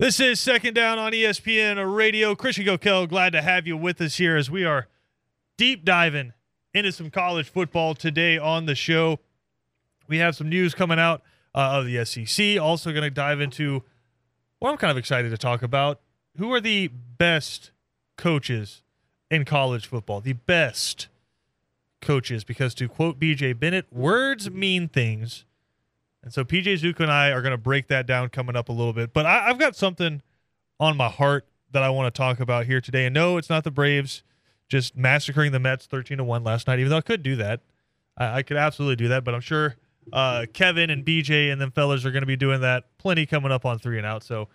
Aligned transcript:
This 0.00 0.18
is 0.18 0.40
Second 0.40 0.72
Down 0.72 0.98
on 0.98 1.12
ESPN 1.12 1.94
Radio. 1.94 2.34
Christian 2.34 2.64
Gokel, 2.64 3.06
glad 3.06 3.34
to 3.34 3.42
have 3.42 3.66
you 3.66 3.76
with 3.76 4.00
us 4.00 4.16
here 4.16 4.34
as 4.34 4.50
we 4.50 4.64
are 4.64 4.88
deep 5.58 5.84
diving 5.84 6.32
into 6.72 6.90
some 6.90 7.10
college 7.10 7.50
football 7.50 7.94
today 7.94 8.38
on 8.38 8.64
the 8.64 8.74
show. 8.74 9.20
We 10.08 10.16
have 10.16 10.34
some 10.34 10.48
news 10.48 10.72
coming 10.72 10.98
out 10.98 11.20
uh, 11.54 11.72
of 11.72 11.84
the 11.84 12.02
SEC. 12.06 12.58
Also, 12.58 12.92
going 12.92 13.02
to 13.02 13.10
dive 13.10 13.42
into 13.42 13.82
what 14.58 14.70
I'm 14.70 14.78
kind 14.78 14.90
of 14.90 14.96
excited 14.96 15.32
to 15.32 15.36
talk 15.36 15.62
about. 15.62 16.00
Who 16.38 16.50
are 16.54 16.62
the 16.62 16.88
best 16.88 17.70
coaches 18.16 18.80
in 19.30 19.44
college 19.44 19.86
football? 19.86 20.22
The 20.22 20.32
best 20.32 21.08
coaches, 22.00 22.42
because 22.42 22.72
to 22.76 22.88
quote 22.88 23.20
BJ 23.20 23.52
Bennett, 23.60 23.92
words 23.92 24.50
mean 24.50 24.88
things. 24.88 25.44
And 26.22 26.32
so 26.32 26.44
PJ 26.44 26.80
Zuko 26.80 27.00
and 27.00 27.10
I 27.10 27.30
are 27.30 27.42
going 27.42 27.52
to 27.52 27.58
break 27.58 27.88
that 27.88 28.06
down 28.06 28.28
coming 28.28 28.56
up 28.56 28.68
a 28.68 28.72
little 28.72 28.92
bit. 28.92 29.12
But 29.12 29.26
I, 29.26 29.48
I've 29.48 29.58
got 29.58 29.74
something 29.74 30.22
on 30.78 30.96
my 30.96 31.08
heart 31.08 31.46
that 31.72 31.82
I 31.82 31.90
want 31.90 32.12
to 32.12 32.18
talk 32.18 32.40
about 32.40 32.66
here 32.66 32.80
today. 32.80 33.06
And 33.06 33.14
no, 33.14 33.36
it's 33.36 33.48
not 33.48 33.64
the 33.64 33.70
Braves 33.70 34.22
just 34.68 34.96
massacring 34.96 35.52
the 35.52 35.58
Mets 35.58 35.86
13 35.86 36.18
to 36.18 36.24
1 36.24 36.44
last 36.44 36.66
night, 36.66 36.78
even 36.78 36.90
though 36.90 36.98
I 36.98 37.02
could 37.02 37.22
do 37.22 37.36
that. 37.36 37.60
I, 38.16 38.38
I 38.38 38.42
could 38.42 38.56
absolutely 38.56 38.96
do 38.96 39.08
that. 39.08 39.24
But 39.24 39.34
I'm 39.34 39.40
sure 39.40 39.76
uh, 40.12 40.46
Kevin 40.52 40.90
and 40.90 41.04
BJ 41.04 41.50
and 41.50 41.60
them 41.60 41.70
fellas 41.70 42.04
are 42.04 42.10
going 42.10 42.22
to 42.22 42.26
be 42.26 42.36
doing 42.36 42.60
that 42.60 42.84
plenty 42.98 43.26
coming 43.26 43.52
up 43.52 43.64
on 43.64 43.78
three 43.78 43.98
and 43.98 44.06
out. 44.06 44.22
So 44.22 44.48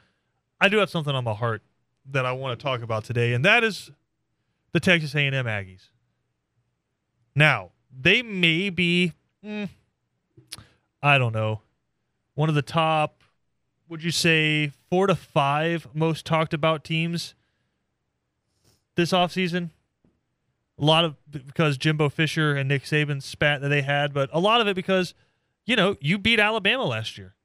I 0.60 0.70
do 0.70 0.78
have 0.78 0.90
something 0.90 1.16
on 1.16 1.24
my 1.24 1.34
heart 1.34 1.64
that 2.12 2.26
I 2.26 2.32
want 2.34 2.58
to 2.60 2.64
talk 2.64 2.82
about 2.82 3.04
today, 3.04 3.34
and 3.34 3.44
that 3.46 3.64
is 3.64 3.92
the 4.74 4.80
Texas 4.80 5.16
A&M 5.16 5.34
Aggies. 5.34 5.90
Now, 7.36 7.72
they 7.92 8.22
may 8.22 8.70
be. 8.70 9.14
mm, 9.44 9.70
I 11.06 11.20
don't 11.20 11.34
know, 11.34 11.62
one 12.34 12.50
of 12.50 12.56
the 12.56 12.64
top, 12.64 13.22
would 13.88 14.04
you 14.04 14.10
say, 14.10 14.72
four 14.90 15.06
to 15.06 15.14
five 15.14 15.88
most 15.94 16.26
talked 16.26 16.52
about 16.52 16.84
teams 16.84 17.36
this 18.96 19.12
offseason? 19.12 19.70
A 20.80 20.84
lot 20.84 21.06
of 21.06 21.16
because 21.30 21.78
Jimbo 21.78 22.10
Fisher 22.10 22.56
and 22.56 22.68
Nick 22.68 22.86
Saban 22.86 23.22
spat 23.22 23.62
that 23.62 23.70
they 23.70 23.84
had, 23.84 24.16
but 24.16 24.32
a 24.34 24.40
lot 24.40 24.62
of 24.62 24.68
it 24.68 24.76
because, 24.76 25.14
you 25.64 25.76
know, 25.76 25.96
you 26.02 26.18
beat 26.18 26.40
Alabama 26.40 26.86
last 26.86 27.20
year. 27.20 27.36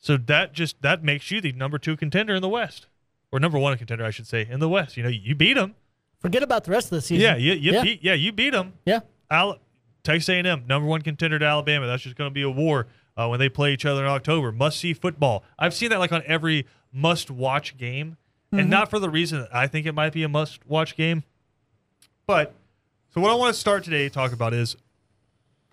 So 0.00 0.16
that 0.16 0.52
just 0.52 0.82
that 0.82 1.04
makes 1.04 1.30
you 1.30 1.40
the 1.40 1.52
number 1.52 1.78
two 1.78 1.96
contender 1.96 2.34
in 2.34 2.42
the 2.42 2.48
West, 2.48 2.88
or 3.30 3.38
number 3.38 3.60
one 3.60 3.78
contender, 3.78 4.04
I 4.04 4.10
should 4.10 4.26
say, 4.26 4.44
in 4.50 4.58
the 4.58 4.68
West. 4.68 4.96
You 4.96 5.04
know, 5.04 5.08
you 5.08 5.36
beat 5.36 5.54
them. 5.54 5.76
Forget 6.18 6.42
about 6.42 6.64
the 6.64 6.72
rest 6.72 6.86
of 6.86 6.96
the 6.96 7.00
season. 7.00 7.22
Yeah, 7.22 7.36
you, 7.36 7.52
you 7.52 7.72
yeah. 7.74 7.82
beat 7.84 8.02
yeah 8.02 8.14
you 8.14 8.32
beat 8.32 8.50
them. 8.50 8.72
yeah. 8.84 9.00
Al- 9.30 9.60
Texas 10.06 10.28
A&M, 10.28 10.64
number 10.68 10.88
one 10.88 11.02
contender 11.02 11.38
to 11.38 11.44
Alabama. 11.44 11.86
That's 11.86 12.04
just 12.04 12.16
going 12.16 12.30
to 12.30 12.34
be 12.34 12.42
a 12.42 12.50
war 12.50 12.86
uh, 13.16 13.26
when 13.26 13.40
they 13.40 13.48
play 13.48 13.72
each 13.72 13.84
other 13.84 14.04
in 14.04 14.10
October. 14.10 14.52
Must 14.52 14.78
see 14.78 14.94
football. 14.94 15.42
I've 15.58 15.74
seen 15.74 15.90
that 15.90 15.98
like 15.98 16.12
on 16.12 16.22
every 16.26 16.66
must 16.92 17.30
watch 17.30 17.76
game, 17.76 18.16
and 18.52 18.70
not 18.70 18.88
for 18.88 18.98
the 19.00 19.10
reason 19.10 19.40
that 19.40 19.54
I 19.54 19.66
think 19.66 19.84
it 19.84 19.92
might 19.92 20.12
be 20.12 20.22
a 20.22 20.28
must 20.28 20.64
watch 20.66 20.96
game. 20.96 21.24
But 22.26 22.54
so 23.12 23.20
what 23.20 23.32
I 23.32 23.34
want 23.34 23.52
to 23.52 23.60
start 23.60 23.82
today 23.82 24.08
to 24.08 24.10
talk 24.10 24.32
about 24.32 24.54
is, 24.54 24.76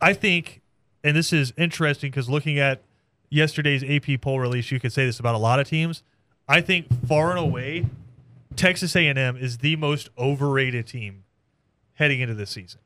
I 0.02 0.14
think, 0.14 0.62
and 1.04 1.16
this 1.16 1.32
is 1.32 1.54
interesting 1.56 2.10
because 2.10 2.28
looking 2.28 2.58
at 2.58 2.82
yesterday's 3.30 3.84
AP 3.84 4.20
poll 4.20 4.40
release, 4.40 4.72
you 4.72 4.80
could 4.80 4.92
say 4.92 5.06
this 5.06 5.20
about 5.20 5.36
a 5.36 5.40
lot 5.40 5.60
of 5.60 5.68
teams. 5.70 6.02
I 6.48 6.60
think 6.62 6.88
far 7.08 7.30
and 7.30 7.40
away, 7.40 7.86
Texas 8.56 8.96
A&M 8.96 9.38
is 9.38 9.60
the 9.60 9.76
most 9.76 10.10
overrated 10.18 10.88
team 10.88 11.24
heading 11.94 12.20
into 12.20 12.34
this 12.34 12.50
season. 12.50 12.80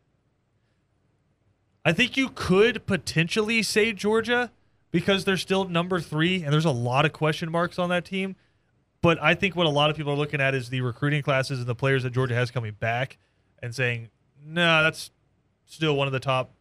I 1.87 1.93
think 1.93 2.17
you 2.17 2.27
could 2.27 2.85
potentially 2.85 3.63
say 3.63 3.93
Georgia 3.93 4.51
because 4.91 5.23
they're 5.23 5.37
still 5.37 5.69
number 5.69 6.01
three 6.01 6.43
and 6.43 6.51
there's 6.51 6.65
a 6.65 6.69
lot 6.69 7.05
of 7.05 7.13
question 7.13 7.49
marks 7.49 7.79
on 7.79 7.87
that 7.91 8.03
team. 8.03 8.35
But 9.01 9.17
I 9.23 9.35
think 9.35 9.55
what 9.55 9.67
a 9.67 9.69
lot 9.69 9.89
of 9.89 9.95
people 9.95 10.11
are 10.11 10.17
looking 10.17 10.41
at 10.41 10.53
is 10.53 10.67
the 10.67 10.81
recruiting 10.81 11.21
classes 11.21 11.59
and 11.59 11.67
the 11.67 11.75
players 11.75 12.03
that 12.03 12.09
Georgia 12.09 12.35
has 12.35 12.51
coming 12.51 12.73
back 12.73 13.17
and 13.63 13.73
saying, 13.73 14.09
nah, 14.45 14.83
that's 14.83 15.11
still 15.65 15.95
one 15.95 16.07
of 16.07 16.11
the 16.11 16.19
top 16.19 16.51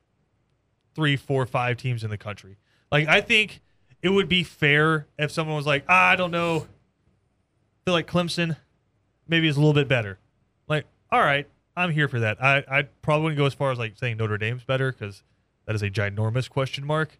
three, 0.94 1.16
four, 1.16 1.44
five 1.44 1.76
teams 1.76 2.04
in 2.04 2.10
the 2.10 2.18
country. 2.18 2.56
Like, 2.92 3.08
I 3.08 3.20
think 3.20 3.62
it 4.02 4.10
would 4.10 4.28
be 4.28 4.44
fair 4.44 5.08
if 5.18 5.32
someone 5.32 5.56
was 5.56 5.66
like, 5.66 5.84
ah, 5.88 6.10
I 6.10 6.14
don't 6.14 6.30
know. 6.30 6.58
I 6.58 7.84
feel 7.84 7.94
like 7.94 8.06
Clemson 8.06 8.58
maybe 9.26 9.48
is 9.48 9.56
a 9.56 9.58
little 9.58 9.74
bit 9.74 9.88
better. 9.88 10.20
Like, 10.68 10.86
all 11.10 11.18
right, 11.18 11.48
I'm 11.76 11.90
here 11.90 12.08
for 12.08 12.20
that. 12.20 12.42
I 12.42 12.64
I 12.68 12.82
probably 13.02 13.24
wouldn't 13.24 13.38
go 13.38 13.46
as 13.46 13.54
far 13.54 13.70
as 13.70 13.78
like 13.78 13.96
saying 13.96 14.16
Notre 14.16 14.38
Dame's 14.38 14.64
better 14.64 14.92
because 14.92 15.22
that 15.66 15.74
is 15.74 15.82
a 15.82 15.90
ginormous 15.90 16.48
question 16.48 16.86
mark. 16.86 17.18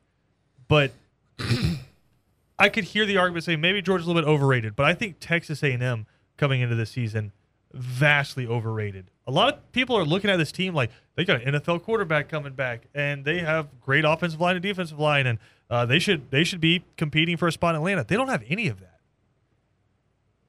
But 0.69 0.93
I 2.59 2.69
could 2.69 2.85
hear 2.85 3.05
the 3.05 3.19
argument 3.19 3.45
saying 3.45 3.61
maybe 3.61 3.83
Georgia's 3.83 4.07
a 4.07 4.11
little 4.11 4.23
bit 4.23 4.29
overrated, 4.29 4.75
but 4.75 4.87
I 4.87 4.95
think 4.95 5.17
Texas 5.21 5.63
A&M 5.63 6.07
coming 6.37 6.61
into 6.61 6.75
this 6.75 6.91
season 6.91 7.33
vastly 7.73 8.47
overrated. 8.47 9.11
A 9.27 9.31
lot 9.31 9.53
of 9.53 9.73
people 9.73 9.97
are 9.97 10.05
looking 10.05 10.31
at 10.31 10.37
this 10.37 10.53
team 10.53 10.75
like 10.75 10.91
they 11.15 11.25
got 11.25 11.43
an 11.43 11.55
NFL 11.55 11.83
quarterback 11.83 12.29
coming 12.29 12.55
back, 12.55 12.87
and 12.95 13.25
they 13.25 13.41
have 13.41 13.69
great 13.81 14.05
offensive 14.05 14.41
line 14.41 14.57
and 14.57 14.63
defensive 14.63 14.99
line, 14.99 15.27
and 15.27 15.39
uh, 15.69 15.85
they 15.85 15.99
should 15.99 16.31
they 16.31 16.45
should 16.45 16.61
be 16.61 16.85
competing 16.97 17.37
for 17.37 17.49
a 17.49 17.53
spot 17.53 17.75
in 17.75 17.81
Atlanta. 17.81 18.05
They 18.05 18.17
don't 18.17 18.29
have 18.29 18.45
any 18.49 18.69
of 18.69 18.81
that. 18.81 19.01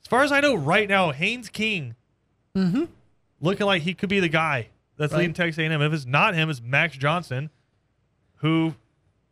As 0.03 0.07
far 0.07 0.23
as 0.23 0.31
I 0.31 0.39
know, 0.39 0.55
right 0.55 0.87
now, 0.87 1.11
Haynes 1.11 1.49
King 1.49 1.95
looking 3.41 3.65
like 3.65 3.81
he 3.83 3.93
could 3.93 4.09
be 4.09 4.19
the 4.19 4.29
guy 4.29 4.69
that's 4.97 5.13
Right. 5.13 5.19
leading 5.19 5.33
Texas 5.33 5.59
A&M. 5.59 5.81
If 5.81 5.93
it's 5.93 6.05
not 6.05 6.33
him, 6.35 6.49
it's 6.49 6.61
Max 6.61 6.97
Johnson, 6.97 7.49
who 8.37 8.75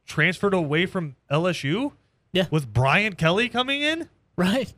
transferred 0.06 0.54
away 0.54 0.86
from 0.86 1.16
LSU 1.30 1.94
Yeah. 2.32 2.46
with 2.52 2.72
Brian 2.72 3.16
Kelly 3.16 3.50
coming 3.50 3.82
in. 3.82 4.10
Right. 4.36 4.74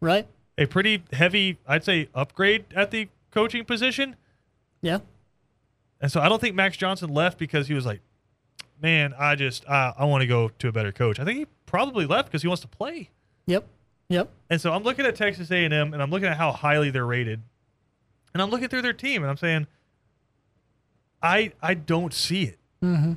Right. 0.00 0.26
A 0.56 0.66
pretty 0.66 1.02
heavy, 1.12 1.58
I'd 1.66 1.84
say, 1.84 2.08
upgrade 2.14 2.64
at 2.74 2.90
the 2.90 3.08
coaching 3.30 3.64
position. 3.64 4.16
Yeah. 4.80 5.00
And 6.00 6.10
so 6.12 6.20
I 6.20 6.28
don't 6.28 6.40
think 6.40 6.54
Max 6.54 6.76
Johnson 6.76 7.10
left 7.12 7.38
because 7.38 7.66
he 7.68 7.74
was 7.74 7.84
like, 7.86 8.00
man, 8.80 9.14
I 9.18 9.34
just, 9.34 9.66
uh, 9.66 9.94
I 9.98 10.04
want 10.04 10.20
to 10.22 10.26
go 10.26 10.48
to 10.48 10.68
a 10.68 10.72
better 10.72 10.92
coach. 10.92 11.18
I 11.18 11.24
think 11.24 11.38
he 11.38 11.46
probably 11.66 12.06
left 12.06 12.28
because 12.28 12.42
he 12.42 12.48
wants 12.48 12.60
to 12.62 12.68
play. 12.68 13.10
Yep. 13.46 13.66
Yep. 14.08 14.30
And 14.50 14.60
so 14.60 14.72
I'm 14.72 14.82
looking 14.82 15.06
at 15.06 15.16
Texas 15.16 15.50
A&M 15.50 15.72
and 15.72 16.02
I'm 16.02 16.10
looking 16.10 16.28
at 16.28 16.36
how 16.36 16.52
highly 16.52 16.90
they're 16.90 17.06
rated. 17.06 17.40
And 18.34 18.42
I'm 18.42 18.50
looking 18.50 18.68
through 18.68 18.82
their 18.82 18.92
team 18.92 19.22
and 19.22 19.30
I'm 19.30 19.36
saying 19.36 19.66
I 21.22 21.52
I 21.62 21.74
don't 21.74 22.12
see 22.12 22.42
it. 22.44 22.58
Mm-hmm. 22.82 23.12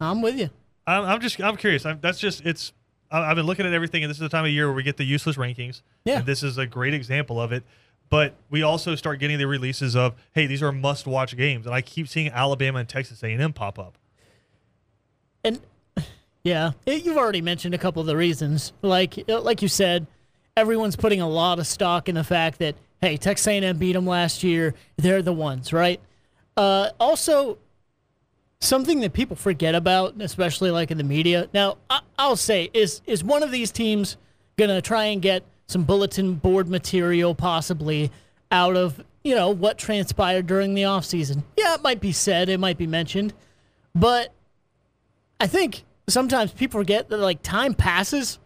I'm 0.00 0.22
with 0.22 0.38
you. 0.38 0.50
I'm, 0.86 1.04
I'm 1.04 1.20
just 1.20 1.40
I'm 1.42 1.56
curious. 1.56 1.84
I'm, 1.84 1.98
that's 2.00 2.18
just 2.18 2.46
it's 2.46 2.72
I- 3.10 3.30
I've 3.30 3.36
been 3.36 3.46
looking 3.46 3.66
at 3.66 3.72
everything 3.72 4.04
and 4.04 4.10
this 4.10 4.16
is 4.16 4.22
the 4.22 4.28
time 4.28 4.44
of 4.44 4.50
year 4.50 4.66
where 4.66 4.76
we 4.76 4.84
get 4.84 4.96
the 4.96 5.04
useless 5.04 5.36
rankings. 5.36 5.82
Yeah. 6.04 6.18
And 6.18 6.26
this 6.26 6.42
is 6.42 6.56
a 6.56 6.66
great 6.66 6.94
example 6.94 7.40
of 7.40 7.52
it. 7.52 7.64
But 8.10 8.34
we 8.48 8.62
also 8.62 8.94
start 8.94 9.18
getting 9.18 9.38
the 9.38 9.46
releases 9.46 9.96
of 9.96 10.14
hey, 10.34 10.46
these 10.46 10.62
are 10.62 10.70
must-watch 10.70 11.36
games 11.36 11.66
and 11.66 11.74
I 11.74 11.80
keep 11.80 12.06
seeing 12.08 12.28
Alabama 12.30 12.78
and 12.78 12.88
Texas 12.88 13.22
A&M 13.24 13.52
pop 13.52 13.78
up. 13.78 13.98
And 15.42 15.60
yeah, 16.44 16.72
it, 16.86 17.04
you've 17.04 17.16
already 17.16 17.42
mentioned 17.42 17.74
a 17.74 17.78
couple 17.78 18.00
of 18.00 18.06
the 18.06 18.16
reasons. 18.16 18.72
Like 18.82 19.28
like 19.28 19.62
you 19.62 19.68
said, 19.68 20.06
everyone's 20.56 20.94
putting 20.94 21.20
a 21.20 21.28
lot 21.28 21.58
of 21.58 21.66
stock 21.66 22.08
in 22.08 22.14
the 22.14 22.24
fact 22.24 22.60
that 22.60 22.76
hey, 23.04 23.18
Texas 23.18 23.46
A&M 23.46 23.76
beat 23.76 23.92
them 23.92 24.06
last 24.06 24.42
year. 24.42 24.74
They're 24.96 25.20
the 25.20 25.32
ones, 25.32 25.72
right? 25.72 26.00
Uh, 26.56 26.88
also, 26.98 27.58
something 28.60 29.00
that 29.00 29.12
people 29.12 29.36
forget 29.36 29.74
about, 29.74 30.14
especially 30.20 30.70
like 30.70 30.90
in 30.90 30.96
the 30.96 31.04
media. 31.04 31.48
Now, 31.52 31.76
I, 31.90 32.00
I'll 32.18 32.36
say, 32.36 32.70
is 32.72 33.02
is 33.06 33.22
one 33.22 33.42
of 33.42 33.50
these 33.50 33.70
teams 33.70 34.16
gonna 34.56 34.80
try 34.80 35.04
and 35.06 35.20
get 35.20 35.42
some 35.66 35.84
bulletin 35.84 36.34
board 36.34 36.68
material 36.68 37.34
possibly 37.34 38.10
out 38.50 38.76
of 38.76 39.02
you 39.22 39.34
know 39.34 39.50
what 39.50 39.78
transpired 39.78 40.46
during 40.46 40.74
the 40.74 40.82
offseason? 40.82 41.42
Yeah, 41.56 41.74
it 41.74 41.82
might 41.82 42.00
be 42.00 42.12
said, 42.12 42.48
it 42.48 42.58
might 42.58 42.78
be 42.78 42.86
mentioned, 42.86 43.34
but 43.94 44.32
I 45.40 45.46
think 45.46 45.84
sometimes 46.08 46.52
people 46.52 46.80
forget 46.80 47.10
that 47.10 47.18
like 47.18 47.42
time 47.42 47.74
passes, 47.74 48.38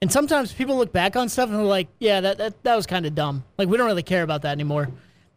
and 0.00 0.10
sometimes 0.12 0.52
people 0.52 0.76
look 0.76 0.92
back 0.92 1.16
on 1.16 1.28
stuff 1.28 1.48
and 1.48 1.58
they're 1.58 1.64
like, 1.64 1.88
"Yeah, 1.98 2.20
that 2.20 2.38
that, 2.38 2.62
that 2.64 2.76
was 2.76 2.86
kind 2.86 3.06
of 3.06 3.14
dumb. 3.14 3.44
Like 3.56 3.68
we 3.68 3.76
don't 3.76 3.86
really 3.86 4.02
care 4.02 4.22
about 4.22 4.42
that 4.42 4.52
anymore." 4.52 4.88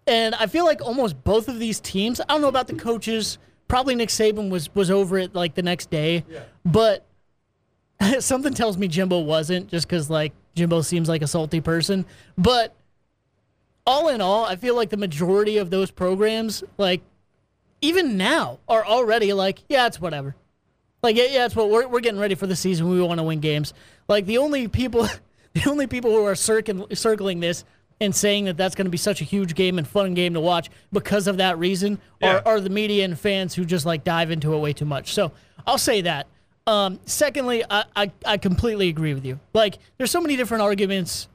And 0.07 0.35
I 0.35 0.47
feel 0.47 0.65
like 0.65 0.81
almost 0.81 1.23
both 1.23 1.47
of 1.47 1.59
these 1.59 1.79
teams. 1.79 2.19
I 2.21 2.25
don't 2.25 2.41
know 2.41 2.47
about 2.47 2.67
the 2.67 2.75
coaches. 2.75 3.37
Probably 3.67 3.95
Nick 3.95 4.09
Saban 4.09 4.49
was 4.49 4.73
was 4.75 4.91
over 4.91 5.17
it 5.17 5.33
like 5.33 5.55
the 5.55 5.63
next 5.63 5.89
day, 5.89 6.25
but 6.65 7.05
something 8.19 8.53
tells 8.53 8.77
me 8.77 8.87
Jimbo 8.87 9.19
wasn't, 9.19 9.67
just 9.69 9.87
because 9.87 10.09
like 10.09 10.33
Jimbo 10.55 10.81
seems 10.81 11.07
like 11.09 11.21
a 11.21 11.27
salty 11.27 11.61
person. 11.61 12.05
But 12.37 12.75
all 13.85 14.09
in 14.09 14.21
all, 14.21 14.45
I 14.45 14.55
feel 14.55 14.75
like 14.75 14.89
the 14.89 14.97
majority 14.97 15.57
of 15.57 15.69
those 15.69 15.89
programs, 15.91 16.63
like 16.77 17.01
even 17.81 18.17
now, 18.17 18.59
are 18.67 18.85
already 18.85 19.33
like, 19.33 19.63
yeah, 19.69 19.87
it's 19.87 19.99
whatever. 19.99 20.35
Like, 21.03 21.15
yeah, 21.15 21.25
yeah, 21.29 21.45
it's 21.45 21.55
what 21.55 21.69
we're, 21.69 21.87
we're 21.87 21.99
getting 21.99 22.19
ready 22.19 22.35
for 22.35 22.47
the 22.47 22.55
season. 22.55 22.89
We 22.89 23.01
want 23.01 23.17
to 23.19 23.23
win 23.23 23.39
games. 23.39 23.73
Like 24.07 24.25
the 24.25 24.37
only 24.37 24.67
people, 24.67 25.07
the 25.53 25.69
only 25.69 25.87
people 25.87 26.11
who 26.11 26.23
are 26.25 26.35
circling 26.35 26.85
circling 26.95 27.39
this 27.39 27.63
and 27.99 28.15
saying 28.15 28.45
that 28.45 28.57
that's 28.57 28.73
going 28.75 28.85
to 28.85 28.91
be 28.91 28.97
such 28.97 29.21
a 29.21 29.23
huge 29.23 29.53
game 29.55 29.77
and 29.77 29.87
fun 29.87 30.13
game 30.15 30.33
to 30.33 30.39
watch 30.39 30.69
because 30.91 31.27
of 31.27 31.37
that 31.37 31.57
reason 31.59 31.99
Yeah. 32.19 32.37
are, 32.37 32.47
are 32.55 32.59
the 32.59 32.69
media 32.69 33.05
and 33.05 33.17
fans 33.19 33.53
who 33.53 33.63
just 33.65 33.85
like 33.85 34.03
dive 34.03 34.31
into 34.31 34.53
it 34.53 34.57
way 34.59 34.73
too 34.73 34.85
much. 34.85 35.13
So 35.13 35.31
I'll 35.67 35.77
say 35.77 36.01
that. 36.01 36.27
Um, 36.67 36.99
secondly, 37.05 37.63
I, 37.69 37.85
I 37.95 38.11
I 38.25 38.37
completely 38.37 38.89
agree 38.89 39.13
with 39.15 39.25
you. 39.25 39.39
Like, 39.53 39.79
there's 39.97 40.11
so 40.11 40.21
many 40.21 40.35
different 40.37 40.61
arguments 40.61 41.27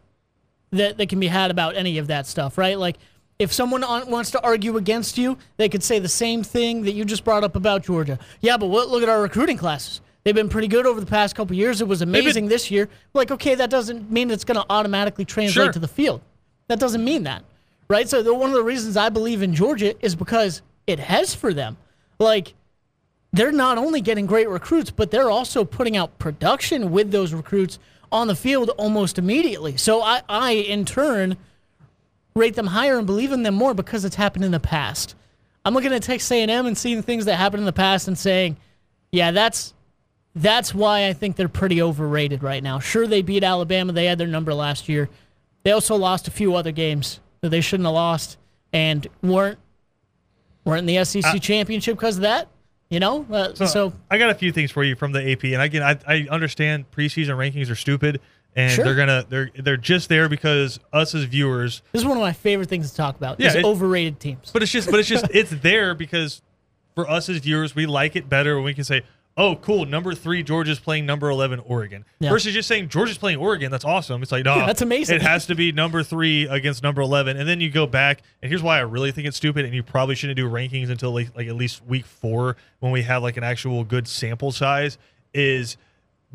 that 0.70 0.96
that 0.98 1.08
can 1.08 1.18
be 1.20 1.26
had 1.26 1.50
about 1.50 1.76
any 1.76 1.98
of 1.98 2.06
that 2.08 2.26
stuff, 2.26 2.56
right? 2.58 2.78
Like, 2.78 2.96
if 3.38 3.52
someone 3.52 3.84
on, 3.84 4.10
wants 4.10 4.30
to 4.32 4.42
argue 4.42 4.76
against 4.76 5.18
you, 5.18 5.36
they 5.56 5.68
could 5.68 5.82
say 5.82 5.98
the 5.98 6.08
same 6.08 6.42
thing 6.42 6.82
that 6.82 6.92
you 6.92 7.04
just 7.04 7.24
brought 7.24 7.44
up 7.44 7.56
about 7.56 7.82
Georgia. 7.84 8.18
Yeah, 8.40 8.56
but 8.56 8.66
what, 8.66 8.88
look 8.88 9.02
at 9.02 9.08
our 9.08 9.20
recruiting 9.20 9.56
classes. 9.58 10.00
They've 10.24 10.34
been 10.34 10.48
pretty 10.48 10.68
good 10.68 10.86
over 10.86 10.98
the 11.00 11.06
past 11.06 11.34
couple 11.36 11.54
years. 11.54 11.80
It 11.80 11.86
was 11.88 12.02
amazing 12.02 12.44
been- 12.44 12.50
this 12.50 12.70
year. 12.70 12.88
Like, 13.14 13.30
okay, 13.30 13.54
that 13.54 13.70
doesn't 13.70 14.10
mean 14.10 14.30
it's 14.30 14.44
going 14.44 14.58
to 14.58 14.66
automatically 14.70 15.24
translate 15.24 15.66
Sure. 15.66 15.72
to 15.72 15.78
the 15.78 15.88
field. 15.88 16.20
That 16.68 16.80
doesn't 16.80 17.04
mean 17.04 17.22
that, 17.24 17.44
right? 17.88 18.08
So 18.08 18.22
the, 18.22 18.34
one 18.34 18.50
of 18.50 18.56
the 18.56 18.64
reasons 18.64 18.96
I 18.96 19.08
believe 19.08 19.42
in 19.42 19.54
Georgia 19.54 19.94
is 20.04 20.16
because 20.16 20.62
it 20.86 20.98
has 20.98 21.34
for 21.34 21.54
them. 21.54 21.76
Like, 22.18 22.54
they're 23.32 23.52
not 23.52 23.76
only 23.78 24.00
getting 24.00 24.26
great 24.26 24.48
recruits, 24.48 24.90
but 24.90 25.10
they're 25.10 25.30
also 25.30 25.64
putting 25.64 25.96
out 25.96 26.18
production 26.18 26.90
with 26.90 27.10
those 27.12 27.32
recruits 27.34 27.78
on 28.10 28.28
the 28.28 28.34
field 28.34 28.70
almost 28.78 29.18
immediately. 29.18 29.76
So 29.76 30.00
I, 30.00 30.22
I 30.28 30.52
in 30.52 30.84
turn, 30.86 31.36
rate 32.36 32.54
them 32.54 32.66
higher 32.66 32.98
and 32.98 33.06
believe 33.06 33.32
in 33.32 33.42
them 33.42 33.54
more 33.54 33.74
because 33.74 34.04
it's 34.04 34.16
happened 34.16 34.44
in 34.44 34.52
the 34.52 34.60
past. 34.60 35.14
I'm 35.64 35.74
looking 35.74 35.92
at 35.92 36.02
Texas 36.02 36.30
A&M 36.30 36.66
and 36.66 36.78
seeing 36.78 37.02
things 37.02 37.24
that 37.24 37.36
happened 37.36 37.60
in 37.60 37.66
the 37.66 37.72
past 37.72 38.06
and 38.06 38.16
saying, 38.16 38.56
yeah, 39.10 39.30
that's 39.32 39.74
that's 40.36 40.74
why 40.74 41.08
I 41.08 41.14
think 41.14 41.36
they're 41.36 41.48
pretty 41.48 41.80
overrated 41.80 42.42
right 42.42 42.62
now. 42.62 42.78
Sure, 42.78 43.06
they 43.06 43.22
beat 43.22 43.42
Alabama; 43.42 43.92
they 43.92 44.04
had 44.04 44.18
their 44.18 44.26
number 44.26 44.52
last 44.52 44.86
year. 44.88 45.08
They 45.62 45.70
also 45.72 45.96
lost 45.96 46.28
a 46.28 46.30
few 46.30 46.54
other 46.54 46.72
games 46.72 47.20
that 47.40 47.48
they 47.48 47.62
shouldn't 47.62 47.86
have 47.86 47.94
lost 47.94 48.36
and 48.72 49.06
weren't 49.22 49.58
weren't 50.64 50.88
in 50.88 50.94
the 50.94 51.04
SEC 51.04 51.40
championship 51.40 51.96
because 51.96 52.16
of 52.16 52.22
that. 52.22 52.48
You 52.90 53.00
know, 53.00 53.26
uh, 53.32 53.54
so, 53.54 53.92
I 54.10 54.18
got 54.18 54.30
a 54.30 54.34
few 54.34 54.52
things 54.52 54.70
for 54.70 54.84
you 54.84 54.94
from 54.94 55.10
the 55.10 55.32
AP, 55.32 55.42
and 55.44 55.60
again, 55.60 55.82
I, 55.82 55.98
I 56.06 56.28
understand 56.30 56.88
preseason 56.92 57.30
rankings 57.30 57.68
are 57.68 57.74
stupid, 57.74 58.20
and 58.56 58.72
Sure. 58.72 58.84
they're 58.84 58.94
gonna 58.96 59.24
they're 59.28 59.50
they're 59.54 59.76
just 59.76 60.08
there 60.08 60.28
because 60.28 60.80
us 60.92 61.14
as 61.14 61.24
viewers. 61.24 61.82
this 61.92 62.00
is 62.02 62.06
one 62.08 62.16
of 62.16 62.22
my 62.22 62.32
favorite 62.32 62.68
things 62.68 62.90
to 62.90 62.96
talk 62.96 63.16
about. 63.16 63.38
Yeah, 63.38 63.48
is 63.48 63.54
it- 63.56 63.64
overrated 63.64 64.18
teams. 64.18 64.50
But 64.52 64.62
it's 64.62 64.72
just 64.72 64.90
but 64.90 64.98
it's 64.98 65.08
just 65.08 65.26
it's 65.30 65.50
there 65.50 65.94
because 65.94 66.42
for 66.94 67.08
us 67.08 67.28
as 67.28 67.36
viewers, 67.38 67.74
we 67.76 67.86
like 67.86 68.16
it 68.16 68.28
better 68.28 68.56
when 68.56 68.64
we 68.64 68.72
can 68.72 68.84
say, 68.84 69.02
"Oh, 69.36 69.56
cool, 69.56 69.84
number 69.84 70.14
three 70.14 70.42
Georgia's 70.42 70.78
playing 70.78 71.04
number 71.04 71.28
eleven 71.28 71.60
Oregon," 71.60 72.06
Yeah. 72.20 72.30
versus 72.30 72.54
just 72.54 72.66
saying 72.68 72.88
Georgia's 72.88 73.18
playing 73.18 73.36
Oregon. 73.36 73.70
That's 73.70 73.84
awesome. 73.84 74.22
It's 74.22 74.32
like, 74.32 74.46
no, 74.46 74.64
that's 74.64 74.80
amazing. 74.80 75.16
It 75.16 75.22
has 75.22 75.44
to 75.46 75.54
be 75.54 75.72
number 75.72 76.02
three 76.02 76.46
against 76.46 76.82
number 76.82 77.02
eleven, 77.02 77.36
and 77.36 77.46
then 77.46 77.60
you 77.60 77.68
go 77.68 77.86
back, 77.86 78.22
and 78.40 78.48
here's 78.48 78.62
why 78.62 78.78
I 78.78 78.80
really 78.80 79.12
think 79.12 79.26
it's 79.28 79.36
stupid, 79.36 79.66
and 79.66 79.74
you 79.74 79.82
probably 79.82 80.14
shouldn't 80.14 80.38
do 80.38 80.48
rankings 80.48 80.88
until 80.88 81.12
like, 81.12 81.36
like 81.36 81.48
at 81.48 81.54
least 81.54 81.84
week 81.84 82.06
four 82.06 82.56
when 82.80 82.92
we 82.92 83.02
have 83.02 83.22
like 83.22 83.36
an 83.36 83.44
actual 83.44 83.84
good 83.84 84.08
sample 84.08 84.50
size. 84.50 84.96
Is 85.34 85.76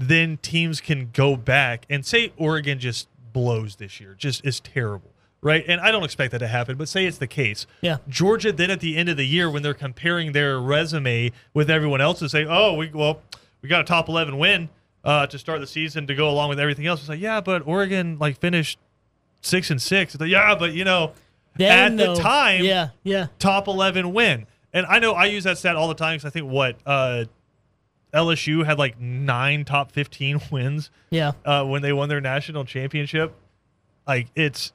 then 0.01 0.37
teams 0.37 0.81
can 0.81 1.09
go 1.13 1.35
back 1.35 1.85
and 1.89 2.05
say 2.05 2.33
Oregon 2.37 2.79
just 2.79 3.07
blows 3.33 3.75
this 3.77 3.99
year, 3.99 4.15
just 4.17 4.45
is 4.45 4.59
terrible, 4.59 5.11
right? 5.41 5.63
And 5.67 5.79
I 5.81 5.91
don't 5.91 6.03
expect 6.03 6.31
that 6.31 6.39
to 6.39 6.47
happen, 6.47 6.77
but 6.77 6.87
say 6.89 7.05
it's 7.05 7.17
the 7.17 7.27
case. 7.27 7.65
Yeah. 7.81 7.97
Georgia 8.09 8.51
then 8.51 8.69
at 8.71 8.79
the 8.79 8.97
end 8.97 9.09
of 9.09 9.17
the 9.17 9.25
year 9.25 9.49
when 9.49 9.63
they're 9.63 9.73
comparing 9.73 10.31
their 10.33 10.59
resume 10.59 11.31
with 11.53 11.69
everyone 11.69 12.01
else 12.01 12.21
and 12.21 12.29
say, 12.29 12.45
"Oh, 12.47 12.73
we 12.73 12.89
well, 12.93 13.21
we 13.61 13.69
got 13.69 13.81
a 13.81 13.83
top 13.85 14.09
11 14.09 14.37
win 14.37 14.69
uh, 15.03 15.27
to 15.27 15.39
start 15.39 15.59
the 15.61 15.67
season 15.67 16.07
to 16.07 16.15
go 16.15 16.29
along 16.29 16.49
with 16.49 16.59
everything 16.59 16.87
else." 16.87 16.99
It's 17.01 17.09
like, 17.09 17.19
"Yeah, 17.21 17.41
but 17.41 17.65
Oregon 17.65 18.17
like 18.19 18.39
finished 18.39 18.79
6 19.41 19.69
and 19.71 19.81
6." 19.81 20.15
It's 20.15 20.21
like, 20.21 20.29
"Yeah, 20.29 20.55
but 20.55 20.73
you 20.73 20.83
know, 20.83 21.13
Then, 21.55 21.93
at 21.93 22.05
though, 22.05 22.15
the 22.15 22.21
time, 22.21 22.63
yeah, 22.63 22.89
yeah, 23.03 23.27
top 23.39 23.67
11 23.67 24.13
win." 24.13 24.45
And 24.73 24.85
I 24.85 24.99
know 24.99 25.13
I 25.13 25.25
use 25.25 25.43
that 25.43 25.57
stat 25.57 25.75
all 25.75 25.89
the 25.89 25.95
time 25.95 26.17
cuz 26.17 26.25
I 26.25 26.29
think 26.29 26.49
what 26.49 26.77
uh, 26.85 27.25
LSU 28.13 28.65
had 28.65 28.77
like 28.77 28.99
9 28.99 29.65
top 29.65 29.91
15 29.91 30.41
wins 30.51 30.89
yeah. 31.09 31.31
uh, 31.45 31.63
when 31.65 31.81
they 31.81 31.93
won 31.93 32.09
their 32.09 32.21
national 32.21 32.65
championship. 32.65 33.33
Like 34.07 34.27
it's, 34.35 34.73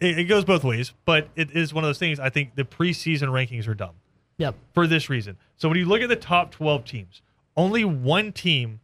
it, 0.00 0.18
it 0.20 0.24
goes 0.24 0.44
both 0.44 0.64
ways, 0.64 0.92
but 1.04 1.28
it 1.36 1.50
is 1.50 1.74
one 1.74 1.84
of 1.84 1.88
those 1.88 1.98
things. 1.98 2.18
I 2.18 2.30
think 2.30 2.54
the 2.54 2.64
preseason 2.64 3.28
rankings 3.28 3.68
are 3.68 3.74
dumb 3.74 3.94
Yep. 4.38 4.54
for 4.72 4.86
this 4.86 5.10
reason. 5.10 5.36
So 5.56 5.68
when 5.68 5.78
you 5.78 5.84
look 5.84 6.00
at 6.00 6.08
the 6.08 6.16
top 6.16 6.50
12 6.52 6.84
teams, 6.84 7.22
only 7.56 7.84
one 7.84 8.32
team 8.32 8.80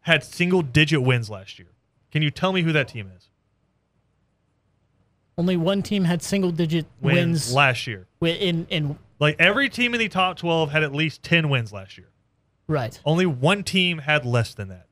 had 0.00 0.24
single 0.24 0.62
digit 0.62 1.02
wins 1.02 1.28
last 1.28 1.58
year. 1.58 1.68
Can 2.10 2.22
you 2.22 2.30
tell 2.30 2.52
me 2.52 2.62
who 2.62 2.72
that 2.72 2.88
team 2.88 3.10
is? 3.14 3.28
Only 5.36 5.56
one 5.56 5.82
team 5.82 6.04
had 6.04 6.22
single 6.22 6.50
digit 6.50 6.86
Wins, 7.00 7.16
wins, 7.16 7.54
last 7.54 7.86
year. 7.86 8.06
in 8.20 8.66
in 8.70 8.98
Like 9.20 9.36
every 9.38 9.68
team 9.68 9.94
in 9.94 10.00
the 10.00 10.08
top 10.08 10.36
12 10.38 10.70
had 10.70 10.82
at 10.82 10.92
least 10.92 11.22
10 11.22 11.48
wins 11.48 11.72
last 11.72 11.96
year. 11.96 12.08
Right. 12.68 12.98
Only 13.04 13.26
one 13.26 13.64
team 13.64 13.98
had 13.98 14.24
less 14.24 14.54
than 14.54 14.68
that. 14.68 14.84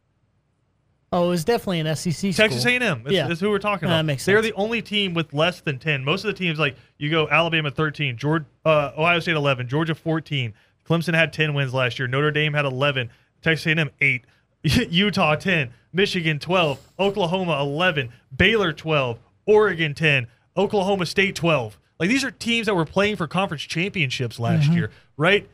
Oh, 1.12 1.26
it 1.26 1.28
was 1.28 1.44
definitely 1.44 1.81
an 1.81 1.94
SEC 1.94 2.12
school. 2.12 2.32
Texas. 2.32 2.67
A&M. 2.67 2.81
That's, 3.05 3.14
Yeah. 3.14 3.28
that's 3.28 3.40
who 3.40 3.49
we're 3.49 3.61
talking 3.61 3.87
about. 3.87 3.99
That 3.99 4.05
makes 4.06 4.25
They're 4.25 4.43
the 4.43 4.52
only 4.55 4.82
team 4.82 5.14
with 5.14 5.32
less 5.32 5.61
than 5.61 5.78
10. 5.78 6.05
Most 6.05 6.25
of 6.25 6.28
the 6.28 6.34
teams, 6.34 6.58
like 6.58 6.76
you 6.99 7.11
go 7.11 7.28
Alabama 7.28 7.70
13, 7.70 8.17
Georgia, 8.17 8.44
uh, 8.64 8.90
Ohio 8.99 9.20
State 9.20 9.37
11, 9.37 9.69
Georgia 9.69 9.94
14. 9.94 10.52
Clemson 10.87 11.14
had 11.14 11.32
10 11.32 11.55
wins 11.55 11.73
last 11.73 11.99
year. 11.99 12.08
Notre 12.08 12.32
Dame 12.32 12.55
had 12.55 12.64
11. 12.64 13.08
Texas 13.40 13.67
A&M 13.67 13.90
8. 14.00 14.25
Utah 14.90 15.37
10. 15.37 15.70
Michigan 15.93 16.38
12. 16.40 16.81
Oklahoma 16.99 17.61
11. 17.61 18.11
Baylor 18.37 18.73
12. 18.73 19.19
Oregon 19.46 19.94
10. 19.94 20.26
Oklahoma 20.56 21.06
State 21.06 21.37
12. 21.37 21.78
Like 22.00 22.08
these 22.08 22.25
are 22.25 22.31
teams 22.32 22.67
that 22.67 22.75
were 22.75 22.84
playing 22.84 23.14
for 23.17 23.26
conference 23.28 23.62
championships 23.62 24.38
last 24.40 24.64
Mm-hmm. 24.64 24.73
year, 24.76 24.90
right? 25.17 25.49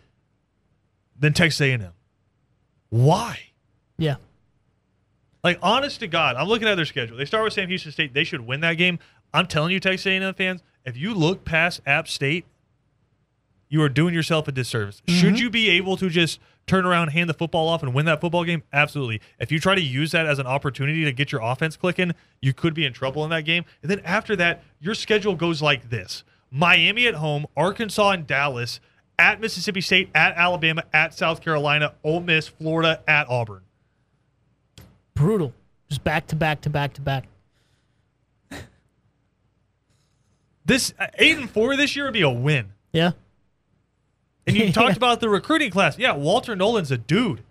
Then 1.19 1.35
Texas 1.35 1.61
A&M. 1.61 1.93
Why? 2.93 3.39
Yeah. 3.97 4.17
Like, 5.43 5.59
honest 5.63 6.01
to 6.01 6.07
God, 6.07 6.37
I'm 6.37 6.47
looking 6.47 6.69
at 6.69 6.75
their 6.75 6.85
schedule. 6.85 7.17
They 7.17 7.25
start 7.25 7.43
with 7.43 7.55
Sam 7.55 7.69
Houston 7.69 7.91
State. 7.91 8.13
They 8.13 8.23
should 8.23 8.43
win 8.43 8.61
that 8.61 8.75
game. 8.75 8.99
I'm 9.33 9.47
telling 9.47 9.73
you, 9.73 9.81
Texas 9.81 10.07
A&M 10.07 10.35
fans, 10.35 10.63
if 10.85 10.95
you 10.95 11.15
look 11.15 11.43
past 11.47 11.81
App 11.87 12.07
State, 12.07 12.45
you 13.71 13.81
are 13.81 13.89
doing 13.89 14.13
yourself 14.13 14.47
a 14.47 14.53
disservice. 14.53 15.01
Mm-hmm. 15.07 15.19
Should 15.19 15.41
you 15.41 15.49
be 15.49 15.71
able 15.71 15.97
to 15.97 16.11
just 16.11 16.39
turn 16.67 16.85
around, 16.85 17.09
hand 17.09 17.31
the 17.31 17.35
football 17.35 17.67
off, 17.67 17.83
and 17.83 17.95
win 17.95 18.05
that 18.05 18.21
football 18.21 18.45
game? 18.45 18.63
Absolutely. 18.75 19.23
If 19.39 19.51
you 19.51 19.59
try 19.59 19.75
to 19.75 19.81
use 19.81 20.13
that 20.13 20.27
as 20.27 20.39
an 20.39 20.47
opportunity 20.47 21.03
to 21.07 21.13
get 21.13 21.33
your 21.33 21.41
offense 21.41 21.79
clicking, 21.79 22.13
you 22.43 22.53
could 22.53 22.75
be 22.75 22.85
in 22.85 22.93
trouble 22.93 23.25
in 23.25 23.31
that 23.31 23.47
game. 23.47 23.65
And 23.81 23.91
then 23.91 24.01
after 24.01 24.37
that, 24.37 24.63
your 24.81 24.95
schedule 24.95 25.35
goes 25.35 25.63
like 25.63 25.89
this 25.89 26.25
Miami 26.51 27.07
at 27.07 27.15
home, 27.15 27.47
Arkansas 27.57 28.11
and 28.11 28.27
Dallas, 28.27 28.81
at 29.23 29.41
Mississippi 29.41 29.81
State, 29.81 30.11
at 30.15 30.35
Alabama, 30.37 30.83
at 30.93 31.15
South 31.15 31.41
Carolina, 31.41 31.95
Ole 32.03 32.21
Miss, 32.21 32.49
Florida, 32.49 33.01
at 33.07 33.29
Auburn. 33.29 33.63
Brutal. 35.15 35.53
Just 35.89 36.03
back 36.03 36.27
to 36.29 36.37
back 36.37 36.61
to 36.63 36.71
back 36.71 36.95
to 36.95 37.01
back. 37.01 37.25
This 40.65 40.93
uh, 40.99 41.07
eight 41.19 41.39
and 41.39 41.51
four 41.51 41.77
this 41.77 41.97
year 41.97 42.05
would 42.07 42.15
be 42.15 42.23
a 42.23 42.31
win. 42.31 42.73
Yeah. 42.93 43.13
And 44.47 44.57
you 44.57 44.65
Yeah. 44.67 44.73
talked 44.73 44.97
about 44.97 45.21
the 45.21 45.29
recruiting 45.29 45.71
class. 45.71 45.99
Yeah, 45.99 46.13
Walter 46.13 46.55
Nolen's 46.57 46.91
a 46.91 46.99
dude 46.99 47.43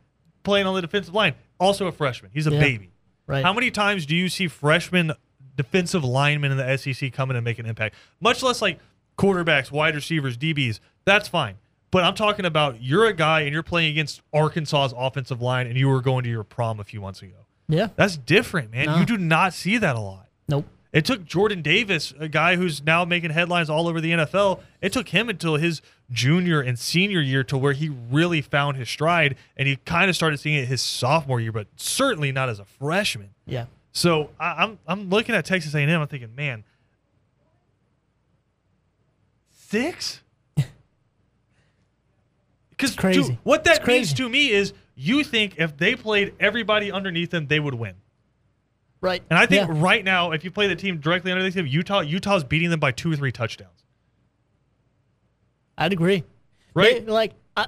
playing 0.44 0.66
on 0.66 0.76
the 0.76 0.82
defensive 0.82 1.14
line, 1.14 1.36
also 1.60 1.88
a 1.88 1.92
freshman. 1.92 2.32
He's 2.34 2.48
a 2.48 2.52
Yeah. 2.52 2.60
baby. 2.60 2.90
Right. 3.28 3.44
How 3.44 3.54
many 3.54 3.72
times 3.72 4.06
do 4.06 4.16
you 4.16 4.28
see 4.30 4.48
freshman 4.48 5.14
defensive 5.56 6.04
linemen 6.04 6.52
in 6.52 6.58
the 6.58 6.78
SEC 6.78 7.12
coming 7.14 7.36
and 7.38 7.44
make 7.46 7.60
an 7.60 7.66
impact? 7.66 7.96
Much 8.20 8.42
less 8.44 8.62
like 8.62 8.80
quarterbacks, 9.18 9.72
wide 9.72 9.96
receivers, 9.96 10.38
DBs. 10.38 10.80
That's 11.06 11.28
fine. 11.28 11.56
But 11.92 12.04
I'm 12.06 12.16
talking 12.16 12.46
about 12.46 12.82
you're 12.82 13.06
a 13.06 13.14
guy 13.14 13.42
and 13.42 13.52
you're 13.52 13.64
playing 13.64 13.92
against 13.92 14.22
Arkansas's 14.34 14.94
offensive 14.98 15.42
line 15.42 15.68
and 15.68 15.78
you 15.78 15.90
were 15.90 16.02
going 16.02 16.24
to 16.24 16.30
your 16.30 16.44
prom 16.44 16.80
a 16.80 16.84
few 16.84 17.02
months 17.02 17.22
ago. 17.22 17.36
yeah. 17.68 17.90
That's 17.96 18.16
different, 18.18 18.72
man. 18.72 18.86
No. 18.86 18.98
You 18.98 19.06
do 19.06 19.18
not 19.18 19.54
see 19.54 19.78
that 19.78 19.96
a 19.96 20.00
lot. 20.00 20.28
Nope. 20.48 20.66
It 20.94 21.06
took 21.06 21.24
Jordan 21.26 21.62
Davis, 21.62 22.14
a 22.20 22.28
guy 22.28 22.58
who's 22.58 22.84
now 22.84 23.06
making 23.06 23.32
headlines 23.32 23.70
all 23.70 23.88
over 23.88 24.02
the 24.02 24.12
NFL, 24.12 24.60
it 24.82 24.92
took 24.92 25.10
him 25.10 25.30
until 25.30 25.56
his 25.56 25.82
junior 26.12 26.60
and 26.60 26.78
senior 26.78 27.22
year 27.22 27.46
to 27.46 27.58
where 27.58 27.72
he 27.72 27.88
really 27.90 28.42
found 28.42 28.76
his 28.76 28.90
stride 28.90 29.38
and 29.56 29.70
he 29.70 29.78
kind 29.78 30.10
of 30.10 30.16
started 30.18 30.38
seeing 30.38 30.58
it 30.58 30.68
his 30.68 30.82
sophomore 30.82 31.40
year, 31.40 31.54
but 31.54 31.68
certainly 31.78 32.32
not 32.34 32.50
as 32.50 32.60
a 32.60 32.66
freshman. 32.66 33.30
Yeah. 33.46 33.66
So 33.94 34.30
I, 34.40 34.64
I'm 34.64 34.80
I'm 34.88 35.10
looking 35.10 35.36
at 35.36 35.46
Texas 35.46 35.74
A&M. 35.74 35.90
I'm 35.90 36.08
thinking, 36.08 36.36
man, 36.36 36.64
six. 39.52 40.21
Because 42.82 42.96
crazy. 42.96 43.38
what 43.44 43.64
that 43.66 43.78
It's 43.80 43.88
means 43.88 44.14
to 44.14 44.28
me 44.30 44.50
is 44.52 44.74
you 44.96 45.24
think 45.24 45.56
if 45.58 45.78
they 45.78 45.96
played 45.96 46.34
everybody 46.40 46.92
underneath 46.92 47.30
them, 47.32 47.48
they 47.48 47.60
would 47.60 47.74
win. 47.76 47.96
Right. 49.02 49.24
And 49.30 49.38
I 49.40 49.46
think 49.46 49.68
Yeah. 49.68 49.76
right 49.82 50.04
now, 50.04 50.32
if 50.32 50.44
you 50.44 50.52
play 50.52 50.68
the 50.68 50.76
team 50.76 50.98
directly 51.00 51.32
underneath 51.32 51.54
them, 51.56 51.66
Utah, 51.68 52.02
Utah's 52.02 52.44
beating 52.44 52.70
them 52.70 52.80
by 52.80 52.92
two 52.92 53.12
or 53.12 53.16
three 53.16 53.32
touchdowns. 53.32 53.84
I'd 55.78 55.94
agree. 55.94 56.24
Right? 56.74 57.06
They- 57.06 57.12
like, 57.12 57.34
I, 57.58 57.68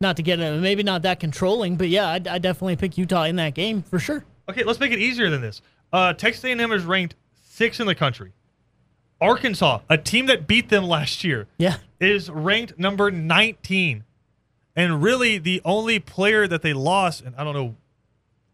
not 0.00 0.16
to 0.16 0.22
get 0.22 0.40
it, 0.40 0.60
maybe 0.60 0.82
not 0.82 1.02
that 1.02 1.20
controlling, 1.20 1.76
but 1.76 1.88
yeah, 1.88 2.08
I'd, 2.08 2.26
I'd 2.26 2.42
definitely 2.42 2.76
pick 2.76 2.98
Utah 2.98 3.24
in 3.24 3.36
that 3.36 3.54
game 3.54 3.82
for 3.82 3.98
sure. 3.98 4.24
Okay, 4.48 4.64
let's 4.64 4.80
make 4.80 4.92
it 4.92 4.98
easier 4.98 5.30
than 5.30 5.40
this. 5.40 5.62
Uh, 5.92 6.12
Texas 6.12 6.44
A&M 6.44 6.72
is 6.72 6.84
ranked 6.84 7.14
sixth 7.44 7.80
in 7.80 7.86
the 7.86 7.94
country. 7.94 8.32
Arkansas, 9.20 9.80
a 9.88 9.96
team 9.96 10.26
that 10.26 10.48
beat 10.48 10.68
them 10.68 10.84
last 10.84 11.22
year, 11.22 11.46
Yeah. 11.58 11.76
is 12.00 12.28
ranked 12.28 12.76
number 12.78 13.10
19. 13.12 14.02
And 14.74 15.02
really, 15.02 15.38
the 15.38 15.60
only 15.64 15.98
player 15.98 16.46
that 16.46 16.62
they 16.62 16.72
lost, 16.72 17.22
and 17.22 17.34
I 17.36 17.44
don't 17.44 17.54
know, 17.54 17.74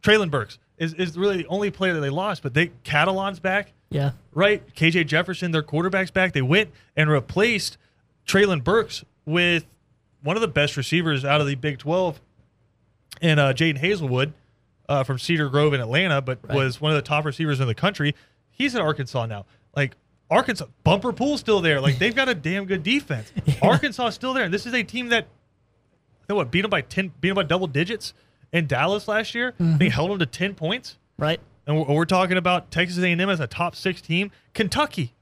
Treylon 0.03 0.31
Burks 0.31 0.59
is, 0.77 0.95
is 0.95 1.17
really 1.17 1.37
the 1.39 1.47
only 1.47 1.71
player 1.71 1.95
that 1.95 2.01
they 2.01 2.11
lost, 2.11 2.43
but 2.43 2.55
they 2.55 2.69
Catalon's 2.85 3.39
back, 3.41 3.73
Yeah. 3.91 4.13
right? 4.33 4.63
KJ 4.75 5.07
Jefferson, 5.07 5.51
their 5.53 5.63
quarterback's 5.63 6.11
back. 6.11 6.33
They 6.33 6.43
went 6.43 6.71
and 6.97 7.09
replaced 7.11 7.79
Treylon 8.27 8.63
Burks 8.65 9.05
with 9.25 9.65
one 10.23 10.37
of 10.37 10.41
the 10.43 10.49
best 10.49 10.77
receivers 10.77 11.25
out 11.25 11.41
of 11.41 11.47
the 11.47 11.55
Big 11.55 11.79
12 11.79 12.21
and 13.23 13.39
uh, 13.41 13.53
Jadon 13.53 13.81
Haselwood 13.81 14.33
uh, 14.89 15.05
from 15.05 15.19
Cedar 15.19 15.49
Grove 15.49 15.75
in 15.75 15.81
Atlanta, 15.81 16.21
but 16.21 16.39
Right. 16.43 16.57
was 16.57 16.81
one 16.81 16.91
of 16.93 16.97
the 16.97 17.03
top 17.03 17.25
receivers 17.25 17.61
in 17.61 17.67
the 17.67 17.75
country. 17.75 18.15
He's 18.51 18.75
in 18.75 18.81
Arkansas 18.81 19.27
now. 19.27 19.47
Like 19.77 19.95
Arkansas, 20.31 20.67
Bumper 20.83 21.13
Pool's 21.13 21.41
still 21.41 21.61
there. 21.61 21.81
Like 21.81 21.99
they've 21.99 22.15
got 22.15 22.29
a 22.29 22.35
damn 22.35 22.65
good 22.65 22.83
defense. 22.83 23.33
Arkansas 23.63 24.09
is 24.09 24.15
still 24.15 24.33
there. 24.35 24.45
And 24.45 24.53
this 24.55 24.67
is 24.67 24.75
a 24.75 24.83
team 24.83 25.09
that, 25.11 25.27
Think 26.29 26.37
what 26.37 26.51
beat 26.51 26.61
them 26.61 26.71
by 26.71 26.83
ten, 26.83 27.11
beat 27.21 27.31
them 27.31 27.37
by 27.37 27.43
double 27.43 27.67
digits 27.67 28.13
in 28.53 28.67
Dallas 28.67 29.09
last 29.09 29.35
year. 29.35 29.55
They 29.59 29.89
held 29.89 30.11
them 30.11 30.19
to 30.19 30.27
ten 30.27 30.55
points. 30.55 30.99
Right. 31.19 31.41
And 31.67 31.77
we're, 31.79 31.95
we're 31.97 32.05
talking 32.05 32.37
about 32.37 32.71
Texas 32.71 33.03
A&M 33.03 33.21
as 33.21 33.41
a 33.41 33.47
top 33.47 33.75
six 33.75 34.01
team. 34.03 34.31
Kentucky 34.53 35.15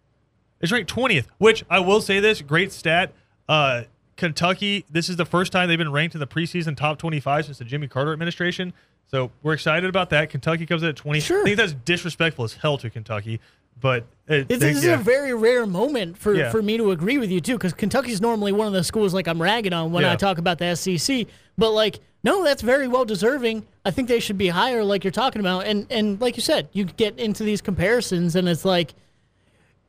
is 0.60 0.72
ranked 0.72 0.92
20th, 0.92 1.26
which 1.38 1.64
I 1.70 1.78
will 1.78 2.00
say 2.00 2.18
this 2.20 2.42
great 2.42 2.72
stat. 2.72 3.12
Uh, 3.48 3.84
Kentucky, 4.16 4.84
this 4.90 5.08
is 5.08 5.16
the 5.16 5.25
first 5.25 5.52
time 5.52 5.68
they've 5.68 5.78
been 5.78 5.92
ranked 5.92 6.14
in 6.14 6.20
the 6.20 6.26
preseason 6.26 6.76
top 6.76 6.98
25 6.98 7.46
since 7.46 7.58
the 7.58 7.64
Jimmy 7.64 7.86
Carter 7.86 8.12
administration. 8.12 8.72
So 9.08 9.30
we're 9.42 9.52
excited 9.52 9.88
about 9.88 10.10
that. 10.10 10.30
Kentucky 10.30 10.66
comes 10.66 10.82
in 10.82 10.88
at 10.88 10.96
20. 10.96 11.20
Sure. 11.20 11.42
I 11.42 11.44
think 11.44 11.56
that's 11.56 11.72
disrespectful 11.72 12.44
as 12.44 12.54
hell 12.54 12.78
to 12.78 12.90
Kentucky, 12.90 13.40
but 13.80 14.04
it, 14.28 14.47
It's, 14.49 14.61
they- 14.61 14.73
this 14.73 14.85
yeah. 14.85 14.95
is 14.95 15.00
a 15.00 15.02
very 15.04 15.35
rare 15.35 15.66
moment 15.66 16.18
for, 16.18 16.35
Yeah. 16.35 16.50
for 16.50 16.62
me 16.62 16.76
to 16.78 16.90
agree 16.90 17.18
with 17.18 17.30
you 17.30 17.40
too, 17.40 17.54
because 17.54 17.73
Kentucky's 17.73 18.21
normally 18.21 18.52
one 18.52 18.66
of 18.66 18.73
the 18.73 18.83
schools 18.85 19.14
like 19.14 19.28
I'm 19.28 19.40
ragging 19.40 19.73
on 19.73 19.92
when 19.92 20.02
Yeah. 20.02 20.12
I 20.12 20.16
talk 20.16 20.38
about 20.38 20.59
the 20.59 20.75
SEC. 20.75 21.26
But 21.59 21.71
like, 21.73 22.00
no, 22.25 22.42
that's 22.42 22.62
very 22.62 22.88
well 22.88 23.04
deserving. 23.04 23.64
I 23.85 23.90
think 23.92 24.09
they 24.09 24.18
should 24.21 24.38
be 24.38 24.49
higher, 24.49 24.83
like 24.83 25.04
you're 25.04 25.11
talking 25.12 25.40
about. 25.40 25.66
And 25.66 25.87
and 25.90 26.21
like 26.21 26.37
you 26.37 26.42
said, 26.42 26.68
you 26.73 26.85
get 26.85 27.18
into 27.18 27.45
these 27.45 27.61
comparisons, 27.61 28.35
and 28.35 28.49
it's 28.49 28.64
like 28.64 28.95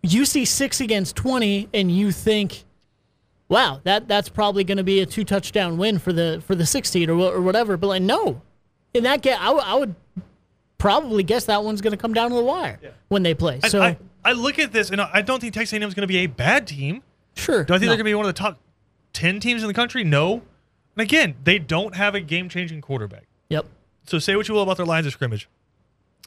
you 0.03 0.23
see 0.25 0.45
six 0.45 0.79
against 0.79 1.15
twenty, 1.15 1.67
and 1.73 1.91
you 1.91 2.11
think, 2.11 2.63
wow, 3.49 3.81
that 3.85 4.07
that's 4.07 4.29
probably 4.29 4.63
going 4.63 4.77
to 4.77 4.83
be 4.83 4.99
a 5.01 5.05
two 5.07 5.23
touchdown 5.23 5.77
win 5.77 5.97
for 5.97 6.13
the 6.13 6.43
for 6.45 6.53
the 6.53 6.65
six 6.65 6.91
seed 6.91 7.09
or, 7.09 7.17
or 7.19 7.41
whatever. 7.41 7.75
But 7.75 7.87
like, 7.87 8.01
no, 8.03 8.39
in 8.93 9.03
that 9.03 9.21
game, 9.23 9.37
I, 9.39 9.45
w- 9.47 9.65
I 9.65 9.73
would 9.75 9.95
probably 10.77 11.23
guess 11.23 11.45
that 11.45 11.63
one's 11.63 11.81
going 11.81 11.91
to 11.91 11.97
come 11.97 12.13
down 12.13 12.29
to 12.29 12.35
the 12.35 12.43
wire 12.43 12.79
when 13.07 13.23
they 13.23 13.33
play. 13.33 13.59
I, 13.63 13.67
So 13.67 13.81
I, 13.81 13.97
I 14.23 14.33
look 14.33 14.59
at 14.59 14.71
this 14.71 14.89
and 14.89 15.01
I 15.01 15.21
don't 15.21 15.39
think 15.39 15.53
Texas 15.53 15.73
A&M 15.73 15.87
is 15.87 15.93
going 15.93 16.03
to 16.03 16.07
be 16.07 16.19
a 16.19 16.27
bad 16.27 16.67
team. 16.67 17.03
sure, 17.35 17.63
Do 17.63 17.73
I 17.73 17.77
think 17.77 17.87
no. 17.87 17.89
they're 17.89 17.97
going 17.97 17.99
to 17.99 18.03
be 18.05 18.15
one 18.15 18.25
of 18.25 18.33
the 18.33 18.39
top 18.39 18.59
10 19.13 19.39
teams 19.39 19.61
in 19.61 19.67
the 19.67 19.73
country? 19.73 20.03
No. 20.03 20.41
And 20.95 21.03
again, 21.03 21.35
they 21.43 21.59
don't 21.59 21.95
have 21.95 22.15
a 22.15 22.19
game-changing 22.19 22.81
quarterback. 22.81 23.25
Yep. 23.49 23.65
So 24.05 24.19
say 24.19 24.35
what 24.35 24.47
you 24.47 24.55
will 24.55 24.63
about 24.63 24.77
their 24.77 24.85
lines 24.85 25.05
of 25.05 25.13
scrimmage. 25.13 25.49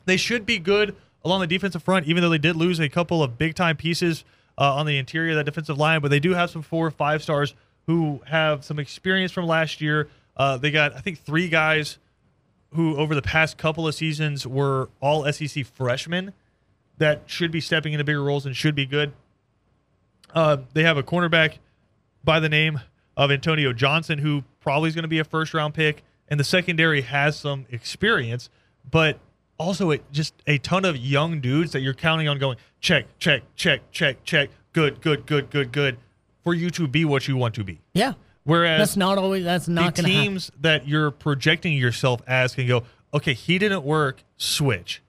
They 0.07 0.16
should 0.16 0.47
be 0.47 0.59
good 0.59 0.95
along 1.25 1.40
the 1.40 1.47
defensive 1.47 1.83
front, 1.83 2.07
even 2.07 2.23
though 2.23 2.28
they 2.28 2.38
did 2.38 2.57
lose 2.57 2.78
a 2.80 2.88
couple 2.88 3.23
of 3.23 3.38
big 3.38 3.54
time 3.54 3.76
pieces 3.76 4.25
uh, 4.59 4.75
on 4.75 4.87
the 4.87 4.97
interior 4.97 5.30
of 5.30 5.37
that 5.37 5.45
defensive 5.45 5.78
line. 5.78 6.00
But 6.00 6.11
they 6.11 6.21
do 6.21 6.35
have 6.35 6.50
some 6.50 6.62
four 6.62 6.87
or 6.87 6.90
five 6.90 7.23
stars 7.23 7.54
who 7.87 8.21
have 8.26 8.64
some 8.64 8.78
experience 8.78 9.33
from 9.33 9.47
last 9.47 9.80
year. 9.80 10.09
Uh, 10.37 10.57
they 10.57 10.71
got, 10.71 10.95
I 10.95 11.00
think, 11.00 11.19
three 11.19 11.49
guys 11.49 11.99
who 12.75 12.97
over 12.97 13.15
the 13.15 13.23
past 13.23 13.59
couple 13.59 13.87
of 13.87 13.95
seasons 13.95 14.47
were 14.47 14.91
all 15.00 15.31
SEC 15.33 15.67
freshmen 15.67 16.33
that 16.99 17.23
should 17.27 17.50
be 17.50 17.61
stepping 17.61 17.93
into 17.93 18.05
bigger 18.05 18.23
roles 18.23 18.47
and 18.47 18.55
should 18.55 18.75
be 18.75 18.87
good. 18.87 19.12
Uh, 20.35 20.59
they 20.75 20.83
have 20.83 20.97
a 20.97 21.03
cornerback 21.03 21.59
by 22.23 22.39
the 22.39 22.49
name 22.49 22.81
of 23.17 23.31
Antonio 23.31 23.73
Johnson, 23.73 24.19
who 24.19 24.45
probably 24.61 24.89
is 24.89 24.95
going 24.95 25.03
to 25.03 25.09
be 25.09 25.19
a 25.19 25.25
first 25.25 25.53
round 25.55 25.75
pick, 25.75 26.03
and 26.29 26.39
the 26.39 26.45
secondary 26.45 27.00
has 27.03 27.37
some 27.37 27.67
experience, 27.71 28.49
but 28.89 29.19
also 29.59 29.91
it, 29.91 30.03
just 30.12 30.35
a 30.47 30.59
ton 30.59 30.85
of 30.85 30.97
young 30.97 31.41
dudes 31.41 31.73
that 31.73 31.81
you're 31.81 31.95
counting 31.95 32.29
on 32.29 32.39
going 32.39 32.57
check, 32.81 33.07
check, 33.19 33.43
check, 33.57 33.83
check, 33.91 34.23
check, 34.25 34.50
good, 34.73 35.00
good, 35.00 35.27
good, 35.27 35.50
good, 35.50 35.73
good, 35.73 35.99
for 36.45 36.55
you 36.55 36.71
to 36.71 36.87
be 36.87 37.05
what 37.05 37.29
you 37.29 37.37
want 37.37 37.55
to 37.55 37.65
be. 37.65 37.81
Yeah. 37.93 38.15
Whereas 38.44 38.78
That's 38.78 38.97
not 38.97 39.18
always. 39.18 39.44
That's 39.44 39.68
not 39.68 39.94
the 39.94 40.02
to 40.02 40.09
happen. 40.09 40.25
teams 40.25 40.50
that 40.61 40.88
you're 40.88 41.11
projecting 41.11 41.75
yourself 41.75 42.23
as 42.26 42.54
can 42.54 42.66
go, 42.66 42.85
okay, 43.12 43.35
he 43.35 43.59
didn't 43.59 43.85
work, 43.85 44.23
switch 44.37 45.02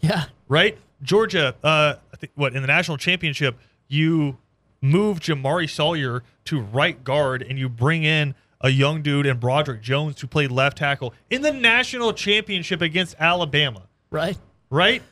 Yeah. 0.00 0.24
right? 0.48 0.78
Georgia, 1.02 1.54
uh, 1.64 1.94
I 2.12 2.16
think 2.16 2.32
what 2.34 2.54
in 2.54 2.60
the 2.62 2.66
national 2.68 2.96
championship, 2.98 3.58
you 3.88 4.38
move 4.80 5.20
Jamaree 5.20 5.68
Salyer 5.68 6.22
to 6.46 6.60
right 6.60 7.02
guard 7.02 7.42
and 7.42 7.58
you 7.58 7.68
bring 7.68 8.04
in 8.04 8.34
a 8.60 8.68
young 8.70 9.02
dude 9.02 9.26
and 9.26 9.40
Broderick 9.40 9.82
Jones 9.82 10.14
to 10.16 10.26
play 10.26 10.46
left 10.46 10.78
tackle 10.78 11.12
in 11.30 11.42
the 11.42 11.52
national 11.52 12.12
championship 12.12 12.80
against 12.80 13.14
Alabama, 13.18 13.82
Right. 14.10 14.38
right? 14.70 15.02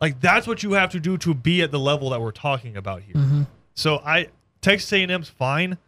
Like 0.00 0.20
that's 0.20 0.46
what 0.46 0.62
you 0.62 0.72
have 0.72 0.90
to 0.92 1.00
do 1.00 1.18
to 1.18 1.34
be 1.34 1.60
at 1.62 1.70
the 1.70 1.78
level 1.78 2.10
that 2.10 2.20
we're 2.20 2.30
talking 2.32 2.76
about 2.76 3.02
here. 3.02 3.14
Mm-hmm. 3.16 3.42
So 3.74 3.98
I 4.04 4.28
Texas 4.60 4.92
A&M's 4.92 5.28
fine. 5.28 5.78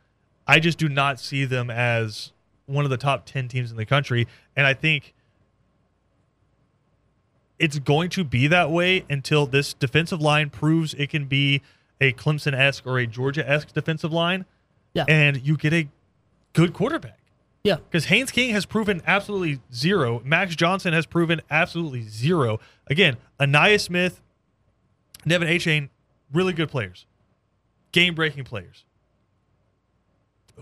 I 0.50 0.58
just 0.60 0.78
do 0.78 0.88
not 0.88 1.20
see 1.20 1.44
them 1.44 1.70
as 1.70 2.32
one 2.66 2.84
of 2.84 2.90
the 2.90 2.96
top 2.96 3.24
10 3.26 3.48
teams 3.48 3.70
in 3.70 3.76
the 3.76 3.86
country 3.86 4.26
and 4.56 4.66
I 4.66 4.74
think 4.74 5.14
it's 7.58 7.78
going 7.78 8.08
to 8.10 8.24
be 8.24 8.46
that 8.46 8.70
way 8.70 9.04
until 9.10 9.46
this 9.46 9.74
defensive 9.74 10.20
line 10.20 10.50
proves 10.50 10.94
it 10.94 11.10
can 11.10 11.26
be 11.26 11.62
a 12.00 12.12
Clemson 12.12 12.54
esque 12.54 12.86
or 12.86 12.98
a 12.98 13.06
Georgia 13.06 13.46
esque 13.48 13.74
defensive 13.74 14.12
line, 14.12 14.46
Yeah. 14.94 15.04
and 15.08 15.46
you 15.46 15.56
get 15.58 15.72
a 15.74 15.88
good 16.54 16.72
quarterback. 16.72 17.18
yeah. 17.62 17.76
Because 17.76 18.06
Haynes 18.06 18.30
King 18.30 18.50
has 18.54 18.64
proven 18.64 19.02
absolutely 19.06 19.60
zero. 19.74 20.22
Max 20.24 20.56
Johnson 20.56 20.94
has 20.94 21.04
proven 21.04 21.42
absolutely 21.50 22.00
zero. 22.02 22.58
Again, 22.86 23.18
Ainias 23.38 23.82
Smith, 23.82 24.22
Devon 25.26 25.46
Achane, 25.48 25.90
really 26.32 26.54
good 26.54 26.70
players, 26.70 27.04
game 27.92 28.14
breaking 28.14 28.44
players. 28.44 28.86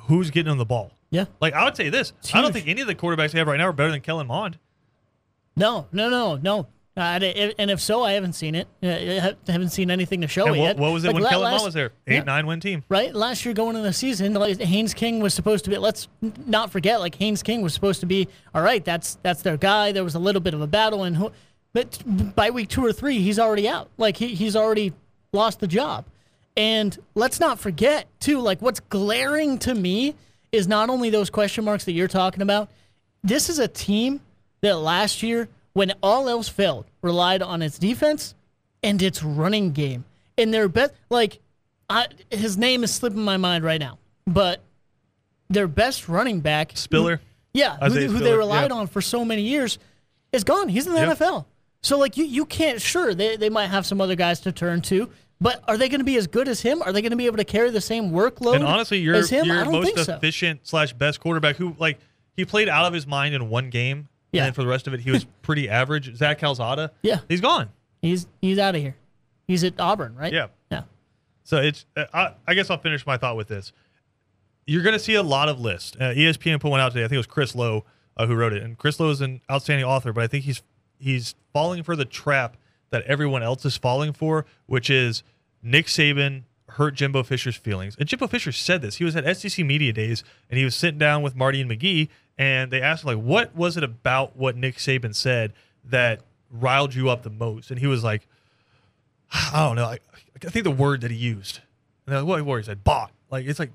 Who's 0.06 0.30
getting 0.30 0.50
on 0.50 0.58
the 0.58 0.64
ball? 0.64 0.92
Yeah. 1.10 1.24
Like 1.40 1.54
I 1.54 1.64
would 1.64 1.76
say 1.76 1.88
this, 1.88 2.12
I 2.34 2.38
don't 2.42 2.46
huge. 2.46 2.54
think 2.54 2.68
any 2.68 2.80
of 2.82 2.86
the 2.86 2.94
quarterbacks 2.94 3.32
they 3.32 3.38
have 3.38 3.48
right 3.48 3.56
now 3.58 3.68
are 3.68 3.72
better 3.72 3.90
than 3.90 4.00
Kellen 4.00 4.26
Mond. 4.26 4.58
No. 5.56 5.86
No. 5.92 6.08
No. 6.08 6.36
No. 6.36 6.66
Uh, 6.96 7.20
and 7.58 7.70
if 7.70 7.80
so, 7.80 8.02
I 8.02 8.14
haven't 8.14 8.32
seen 8.32 8.56
it. 8.56 8.66
Uh, 8.82 8.88
I 8.88 9.52
haven't 9.52 9.68
seen 9.68 9.88
anything 9.88 10.20
to 10.22 10.26
show 10.26 10.46
And 10.48 10.56
it 10.56 10.58
what, 10.58 10.64
yet. 10.66 10.78
what 10.78 10.92
was 10.92 11.04
it 11.04 11.08
Like 11.08 11.14
when 11.14 11.22
la- 11.22 11.30
Kellen 11.30 11.50
Mond 11.52 11.64
was 11.64 11.74
there? 11.74 11.92
Eight 12.08 12.14
Yeah. 12.16 12.22
nine 12.24 12.44
win 12.44 12.58
team. 12.58 12.82
Right, 12.88 13.14
last 13.14 13.44
year 13.44 13.54
going 13.54 13.76
into 13.76 13.86
the 13.86 13.92
season, 13.92 14.34
like, 14.34 14.60
Haynes 14.60 14.94
King 14.94 15.20
was 15.20 15.32
supposed 15.32 15.62
to 15.66 15.70
be. 15.70 15.78
Let's 15.78 16.08
not 16.44 16.72
forget, 16.72 16.98
like 16.98 17.14
Haynes 17.14 17.44
King 17.44 17.62
was 17.62 17.72
supposed 17.72 18.00
to 18.00 18.06
be. 18.06 18.26
All 18.52 18.62
right, 18.62 18.84
that's 18.84 19.16
that's 19.22 19.42
their 19.42 19.56
guy. 19.56 19.92
There 19.92 20.02
was 20.02 20.16
a 20.16 20.18
little 20.18 20.40
bit 20.40 20.54
of 20.54 20.60
a 20.60 20.66
battle, 20.66 21.04
and 21.04 21.16
who- 21.16 21.30
but 21.72 22.02
by 22.34 22.50
week 22.50 22.68
two 22.68 22.84
or 22.84 22.92
three, 22.92 23.20
he's 23.20 23.38
already 23.38 23.68
out. 23.68 23.90
Like 23.96 24.16
he, 24.16 24.34
he's 24.34 24.56
already 24.56 24.92
lost 25.32 25.60
the 25.60 25.68
job. 25.68 26.04
And 26.58 26.98
let's 27.14 27.38
not 27.38 27.60
forget 27.60 28.08
too, 28.18 28.40
like 28.40 28.60
what's 28.60 28.80
glaring 28.80 29.58
to 29.58 29.74
me 29.74 30.16
is 30.50 30.66
not 30.66 30.90
only 30.90 31.08
those 31.08 31.30
question 31.30 31.64
marks 31.64 31.84
that 31.84 31.92
you're 31.92 32.08
talking 32.08 32.42
about. 32.42 32.68
This 33.22 33.48
is 33.48 33.60
a 33.60 33.68
team 33.68 34.20
that 34.60 34.76
last 34.76 35.22
year, 35.22 35.48
when 35.74 35.92
all 36.02 36.28
else 36.28 36.48
failed, 36.48 36.86
relied 37.00 37.42
on 37.42 37.62
its 37.62 37.78
defense 37.78 38.34
and 38.82 39.00
its 39.00 39.22
running 39.22 39.70
game. 39.70 40.04
And 40.36 40.52
their 40.52 40.68
best, 40.68 40.92
like, 41.10 41.38
I, 41.88 42.06
his 42.30 42.58
name 42.58 42.82
is 42.82 42.92
slipping 42.92 43.22
my 43.22 43.36
mind 43.36 43.62
right 43.62 43.80
now, 43.80 43.98
but 44.26 44.60
their 45.48 45.68
best 45.68 46.08
running 46.08 46.40
back, 46.40 46.72
Spiller. 46.74 47.20
yeah, 47.54 47.76
who, 47.76 47.94
who 48.06 48.18
they 48.18 48.34
relied 48.34 48.70
yeah. 48.70 48.76
on 48.76 48.86
for 48.88 49.00
so 49.00 49.24
many 49.24 49.42
years, 49.42 49.78
is 50.32 50.42
gone. 50.42 50.68
He's 50.68 50.86
in 50.88 50.94
the 50.94 51.00
Yep. 51.00 51.18
NFL. 51.18 51.44
So 51.82 51.98
like 51.98 52.16
you, 52.16 52.24
you 52.24 52.44
can't. 52.44 52.80
Sure, 52.80 53.14
they 53.14 53.36
they 53.36 53.48
might 53.48 53.68
have 53.68 53.86
some 53.86 54.00
other 54.00 54.16
guys 54.16 54.40
to 54.40 54.52
turn 54.52 54.82
to, 54.82 55.08
but 55.40 55.62
are 55.68 55.76
they 55.76 55.88
going 55.88 56.00
to 56.00 56.04
be 56.04 56.16
as 56.16 56.26
good 56.26 56.48
as 56.48 56.60
him? 56.60 56.82
Are 56.82 56.92
they 56.92 57.00
going 57.00 57.10
to 57.10 57.16
be 57.16 57.26
able 57.26 57.36
to 57.36 57.44
carry 57.44 57.70
the 57.70 57.80
same 57.80 58.10
workload? 58.10 58.56
And 58.56 58.64
honestly, 58.64 58.98
you're 58.98 59.14
as 59.14 59.30
him? 59.30 59.46
your 59.46 59.64
most 59.64 59.86
think 59.86 59.98
so. 59.98 60.14
efficient 60.14 60.60
slash 60.66 60.92
best 60.92 61.20
quarterback 61.20 61.56
who 61.56 61.76
like 61.78 61.98
he 62.36 62.44
played 62.44 62.68
out 62.68 62.86
of 62.86 62.92
his 62.92 63.06
mind 63.06 63.34
in 63.34 63.48
one 63.48 63.70
game. 63.70 64.08
Yeah. 64.32 64.42
And 64.42 64.46
then 64.46 64.52
for 64.54 64.62
the 64.62 64.68
rest 64.68 64.86
of 64.86 64.94
it, 64.94 65.00
he 65.00 65.10
was 65.10 65.24
pretty 65.42 65.68
average. 65.68 66.14
Zach 66.16 66.38
Calzada. 66.38 66.92
Yeah. 67.02 67.20
He's 67.28 67.40
gone. 67.40 67.70
He's 68.02 68.26
he's 68.40 68.58
out 68.58 68.74
of 68.74 68.80
here. 68.80 68.96
He's 69.46 69.64
at 69.64 69.80
Auburn, 69.80 70.14
right? 70.14 70.32
Yeah. 70.32 70.48
Yeah. 70.70 70.82
So 71.44 71.58
it's. 71.58 71.86
Uh, 71.96 72.04
I, 72.12 72.34
I 72.46 72.54
guess 72.54 72.68
I'll 72.70 72.78
finish 72.78 73.06
my 73.06 73.16
thought 73.16 73.36
with 73.36 73.48
this. 73.48 73.72
You're 74.66 74.82
going 74.82 74.92
to 74.92 74.98
see 74.98 75.14
a 75.14 75.22
lot 75.22 75.48
of 75.48 75.60
lists. 75.60 75.96
Uh, 75.98 76.12
ESPN 76.14 76.60
put 76.60 76.70
one 76.70 76.80
out 76.80 76.92
today. 76.92 77.04
I 77.04 77.08
think 77.08 77.14
it 77.14 77.18
was 77.18 77.26
Chris 77.26 77.54
Low 77.54 77.86
uh, 78.18 78.26
who 78.26 78.34
wrote 78.34 78.52
it, 78.52 78.62
and 78.62 78.76
Chris 78.76 79.00
Low 79.00 79.08
is 79.08 79.22
an 79.22 79.40
outstanding 79.50 79.86
author. 79.86 80.12
But 80.12 80.24
I 80.24 80.26
think 80.26 80.44
he's 80.44 80.62
he's 80.98 81.34
falling 81.52 81.82
for 81.82 81.96
the 81.96 82.04
trap 82.04 82.56
that 82.90 83.02
everyone 83.04 83.42
else 83.42 83.64
is 83.64 83.76
falling 83.76 84.12
for, 84.12 84.46
which 84.66 84.88
is 84.90 85.22
Nick 85.62 85.86
Saban 85.86 86.42
hurt 86.70 86.94
Jimbo 86.94 87.22
Fisher's 87.22 87.56
feelings. 87.56 87.96
And 87.98 88.08
Jimbo 88.08 88.26
Fisher 88.26 88.52
said 88.52 88.82
this. 88.82 88.96
He 88.96 89.04
was 89.04 89.16
at 89.16 89.36
SEC 89.36 89.64
Media 89.64 89.92
Days, 89.92 90.22
and 90.50 90.58
he 90.58 90.64
was 90.64 90.74
sitting 90.74 90.98
down 90.98 91.22
with 91.22 91.34
Marty 91.34 91.60
and 91.60 91.70
McGee, 91.70 92.08
and 92.36 92.70
they 92.70 92.80
asked 92.82 93.04
him 93.04 93.08
like, 93.16 93.24
"What 93.24 93.54
was 93.56 93.76
it 93.76 93.82
about 93.82 94.36
what 94.36 94.56
Nick 94.56 94.76
Saban 94.76 95.14
said 95.14 95.52
that 95.84 96.20
riled 96.50 96.94
you 96.94 97.08
up 97.08 97.22
the 97.22 97.30
most?" 97.30 97.70
And 97.70 97.80
he 97.80 97.86
was 97.86 98.04
like, 98.04 98.26
I 99.32 99.64
don't 99.66 99.76
know. 99.76 99.84
I, 99.86 99.98
I 100.44 100.48
think 100.48 100.64
the 100.64 100.70
word 100.70 101.00
that 101.02 101.10
he 101.10 101.16
used. 101.16 101.60
And 102.06 102.12
they're 102.14 102.22
like, 102.22 102.28
what 102.28 102.42
word? 102.46 102.58
He 102.60 102.64
said 102.64 102.84
bot. 102.84 103.10
Like 103.30 103.44
it's 103.46 103.58
like 103.58 103.70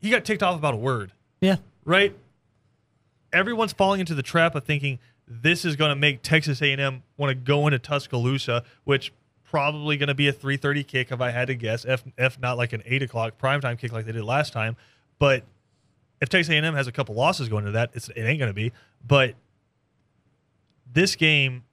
he 0.00 0.08
got 0.10 0.24
ticked 0.24 0.42
off 0.42 0.56
about 0.56 0.74
a 0.74 0.78
word, 0.78 1.12
Yeah. 1.40 1.56
right? 1.84 2.14
everyone's 3.30 3.74
falling 3.74 4.00
into 4.00 4.14
the 4.14 4.22
trap 4.22 4.54
of 4.54 4.64
thinking 4.64 4.98
this 5.28 5.64
is 5.64 5.76
going 5.76 5.90
to 5.90 5.96
make 5.96 6.22
Texas 6.22 6.62
A&M 6.62 7.02
want 7.16 7.30
to 7.30 7.34
go 7.34 7.66
into 7.66 7.78
Tuscaloosa, 7.78 8.64
which 8.84 9.12
probably 9.44 9.96
going 9.96 10.08
to 10.08 10.14
be 10.14 10.28
a 10.28 10.32
3:30 10.32 10.86
kick 10.86 11.12
if 11.12 11.20
I 11.20 11.30
had 11.30 11.48
to 11.48 11.54
guess, 11.54 11.84
if 11.84 12.02
if 12.16 12.40
not 12.40 12.56
like 12.56 12.72
an 12.72 12.82
eight 12.86 13.02
o'clock 13.02 13.38
primetime 13.40 13.78
kick 13.78 13.92
like 13.92 14.06
they 14.06 14.12
did 14.12 14.24
last 14.24 14.52
time. 14.52 14.76
But 15.18 15.44
if 16.20 16.28
Texas 16.28 16.52
A&M 16.52 16.74
has 16.74 16.86
a 16.86 16.92
couple 16.92 17.14
losses 17.14 17.48
going 17.48 17.64
into 17.64 17.72
that, 17.72 17.90
it's, 17.94 18.08
it 18.08 18.22
ain't 18.22 18.38
going 18.38 18.50
to 18.50 18.54
be. 18.54 18.72
But 19.06 19.34
this 20.92 21.16
game, 21.16 21.64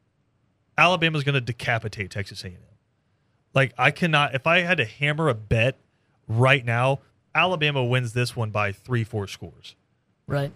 Alabama's 0.77 1.23
going 1.23 1.33
to 1.33 1.41
decapitate 1.41 2.11
Texas 2.11 2.43
A&M. 2.43 2.57
Like 3.53 3.73
I 3.77 3.91
cannot. 3.91 4.35
If 4.35 4.45
I 4.47 4.59
had 4.59 4.77
to 4.77 4.85
hammer 4.85 5.29
a 5.29 5.33
bet 5.33 5.77
right 6.27 6.65
now, 6.65 6.99
Alabama 7.33 7.83
wins 7.83 8.13
this 8.13 8.35
one 8.35 8.51
by 8.51 8.71
three, 8.71 9.03
four 9.03 9.27
scores. 9.27 9.75
Right. 10.27 10.51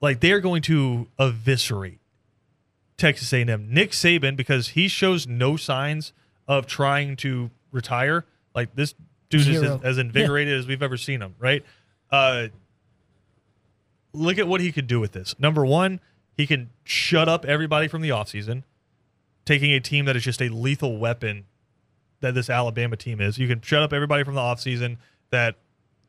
Like 0.00 0.20
they 0.20 0.32
are 0.32 0.40
going 0.40 0.62
to 0.62 1.08
eviscerate 1.18 1.98
Texas 2.98 3.32
A&M. 3.32 3.72
Nick 3.72 3.92
Saban 3.92 4.36
because 4.36 4.68
he 4.68 4.88
shows 4.88 5.26
no 5.26 5.56
signs 5.56 6.12
of 6.46 6.66
trying 6.66 7.16
to 7.16 7.50
retire. 7.72 8.24
Like 8.54 8.74
this 8.74 8.94
dude 9.30 9.42
is 9.42 9.60
Zero. 9.60 9.76
as, 9.76 9.82
as 9.82 9.98
invigorated 9.98 10.58
as 10.58 10.66
we've 10.66 10.82
ever 10.82 10.96
seen 10.96 11.22
him. 11.22 11.34
Right. 11.38 11.64
Uh, 12.10 12.48
look 14.12 14.38
at 14.38 14.48
what 14.48 14.60
he 14.60 14.72
could 14.72 14.86
do 14.86 15.00
with 15.00 15.12
this. 15.12 15.34
Number 15.38 15.64
one, 15.64 16.00
he 16.36 16.46
can 16.46 16.70
shut 16.84 17.28
up 17.28 17.44
everybody 17.44 17.88
from 17.88 18.02
the 18.02 18.10
offseason, 18.10 18.64
taking 19.44 19.72
a 19.72 19.80
team 19.80 20.04
that 20.06 20.16
is 20.16 20.24
just 20.24 20.42
a 20.42 20.48
lethal 20.48 20.98
weapon 20.98 21.46
that 22.20 22.34
this 22.34 22.50
Alabama 22.50 22.96
team 22.96 23.20
is. 23.20 23.38
You 23.38 23.46
can 23.46 23.60
shut 23.60 23.82
up 23.82 23.92
everybody 23.92 24.24
from 24.24 24.34
the 24.34 24.40
offseason 24.40 24.96
that 25.30 25.56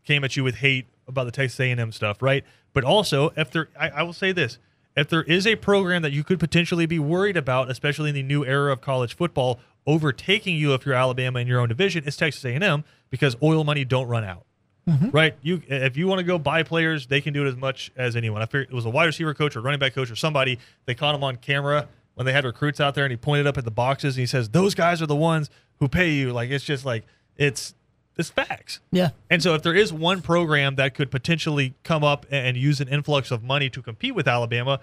came 0.05 0.23
at 0.23 0.35
you 0.35 0.43
with 0.43 0.55
hate 0.55 0.87
about 1.07 1.25
the 1.25 1.31
Texas 1.31 1.59
A&M 1.59 1.91
stuff, 1.91 2.21
right? 2.21 2.43
But 2.73 2.83
also, 2.83 3.31
if 3.35 3.51
there, 3.51 3.69
I, 3.79 3.89
I 3.89 4.03
will 4.03 4.13
say 4.13 4.31
this: 4.31 4.57
if 4.99 5.09
there 5.09 5.23
is 5.23 5.47
a 5.47 5.55
program 5.55 6.01
that 6.01 6.11
you 6.11 6.23
could 6.23 6.39
potentially 6.39 6.85
be 6.85 6.99
worried 6.99 7.37
about, 7.37 7.71
especially 7.71 8.09
in 8.09 8.15
the 8.15 8.23
new 8.23 8.45
era 8.45 8.71
of 8.71 8.81
college 8.81 9.15
football, 9.15 9.59
overtaking 9.87 10.55
you 10.55 10.73
if 10.73 10.85
you're 10.85 10.95
Alabama 10.95 11.39
in 11.39 11.47
your 11.47 11.59
own 11.59 11.69
division, 11.69 12.03
it's 12.05 12.17
Texas 12.17 12.43
A&M 12.45 12.83
because 13.09 13.35
oil 13.41 13.63
money 13.63 13.85
don't 13.85 14.07
run 14.07 14.23
out. 14.23 14.45
Mm-hmm. 14.87 15.09
Right, 15.11 15.35
you 15.43 15.61
if 15.67 15.97
you 15.97 16.07
want 16.07 16.17
to 16.19 16.23
go 16.23 16.39
buy 16.39 16.63
players, 16.63 17.05
they 17.05 17.21
can 17.21 17.31
do 17.31 17.45
it 17.45 17.49
as 17.49 17.55
much 17.55 17.91
as 17.95 18.15
anyone. 18.15 18.41
I 18.41 18.45
figured 18.45 18.69
it 18.71 18.73
was 18.73 18.85
a 18.85 18.89
wide 18.89 19.05
receiver 19.05 19.35
coach 19.35 19.55
or 19.55 19.61
running 19.61 19.79
back 19.79 19.93
coach 19.93 20.09
or 20.09 20.15
somebody. 20.15 20.57
They 20.85 20.95
caught 20.95 21.13
him 21.13 21.23
on 21.23 21.35
camera 21.35 21.87
when 22.15 22.25
they 22.25 22.33
had 22.33 22.43
recruits 22.43 22.79
out 22.79 22.95
there, 22.95 23.05
and 23.05 23.11
he 23.11 23.17
pointed 23.17 23.45
up 23.45 23.55
at 23.57 23.65
the 23.65 23.71
boxes 23.71 24.15
and 24.15 24.21
he 24.21 24.25
says, 24.25 24.49
"Those 24.49 24.73
guys 24.73 24.99
are 24.99 25.05
the 25.05 25.15
ones 25.15 25.51
who 25.77 25.87
pay 25.87 26.11
you." 26.13 26.33
Like 26.33 26.49
it's 26.49 26.65
just 26.65 26.85
like 26.85 27.05
it's 27.37 27.75
it's 28.19 28.29
facts. 28.29 28.81
Yeah. 28.91 29.09
And 29.29 29.41
so, 29.41 29.55
if 29.55 29.63
there 29.63 29.73
is 29.75 29.91
one 29.93 30.21
program 30.21 30.75
that 30.75 30.93
could 30.93 31.09
potentially 31.09 31.73
come 31.83 32.03
up 32.03 32.25
and 32.29 32.57
use 32.57 32.81
an 32.81 32.87
influx 32.89 33.31
of 33.31 33.43
money 33.43 33.69
to 33.69 33.81
compete 33.81 34.13
with 34.13 34.27
Alabama, 34.27 34.79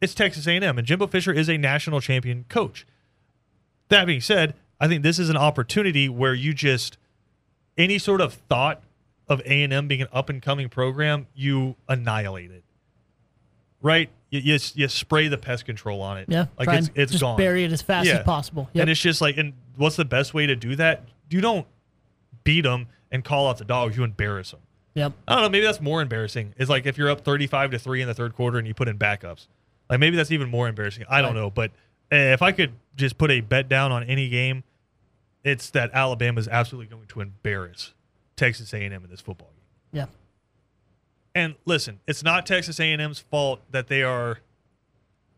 it's 0.00 0.14
Texas 0.14 0.46
A&M. 0.46 0.62
And 0.78 0.86
Jimbo 0.86 1.06
Fisher 1.06 1.32
is 1.32 1.48
a 1.48 1.56
national 1.56 2.00
champion 2.00 2.44
coach. 2.48 2.86
That 3.88 4.04
being 4.06 4.20
said, 4.20 4.54
I 4.78 4.86
think 4.86 5.02
this 5.02 5.18
is 5.18 5.30
an 5.30 5.36
opportunity 5.36 6.08
where 6.08 6.34
you 6.34 6.52
just 6.52 6.98
any 7.78 7.98
sort 7.98 8.20
of 8.20 8.34
thought 8.34 8.82
of 9.28 9.40
A&M 9.40 9.88
being 9.88 10.02
an 10.02 10.08
up 10.12 10.28
and 10.28 10.40
coming 10.42 10.68
program, 10.68 11.26
you 11.34 11.76
annihilate 11.88 12.50
it. 12.50 12.64
Right? 13.82 14.10
You, 14.30 14.40
you, 14.40 14.58
you 14.74 14.88
spray 14.88 15.28
the 15.28 15.38
pest 15.38 15.64
control 15.64 16.02
on 16.02 16.18
it. 16.18 16.26
Yeah. 16.28 16.46
Like 16.58 16.68
it's 16.68 16.90
it's 16.94 17.12
just 17.12 17.22
gone. 17.22 17.36
bury 17.36 17.64
it 17.64 17.72
as 17.72 17.80
fast 17.82 18.06
Yeah. 18.08 18.16
as 18.18 18.24
possible. 18.24 18.68
Yep. 18.74 18.82
And 18.82 18.90
it's 18.90 19.00
just 19.00 19.20
like, 19.20 19.36
and 19.36 19.54
what's 19.76 19.96
the 19.96 20.04
best 20.04 20.34
way 20.34 20.46
to 20.46 20.56
do 20.56 20.76
that? 20.76 21.04
You 21.30 21.40
don't 21.40 21.66
beat 22.46 22.62
them 22.62 22.86
and 23.12 23.22
call 23.22 23.48
out 23.48 23.58
the 23.58 23.64
dogs. 23.64 23.96
You 23.98 24.04
embarrass 24.04 24.52
them. 24.52 24.60
yep. 24.94 25.12
I 25.28 25.34
don't 25.34 25.42
know. 25.42 25.48
Maybe 25.50 25.66
that's 25.66 25.80
more 25.82 26.00
embarrassing. 26.00 26.54
Is 26.56 26.70
like 26.70 26.86
if 26.86 26.96
you're 26.96 27.10
up 27.10 27.20
35 27.20 27.72
to 27.72 27.78
three 27.78 28.00
in 28.00 28.08
the 28.08 28.14
third 28.14 28.34
quarter 28.34 28.56
and 28.58 28.66
you 28.66 28.72
put 28.72 28.88
in 28.88 28.96
backups. 28.98 29.46
Like 29.90 30.00
maybe 30.00 30.16
that's 30.16 30.30
even 30.32 30.48
more 30.48 30.66
embarrassing. 30.68 31.04
I 31.10 31.20
don't 31.20 31.34
Right. 31.34 31.40
know. 31.42 31.50
But 31.50 31.70
uh, 32.10 32.16
if 32.16 32.40
I 32.42 32.52
could 32.52 32.72
just 32.96 33.18
put 33.18 33.30
a 33.30 33.40
bet 33.40 33.68
down 33.68 33.92
on 33.92 34.02
any 34.04 34.28
game, 34.28 34.64
it's 35.44 35.70
that 35.70 35.90
Alabama 35.92 36.40
is 36.40 36.48
absolutely 36.48 36.88
going 36.88 37.06
to 37.08 37.20
embarrass 37.20 37.92
Texas 38.36 38.72
A&M 38.74 38.92
in 38.92 39.10
this 39.10 39.20
football 39.20 39.50
game. 39.92 40.00
Yeah. 40.00 40.06
And 41.34 41.54
listen, 41.66 42.00
it's 42.08 42.22
not 42.22 42.46
Texas 42.46 42.80
A&M's 42.80 43.20
fault 43.20 43.60
that 43.70 43.88
they 43.88 44.02
are 44.02 44.38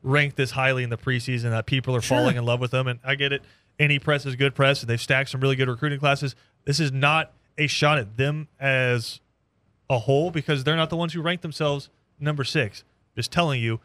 ranked 0.03 0.37
this 0.37 0.53
highly 0.53 0.83
in 0.85 0.91
the 0.91 0.97
preseason 0.97 1.51
that 1.51 1.67
people 1.67 1.95
are 1.97 2.01
Sure. 2.01 2.19
falling 2.19 2.37
in 2.37 2.45
love 2.45 2.61
with 2.61 2.71
them. 2.71 2.87
And 2.87 3.01
I 3.05 3.17
get 3.17 3.33
it. 3.33 3.43
Any 3.79 3.99
press 3.99 4.25
is 4.27 4.35
good 4.37 4.55
press, 4.55 4.81
and 4.81 4.89
they've 4.91 5.01
stacked 5.01 5.31
some 5.31 5.41
really 5.41 5.57
good 5.57 5.69
recruiting 5.69 5.99
classes. 6.01 6.35
This 6.69 6.81
is 6.81 6.93
not 6.93 7.33
a 7.57 7.67
shot 7.67 7.97
at 7.97 8.19
them 8.19 8.47
as 8.61 9.21
a 9.89 10.01
whole 10.01 10.31
because 10.31 10.65
they're 10.65 10.77
not 10.77 10.91
the 10.91 10.97
ones 10.97 11.15
who 11.15 11.23
rank 11.23 11.41
themselves 11.41 11.89
number 12.21 12.45
six. 12.45 12.85
Just 13.17 13.33
telling 13.33 13.63
you, 13.63 13.81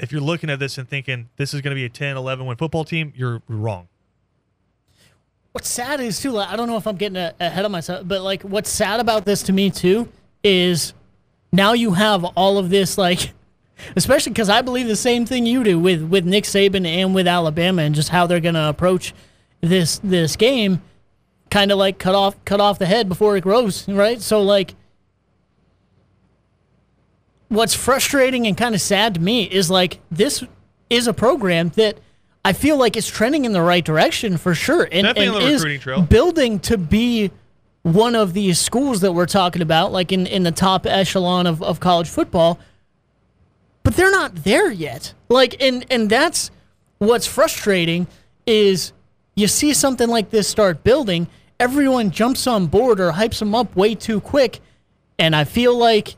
if 0.00 0.10
you're 0.10 0.20
looking 0.20 0.50
at 0.50 0.58
this 0.58 0.78
and 0.78 0.88
thinking 0.88 1.28
this 1.36 1.54
is 1.54 1.60
going 1.60 1.70
to 1.70 1.76
be 1.76 1.84
a 1.84 1.88
10, 1.88 2.16
11 2.16 2.44
win 2.44 2.56
football 2.56 2.82
team, 2.82 3.12
you're 3.14 3.40
wrong. 3.46 3.86
What's 5.52 5.68
sad 5.68 6.00
is 6.00 6.20
too. 6.20 6.32
Like, 6.32 6.48
I 6.48 6.56
don't 6.56 6.66
know 6.66 6.76
if 6.76 6.88
I'm 6.88 6.96
getting 6.96 7.16
a, 7.16 7.32
ahead 7.38 7.64
of 7.64 7.70
myself, 7.70 8.02
but 8.08 8.22
like, 8.22 8.42
what's 8.42 8.68
sad 8.68 8.98
about 8.98 9.24
this 9.24 9.44
to 9.44 9.52
me 9.52 9.70
too 9.70 10.08
is 10.42 10.94
now 11.52 11.72
you 11.72 11.92
have 11.92 12.24
all 12.24 12.58
of 12.58 12.68
this 12.68 12.98
like, 12.98 13.32
especially 13.94 14.32
because 14.32 14.48
I 14.48 14.62
believe 14.62 14.88
the 14.88 14.96
same 14.96 15.24
thing 15.24 15.46
you 15.46 15.62
do 15.62 15.78
with 15.78 16.02
with 16.02 16.26
Nick 16.26 16.42
Saban 16.42 16.84
and 16.84 17.14
with 17.14 17.28
Alabama 17.28 17.82
and 17.82 17.94
just 17.94 18.08
how 18.08 18.26
they're 18.26 18.40
gonna 18.40 18.68
approach 18.68 19.14
this 19.60 20.00
this 20.02 20.34
game, 20.34 20.82
kind 21.50 21.72
of 21.72 21.78
like 21.78 21.98
cut 21.98 22.14
off 22.14 22.42
cut 22.44 22.60
off 22.60 22.78
the 22.78 22.86
head 22.86 23.08
before 23.08 23.36
it 23.36 23.42
grows, 23.42 23.88
right? 23.88 24.20
So 24.20 24.42
like. 24.42 24.74
What's 27.50 27.72
frustrating 27.72 28.46
and 28.46 28.58
kind 28.58 28.74
of 28.74 28.80
sad 28.82 29.14
to 29.14 29.20
me 29.20 29.44
is 29.44 29.70
like 29.70 30.00
this 30.10 30.44
is 30.90 31.06
a 31.06 31.14
program 31.14 31.70
that 31.76 31.98
I 32.44 32.52
feel 32.52 32.76
like 32.76 32.96
is 32.96 33.08
trending 33.08 33.44
in 33.44 33.52
the 33.52 33.62
right 33.62 33.84
direction 33.84 34.36
for 34.36 34.54
sure, 34.54 34.88
and, 34.90 35.06
Definitely 35.06 35.44
and 35.44 35.76
is 35.76 35.82
trail. 35.82 36.02
building 36.02 36.60
to 36.60 36.78
be 36.78 37.30
one 37.82 38.14
of 38.14 38.32
these 38.32 38.58
schools 38.58 39.00
that 39.00 39.12
we're 39.12 39.26
talking 39.26 39.62
about, 39.62 39.92
like 39.92 40.12
in, 40.12 40.26
in 40.26 40.42
the 40.42 40.52
top 40.52 40.86
echelon 40.86 41.46
of, 41.46 41.62
of 41.62 41.80
college 41.80 42.08
football. 42.08 42.58
But 43.82 43.96
they're 43.96 44.10
not 44.10 44.34
there 44.44 44.70
yet. 44.70 45.14
Like, 45.28 45.62
and 45.62 45.86
and 45.90 46.10
that's 46.10 46.50
what's 46.98 47.26
frustrating 47.26 48.06
is 48.46 48.92
you 49.38 49.46
see 49.48 49.72
something 49.72 50.08
like 50.08 50.30
this 50.30 50.48
start 50.48 50.82
building, 50.82 51.28
everyone 51.60 52.10
jumps 52.10 52.46
on 52.46 52.66
board 52.66 53.00
or 53.00 53.12
hypes 53.12 53.38
them 53.38 53.54
up 53.54 53.74
way 53.76 53.94
too 53.94 54.20
quick, 54.20 54.60
and 55.18 55.34
I 55.34 55.44
feel 55.44 55.76
like 55.76 56.16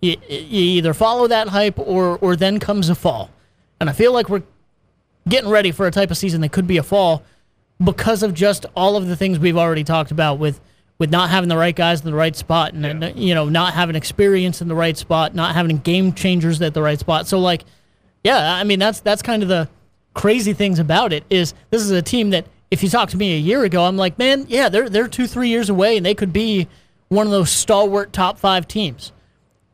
you, 0.00 0.16
you 0.28 0.60
either 0.78 0.94
follow 0.94 1.26
that 1.28 1.48
hype 1.48 1.78
or 1.78 2.18
or 2.18 2.36
then 2.36 2.58
comes 2.60 2.88
a 2.88 2.94
fall, 2.94 3.30
and 3.80 3.90
I 3.90 3.92
feel 3.92 4.12
like 4.12 4.28
we're 4.28 4.42
getting 5.28 5.50
ready 5.50 5.72
for 5.72 5.86
a 5.86 5.90
type 5.90 6.10
of 6.10 6.16
season 6.16 6.42
that 6.42 6.52
could 6.52 6.66
be 6.66 6.76
a 6.76 6.82
fall 6.82 7.22
because 7.82 8.22
of 8.22 8.34
just 8.34 8.66
all 8.76 8.96
of 8.96 9.06
the 9.06 9.16
things 9.16 9.38
we've 9.38 9.56
already 9.56 9.84
talked 9.84 10.10
about 10.10 10.38
with 10.38 10.60
with 10.98 11.10
not 11.10 11.30
having 11.30 11.48
the 11.48 11.56
right 11.56 11.74
guys 11.74 12.00
in 12.00 12.06
the 12.06 12.16
right 12.16 12.36
spot 12.36 12.72
and, 12.72 12.86
and 12.86 13.18
you 13.18 13.34
know 13.34 13.48
not 13.48 13.74
having 13.74 13.96
experience 13.96 14.60
in 14.60 14.68
the 14.68 14.74
right 14.74 14.96
spot, 14.96 15.34
not 15.34 15.54
having 15.54 15.78
game 15.78 16.12
changers 16.12 16.62
at 16.62 16.72
the 16.74 16.82
right 16.82 17.00
spot. 17.00 17.26
So 17.26 17.40
like, 17.40 17.64
yeah, 18.22 18.54
I 18.54 18.64
mean 18.64 18.78
that's 18.78 19.00
that's 19.00 19.22
kind 19.22 19.42
of 19.42 19.48
the 19.48 19.68
crazy 20.14 20.52
things 20.52 20.78
about 20.78 21.12
it 21.12 21.24
is 21.28 21.54
this 21.70 21.82
is 21.82 21.90
a 21.90 22.02
team 22.02 22.30
that 22.30 22.46
if 22.70 22.82
you 22.82 22.88
talked 22.88 23.12
to 23.12 23.16
me 23.16 23.34
a 23.34 23.38
year 23.38 23.62
ago, 23.64 23.84
I'm 23.84 23.96
like, 23.96 24.18
man, 24.18 24.46
yeah, 24.48 24.68
they're 24.68 24.88
they're 24.88 25.08
two 25.08 25.26
three 25.26 25.48
years 25.48 25.68
away 25.68 25.96
and 25.96 26.04
they 26.06 26.14
could 26.14 26.32
be 26.32 26.66
one 27.08 27.26
of 27.26 27.32
those 27.32 27.50
stalwart 27.50 28.12
top 28.12 28.38
five 28.38 28.66
teams. 28.66 29.12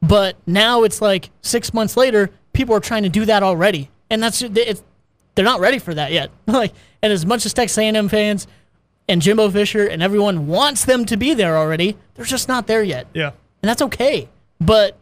But 0.03 0.37
now 0.47 0.83
it's 0.83 1.01
like 1.01 1.31
six 1.43 1.73
months 1.75 1.97
later, 1.97 2.31
people 2.53 2.75
are 2.75 2.81
trying 2.81 3.03
to 3.05 3.09
do 3.09 3.25
that 3.27 3.43
already, 3.43 3.91
and 4.11 4.23
that's 4.23 4.43
it's 4.43 4.83
they're 5.35 5.45
not 5.45 5.61
ready 5.61 5.79
for 5.79 5.95
that 5.95 6.11
yet. 6.13 6.31
like, 6.47 6.73
and 7.03 7.13
as 7.13 7.25
much 7.25 7.47
as 7.47 7.55
Texas 7.55 7.79
A&M 7.79 8.09
fans 8.09 8.47
and 9.09 9.23
Jimbo 9.23 9.51
Fisher 9.51 9.87
and 9.87 10.03
everyone 10.03 10.47
wants 10.47 10.85
them 10.85 11.05
to 11.07 11.17
be 11.17 11.35
there 11.35 11.57
already, 11.57 11.97
they're 12.15 12.25
just 12.25 12.49
not 12.49 12.67
there 12.67 12.83
yet, 12.83 13.07
Yeah. 13.15 13.29
and 13.63 13.69
that's 13.69 13.83
okay. 13.83 14.29
But 14.61 14.97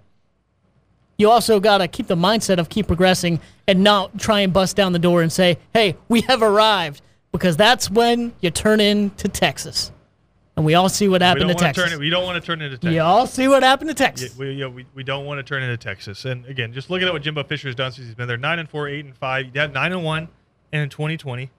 you 1.19 1.29
also 1.31 1.59
got 1.61 1.79
to 1.79 1.89
keep 1.89 2.07
the 2.07 2.17
mindset 2.17 2.59
of 2.59 2.69
keep 2.69 2.87
progressing 2.87 3.41
and 3.67 3.83
not 3.83 4.19
try 4.19 4.41
and 4.41 4.53
bust 4.53 4.77
down 4.77 4.93
the 4.93 4.99
door 4.99 5.21
and 5.21 5.33
say, 5.33 5.59
"Hey, 5.75 5.97
we 6.09 6.21
have 6.23 6.43
arrived," 6.43 7.03
because 7.33 7.57
that's 7.57 7.91
when 7.91 8.33
you 8.41 8.51
turn 8.51 8.81
into 8.81 9.29
Texas, 9.29 9.91
and 10.57 10.65
we 10.65 10.75
all 10.75 10.89
see 10.89 11.09
what 11.09 11.21
happened 11.21 11.49
to 11.49 11.55
Texas. 11.57 11.91
turn. 11.91 11.99
We 11.99 12.09
don't 12.09 12.25
want 12.25 12.41
to 12.43 12.47
turn 12.47 12.63
into 12.63 12.77
Texas. 12.79 12.95
you 12.95 13.01
all 13.03 13.27
see 13.27 13.49
what 13.49 13.63
happened 13.65 13.89
to 13.95 14.01
Yeah, 14.01 14.07
Texas. 14.09 14.37
we, 14.39 14.53
yeah, 14.53 14.67
we, 14.69 14.87
we 14.95 15.03
don't 15.03 15.27
want 15.27 15.39
to 15.39 15.43
turn 15.43 15.63
into 15.65 15.77
Texas. 15.77 16.25
And 16.25 16.47
again, 16.47 16.73
just 16.73 16.89
looking 16.89 17.09
at 17.09 17.13
what 17.13 17.23
Jimbo 17.23 17.43
Fisher 17.45 17.67
has 17.69 17.75
done 17.75 17.91
since 17.93 18.07
he's 18.07 18.15
been 18.15 18.29
there: 18.29 18.37
nine 18.37 18.61
and 18.61 18.69
four, 18.71 18.89
eight 18.89 19.05
and 19.05 19.17
five. 19.17 19.47
He 19.53 19.59
had 19.59 19.75
nine 19.75 19.93
and 19.93 20.05
one 20.05 20.29
and 20.73 20.83
in 20.83 20.89
2020, 20.89 21.51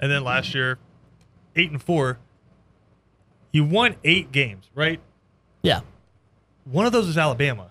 and 0.00 0.10
then 0.10 0.24
last 0.24 0.54
year, 0.54 0.78
eight 1.54 1.70
and 1.70 1.80
four. 1.82 2.18
You 3.52 3.64
won 3.64 3.96
eight 4.04 4.30
games, 4.32 4.70
right? 4.74 5.00
yeah, 5.62 5.80
One 6.70 6.86
of 6.86 6.92
those 6.92 7.08
is 7.08 7.18
Alabama, 7.18 7.70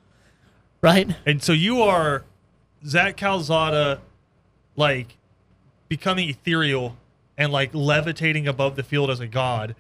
right. 0.81 1.09
and 1.25 1.41
so 1.41 1.53
you 1.53 1.81
are 1.81 2.23
Zach 2.85 3.17
Calzada, 3.17 3.99
like 4.75 5.17
becoming 5.88 6.29
ethereal 6.29 6.97
and 7.38 7.51
like 7.51 7.73
levitating 7.73 8.47
above 8.47 8.75
the 8.75 8.83
field 8.83 9.09
as 9.09 9.19
a 9.19 9.27
god 9.27 9.75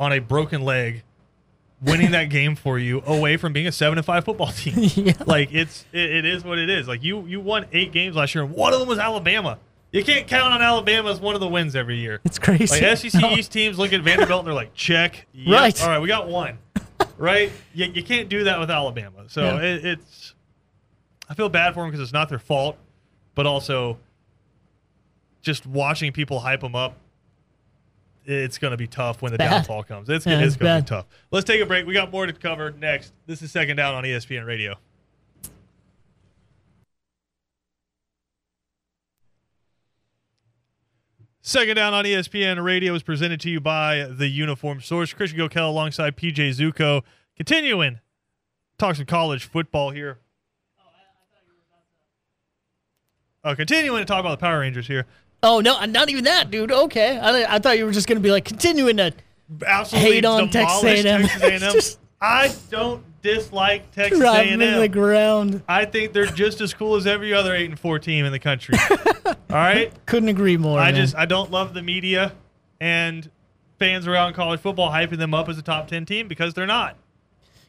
on 0.00 0.12
a 0.12 0.18
broken 0.18 0.62
leg 0.62 1.02
winning 1.82 2.12
that 2.12 2.24
game 2.30 2.56
for 2.56 2.78
you 2.78 3.02
away 3.06 3.36
from 3.36 3.52
being 3.52 3.66
a 3.66 3.72
seven 3.72 3.98
and 3.98 4.04
five 4.06 4.24
football 4.24 4.52
team. 4.52 4.90
Yeah. 5.06 5.12
Like 5.26 5.52
it's 5.52 5.84
it, 5.92 6.10
it 6.10 6.24
is 6.24 6.44
what 6.44 6.58
it 6.58 6.70
is. 6.70 6.88
Like 6.88 7.02
you 7.02 7.24
you 7.26 7.40
won 7.40 7.66
eight 7.72 7.92
games 7.92 8.16
last 8.16 8.34
year, 8.34 8.44
and 8.44 8.52
one 8.54 8.72
of 8.72 8.80
them 8.80 8.88
was 8.88 8.98
Alabama. 8.98 9.58
You 9.92 10.02
can't 10.02 10.26
count 10.26 10.52
on 10.52 10.60
Alabama 10.60 11.08
as 11.12 11.20
one 11.20 11.36
of 11.36 11.40
the 11.40 11.46
wins 11.46 11.76
every 11.76 11.98
year. 11.98 12.20
It's 12.24 12.40
crazy. 12.40 12.84
Like 12.84 12.98
SEC 12.98 13.14
No. 13.22 13.30
East 13.30 13.52
teams 13.52 13.78
look 13.78 13.92
at 13.92 14.00
Vanderbilt 14.00 14.40
and 14.40 14.48
they're 14.48 14.52
like, 14.52 14.74
check. 14.74 15.24
Yep. 15.32 15.54
Right. 15.54 15.82
All 15.82 15.88
right, 15.88 16.00
we 16.00 16.08
got 16.08 16.26
one. 16.26 16.58
Right? 17.18 17.50
You, 17.74 17.86
you 17.86 18.02
can't 18.02 18.28
do 18.28 18.44
that 18.44 18.58
with 18.60 18.70
Alabama. 18.70 19.24
So 19.28 19.42
Yeah. 19.42 19.60
it, 19.62 19.84
it's. 19.84 20.34
I 21.28 21.34
feel 21.34 21.48
bad 21.48 21.74
for 21.74 21.80
them 21.80 21.90
because 21.90 22.02
it's 22.02 22.12
not 22.12 22.28
their 22.28 22.38
fault, 22.38 22.76
but 23.34 23.46
also 23.46 23.98
just 25.42 25.66
watching 25.66 26.12
people 26.12 26.40
hype 26.40 26.60
them 26.60 26.74
up. 26.74 26.96
It's 28.26 28.56
going 28.58 28.70
to 28.70 28.76
be 28.76 28.86
tough 28.86 29.20
when 29.22 29.32
the 29.32 29.38
Bad. 29.38 29.50
downfall 29.50 29.84
comes. 29.84 30.08
It's, 30.08 30.24
Yeah, 30.26 30.38
it's 30.40 30.54
it's 30.54 30.56
going 30.56 30.76
to 30.78 30.82
be 30.82 30.88
tough. 30.88 31.06
Let's 31.30 31.44
take 31.44 31.60
a 31.60 31.66
break. 31.66 31.86
We 31.86 31.92
got 31.92 32.10
more 32.10 32.24
to 32.26 32.32
cover 32.32 32.70
next. 32.72 33.12
This 33.26 33.42
is 33.42 33.52
Second 33.52 33.76
Down 33.76 33.94
on 33.94 34.04
ESPN 34.04 34.46
Radio. 34.46 34.76
Second 41.46 41.76
down 41.76 41.92
on 41.92 42.06
ESPN 42.06 42.64
Radio 42.64 42.94
is 42.94 43.02
presented 43.02 43.38
to 43.42 43.50
you 43.50 43.60
by 43.60 44.04
the 44.04 44.28
Uniform 44.28 44.80
Source. 44.80 45.12
Christian 45.12 45.38
Gokel 45.38 45.68
alongside 45.68 46.16
PJ 46.16 46.56
Zuko. 46.56 47.02
Continuing, 47.36 48.00
talk 48.78 48.96
some 48.96 49.04
college 49.04 49.44
football 49.44 49.90
here. 49.90 50.20
Uh, 53.44 53.54
continuing 53.54 53.98
to 54.00 54.06
talk 54.06 54.20
about 54.20 54.30
the 54.30 54.36
Power 54.38 54.60
Rangers 54.60 54.86
here. 54.86 55.04
Oh 55.42 55.60
no, 55.60 55.84
not 55.84 56.08
even 56.08 56.24
that, 56.24 56.50
dude. 56.50 56.72
Okay, 56.72 57.18
I, 57.18 57.56
I 57.56 57.58
thought 57.58 57.76
you 57.76 57.84
were 57.84 57.92
just 57.92 58.08
gonna 58.08 58.20
be 58.20 58.30
like 58.30 58.46
continuing 58.46 58.96
to 58.96 59.12
Absolutely 59.66 60.12
Hate 60.12 60.24
on 60.24 60.48
Texas 60.48 60.82
A&M. 60.82 61.22
Texas 61.28 61.42
A&M. 61.42 61.60
Just- 61.74 61.98
I 62.22 62.54
don't 62.70 63.04
dislike 63.24 63.90
Texas 63.90 64.18
drive 64.20 64.58
the 64.58 64.80
A&M. 64.80 64.90
ground. 64.92 65.62
I 65.66 65.86
think 65.86 66.12
they're 66.12 66.26
just 66.26 66.60
as 66.60 66.74
cool 66.74 66.94
as 66.94 67.06
every 67.06 67.32
other 67.32 67.54
eight 67.54 67.70
and 67.70 67.80
four 67.80 67.98
team 67.98 68.26
in 68.26 68.32
the 68.32 68.38
country. 68.38 68.78
All 69.26 69.34
right. 69.50 69.90
Couldn't 70.06 70.28
agree 70.28 70.58
more. 70.58 70.78
I 70.78 70.92
man. 70.92 71.00
just 71.00 71.16
I 71.16 71.24
don't 71.24 71.50
love 71.50 71.74
the 71.74 71.82
media 71.82 72.34
and 72.80 73.28
fans 73.78 74.06
around 74.06 74.34
college 74.34 74.60
football 74.60 74.90
hyping 74.90 75.18
them 75.18 75.34
up 75.34 75.48
as 75.48 75.58
a 75.58 75.62
top 75.62 75.88
ten 75.88 76.04
team 76.04 76.28
because 76.28 76.54
they're 76.54 76.66
not. 76.66 76.96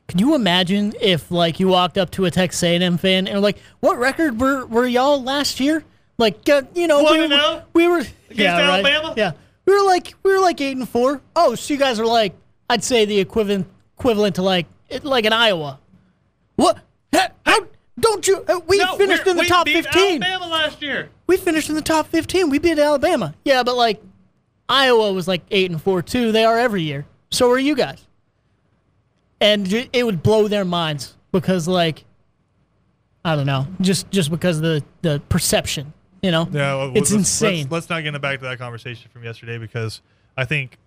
Can 0.08 0.20
you 0.20 0.36
imagine 0.36 0.94
if 1.02 1.32
like 1.32 1.60
you 1.60 1.70
walked 1.70 1.98
up 1.98 2.12
to 2.12 2.26
a 2.26 2.32
Texas 2.32 2.62
A&M 2.62 2.98
fan 2.98 3.26
and 3.28 3.38
were 3.38 3.41
like, 3.41 3.58
"What 3.80 3.98
record 3.98 4.39
were 4.39 4.65
were 4.68 4.86
y'all 4.86 5.24
last 5.24 5.60
year?" 5.60 5.84
Like, 6.18 6.48
uh, 6.48 6.63
you 6.76 6.88
know, 6.88 7.04
we, 7.04 7.24
and 7.24 7.34
oh? 7.34 7.63
we 7.74 7.88
were 7.88 8.04
yeah, 8.30 8.60
right? 8.60 8.86
Alabama? 8.86 9.13
Yeah, 9.18 9.32
we 9.65 9.74
were 9.74 9.86
like 9.86 10.13
we 10.22 10.32
were 10.32 10.41
like 10.41 10.60
eight 10.62 10.78
and 10.78 10.88
four. 10.88 11.22
Oh, 11.36 11.56
so 11.56 11.74
you 11.74 11.80
guys 11.80 12.00
are 12.00 12.06
like 12.06 12.36
I'd 12.70 12.84
say 12.84 13.06
the 13.06 13.20
equivalent 13.20 13.68
equivalent 13.98 14.36
to 14.36 14.41
like 14.41 14.68
it, 14.95 15.05
like 15.05 15.25
in 15.25 15.34
Iowa. 15.34 15.79
What? 16.55 16.79
How, 17.13 17.27
how 17.45 17.67
don't 17.99 18.27
you? 18.27 18.43
Uh, 18.47 18.60
we 18.67 18.77
No, 18.77 18.97
finished 18.97 19.25
we're- 19.25 19.31
in 19.31 19.38
the 19.38 19.41
we 19.41 19.47
top 19.47 19.65
beat 19.65 19.84
fifteen. 19.84 20.23
Alabama 20.23 20.51
last 20.51 20.81
year. 20.81 21.10
We 21.27 21.38
finished 21.38 21.69
in 21.69 21.75
the 21.75 21.81
top 21.81 22.08
fifteen. 22.08 22.49
We 22.49 22.60
beat 22.60 22.77
Alabama. 22.79 23.34
Yeah, 23.43 23.63
but 23.63 23.75
like 23.75 24.01
Iowa 24.69 25.13
was 25.13 25.27
like 25.27 25.41
eight 25.51 25.71
and 25.71 25.81
four 25.81 26.01
too. 26.01 26.31
They 26.31 26.43
are 26.45 26.58
every 26.60 26.84
year. 26.84 27.05
So 27.31 27.49
are 27.51 27.60
you 27.60 27.75
guys. 27.75 28.05
And 29.41 29.71
it 29.91 30.05
would 30.05 30.23
blow 30.23 30.47
their 30.47 30.65
minds 30.65 31.15
because 31.31 31.67
like 31.67 32.05
I 33.23 33.36
don't 33.36 33.45
know, 33.45 33.67
just 33.81 34.10
just 34.12 34.29
because 34.31 34.58
of 34.58 34.63
the 34.63 34.84
the 35.01 35.21
perception, 35.29 35.93
you 36.21 36.31
know. 36.31 36.47
Yeah, 36.51 36.75
well, 36.75 36.89
it's 36.89 37.12
let's, 37.12 37.12
insane. 37.12 37.63
Let's, 37.63 37.71
let's 37.71 37.89
not 37.89 38.03
get 38.03 38.19
back 38.21 38.39
to 38.39 38.45
that 38.45 38.60
conversation 38.60 39.10
from 39.12 39.23
yesterday 39.23 39.58
because 39.58 40.01
I 40.38 40.45
think 40.45 40.77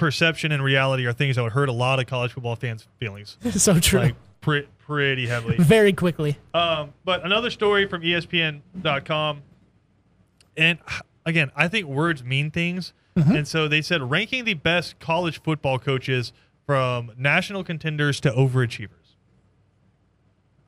perception 0.00 0.50
and 0.50 0.64
reality 0.64 1.06
are 1.06 1.12
things 1.12 1.36
that 1.36 1.42
would 1.42 1.52
hurt 1.52 1.68
a 1.68 1.72
lot 1.72 2.00
of 2.00 2.06
college 2.06 2.32
football 2.32 2.56
fans' 2.56 2.88
feelings, 2.98 3.36
so 3.52 3.78
true. 3.78 4.00
like 4.00 4.14
pre- 4.40 4.66
pretty 4.78 5.26
heavily. 5.26 5.56
Very 5.60 5.92
quickly. 5.92 6.36
Um, 6.54 6.92
but 7.04 7.24
another 7.24 7.50
story 7.50 7.86
from 7.86 8.02
ESPN.com, 8.02 9.42
and 10.56 10.78
again, 11.26 11.50
I 11.54 11.68
think 11.68 11.86
words 11.86 12.24
mean 12.24 12.50
things, 12.50 12.92
and 13.14 13.46
so 13.46 13.68
they 13.68 13.82
said 13.82 14.10
ranking 14.10 14.44
the 14.46 14.54
best 14.54 14.98
college 14.98 15.42
football 15.42 15.78
coaches 15.78 16.32
from 16.64 17.12
national 17.18 17.62
contenders 17.64 18.18
to 18.20 18.30
overachievers. 18.30 18.88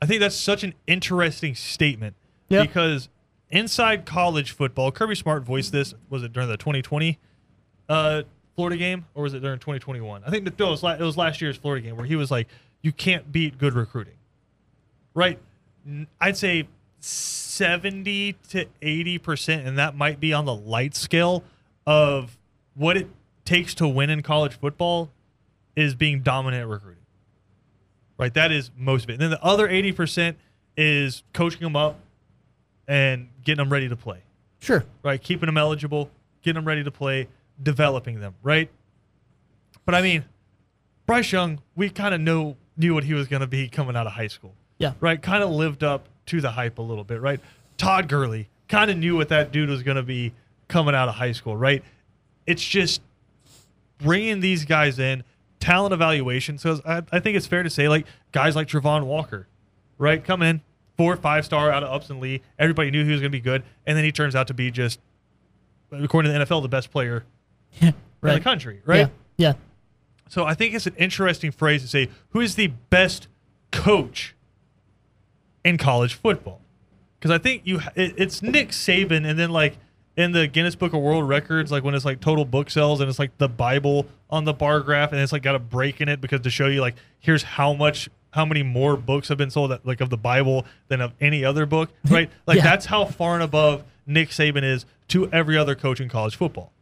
I 0.02 0.06
think 0.06 0.20
that's 0.20 0.36
such 0.36 0.62
an 0.62 0.74
interesting 0.86 1.54
statement 1.54 2.14
Yeah. 2.50 2.62
because 2.62 3.08
inside 3.48 4.04
college 4.04 4.50
football, 4.50 4.90
Kirby 4.92 5.14
Smart 5.14 5.44
voiced 5.44 5.72
this. 5.72 5.94
Was 6.10 6.22
it 6.24 6.32
during 6.34 6.48
the 6.50 6.56
2020 6.58 7.18
uh, 7.88 8.22
Florida 8.56 8.76
game 8.76 9.06
or 9.14 9.22
was 9.24 9.34
it 9.34 9.40
during 9.40 9.58
2021? 9.58 10.22
I 10.26 10.30
think 10.30 10.44
that- 10.44 10.58
no, 10.58 10.68
it 10.68 10.70
was, 10.72 10.82
la- 10.82 10.92
it 10.94 11.00
was 11.00 11.16
last 11.16 11.40
year's 11.40 11.56
Florida 11.56 11.86
game 11.86 11.96
where 11.96 12.06
he 12.06 12.16
was 12.16 12.30
like, 12.30 12.48
"You 12.82 12.92
can't 12.92 13.30
beat 13.32 13.58
good 13.58 13.74
recruiting." 13.74 14.14
right? 15.14 15.38
I'd 16.20 16.36
say 16.38 16.66
70 17.00 18.34
to 18.50 18.66
80%, 18.80 19.66
and 19.66 19.76
that 19.78 19.94
might 19.94 20.20
be 20.20 20.32
on 20.32 20.44
the 20.46 20.54
light 20.54 20.94
scale 20.94 21.44
of 21.86 22.38
what 22.74 22.96
it 22.96 23.08
takes 23.44 23.74
to 23.74 23.86
win 23.88 24.08
in 24.08 24.22
college 24.22 24.54
football 24.58 25.10
is 25.76 25.94
being 25.94 26.20
dominant 26.22 26.62
at 26.62 26.68
recruiting. 26.68 27.02
Right? 28.16 28.32
That 28.32 28.52
is 28.52 28.70
most 28.76 29.04
of 29.04 29.10
it. 29.10 29.14
And 29.14 29.22
then 29.22 29.30
the 29.30 29.42
other 29.44 29.68
80% 29.68 30.36
is 30.76 31.22
coaching 31.34 31.60
them 31.60 31.76
up 31.76 31.98
and 32.88 33.28
getting 33.44 33.62
them 33.62 33.70
ready 33.72 33.88
to 33.88 33.96
play. 33.96 34.20
Sure. 34.60 34.84
Right? 35.02 35.20
Keeping 35.22 35.46
them 35.46 35.58
eligible, 35.58 36.10
getting 36.42 36.54
them 36.54 36.64
ready 36.66 36.84
to 36.84 36.90
play, 36.90 37.28
developing 37.62 38.20
them, 38.20 38.34
right? 38.42 38.68
But 39.84 39.94
I 39.94 40.02
mean, 40.02 40.24
Bryce 41.06 41.32
Young, 41.32 41.60
we 41.76 41.90
kind 41.90 42.14
of 42.14 42.20
know 42.20 42.56
knew 42.76 42.94
what 42.94 43.04
he 43.04 43.14
was 43.14 43.28
going 43.28 43.40
to 43.40 43.46
be 43.46 43.68
coming 43.68 43.96
out 43.96 44.06
of 44.06 44.12
high 44.14 44.28
school 44.28 44.54
Yeah. 44.78 44.94
right? 45.00 45.20
Kind 45.20 45.42
of 45.42 45.50
lived 45.50 45.84
up 45.84 46.06
to 46.26 46.40
the 46.40 46.52
hype 46.52 46.78
a 46.78 46.82
little 46.82 47.04
bit, 47.04 47.20
right? 47.20 47.38
Todd 47.76 48.08
Gurley 48.08 48.48
kind 48.68 48.90
of 48.90 48.96
knew 48.96 49.16
what 49.16 49.28
that 49.28 49.52
dude 49.52 49.68
was 49.68 49.82
going 49.82 49.96
to 49.98 50.02
be 50.02 50.32
coming 50.68 50.94
out 50.94 51.08
of 51.08 51.16
high 51.16 51.32
school, 51.32 51.54
right? 51.56 51.82
It's 52.46 52.64
just 52.66 53.02
bringing 53.98 54.40
these 54.40 54.64
guys 54.64 54.98
in, 54.98 55.22
talent 55.60 55.92
evaluation. 55.92 56.56
So 56.58 56.80
I, 56.86 57.02
I 57.12 57.20
think 57.20 57.36
it's 57.36 57.46
fair 57.46 57.62
to 57.62 57.70
say, 57.70 57.88
like 57.88 58.06
guys 58.32 58.56
like 58.56 58.68
Travon 58.68 59.04
Walker, 59.04 59.46
right? 59.98 60.24
Come 60.24 60.40
in, 60.42 60.62
four 60.96 61.12
or 61.12 61.16
five 61.16 61.44
star 61.44 61.70
out 61.70 61.82
of 61.82 61.92
Upson 61.92 62.20
Lee. 62.20 62.40
Everybody 62.58 62.90
knew 62.90 63.04
he 63.04 63.10
was 63.10 63.20
going 63.20 63.30
to 63.30 63.36
be 63.36 63.40
good, 63.42 63.62
and 63.86 63.96
then 63.96 64.04
he 64.04 64.12
turns 64.12 64.34
out 64.34 64.46
to 64.48 64.54
be 64.54 64.70
just, 64.70 64.98
according 65.92 66.32
to 66.32 66.38
the 66.38 66.44
NFL, 66.44 66.62
the 66.62 66.68
best 66.68 66.90
player 66.90 67.24
in 67.80 67.94
the 68.20 68.40
country, 68.40 68.80
right? 68.84 69.08
Yeah. 69.36 69.48
Yeah. 69.48 69.52
So 70.28 70.44
I 70.44 70.54
think 70.54 70.74
it's 70.74 70.86
an 70.86 70.94
interesting 70.96 71.50
phrase 71.50 71.82
to 71.82 71.88
say 71.88 72.08
who 72.30 72.40
is 72.40 72.54
the 72.54 72.68
best 72.90 73.28
coach 73.70 74.34
in 75.64 75.76
college 75.78 76.14
football? 76.14 76.60
Because 77.18 77.30
I 77.30 77.38
think 77.38 77.62
you 77.64 77.80
it, 77.94 78.14
it's 78.16 78.42
Nick 78.42 78.70
Saban, 78.70 79.28
and 79.28 79.38
then 79.38 79.50
like 79.50 79.76
in 80.16 80.32
the 80.32 80.46
Guinness 80.46 80.74
Book 80.74 80.92
of 80.92 81.00
World 81.00 81.28
Records, 81.28 81.70
like 81.70 81.84
when 81.84 81.94
it's 81.94 82.04
like 82.04 82.20
total 82.20 82.44
book 82.44 82.70
sales 82.70 83.00
and 83.00 83.08
it's 83.08 83.18
like 83.18 83.36
the 83.38 83.48
Bible 83.48 84.06
on 84.30 84.44
the 84.44 84.52
bar 84.52 84.80
graph, 84.80 85.12
and 85.12 85.20
it's 85.20 85.32
like 85.32 85.42
got 85.42 85.54
a 85.54 85.58
break 85.60 86.00
in 86.00 86.08
it 86.08 86.20
because 86.20 86.40
to 86.40 86.50
show 86.50 86.66
you 86.66 86.80
like 86.80 86.94
here's 87.20 87.42
how 87.42 87.72
much 87.72 88.08
how 88.30 88.44
many 88.46 88.62
more 88.62 88.96
books 88.96 89.28
have 89.28 89.36
been 89.38 89.50
sold 89.50 89.70
that, 89.70 89.84
like 89.86 90.00
of 90.00 90.08
the 90.10 90.16
Bible 90.16 90.64
than 90.88 91.00
of 91.00 91.12
any 91.20 91.44
other 91.44 91.66
book, 91.66 91.90
right? 92.08 92.30
Like 92.46 92.56
Yeah. 92.58 92.64
that's 92.64 92.86
how 92.86 93.04
far 93.04 93.34
and 93.34 93.42
above 93.42 93.84
Nick 94.06 94.30
Saban 94.30 94.62
is 94.64 94.84
to 95.08 95.30
every 95.30 95.56
other 95.58 95.74
coach 95.74 96.00
in 96.00 96.08
college 96.08 96.34
football 96.36 96.72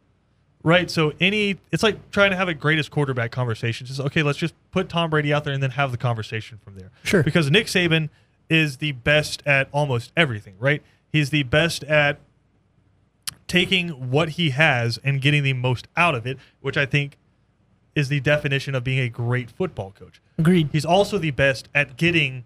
right? 0.62 0.90
So 0.90 1.12
any, 1.20 1.58
it's 1.72 1.82
like 1.82 2.10
trying 2.10 2.30
to 2.30 2.36
have 2.36 2.48
a 2.48 2.54
greatest 2.54 2.90
quarterback 2.90 3.30
conversation. 3.30 3.86
Just 3.86 4.00
okay, 4.00 4.22
let's 4.22 4.38
just 4.38 4.54
put 4.70 4.88
Tom 4.88 5.10
Brady 5.10 5.32
out 5.32 5.44
there 5.44 5.52
and 5.52 5.62
then 5.62 5.70
have 5.72 5.90
the 5.92 5.98
conversation 5.98 6.58
from 6.62 6.76
there. 6.76 6.90
Sure. 7.02 7.22
Because 7.22 7.50
Nick 7.50 7.66
Saban 7.66 8.08
is 8.48 8.78
the 8.78 8.92
best 8.92 9.42
at 9.46 9.68
almost 9.72 10.12
everything, 10.16 10.54
right? 10.58 10.82
He's 11.12 11.30
the 11.30 11.44
best 11.44 11.84
at 11.84 12.18
taking 13.46 14.10
what 14.10 14.30
he 14.30 14.50
has 14.50 14.98
and 15.02 15.20
getting 15.20 15.42
the 15.42 15.52
most 15.52 15.88
out 15.96 16.14
of 16.14 16.26
it, 16.26 16.38
which 16.60 16.76
I 16.76 16.86
think 16.86 17.16
is 17.94 18.08
the 18.08 18.20
definition 18.20 18.74
of 18.74 18.84
being 18.84 19.00
a 19.00 19.08
great 19.08 19.50
football 19.50 19.92
coach. 19.98 20.20
Agreed. 20.38 20.68
He's 20.72 20.84
also 20.84 21.18
the 21.18 21.32
best 21.32 21.68
at 21.74 21.96
getting 21.96 22.44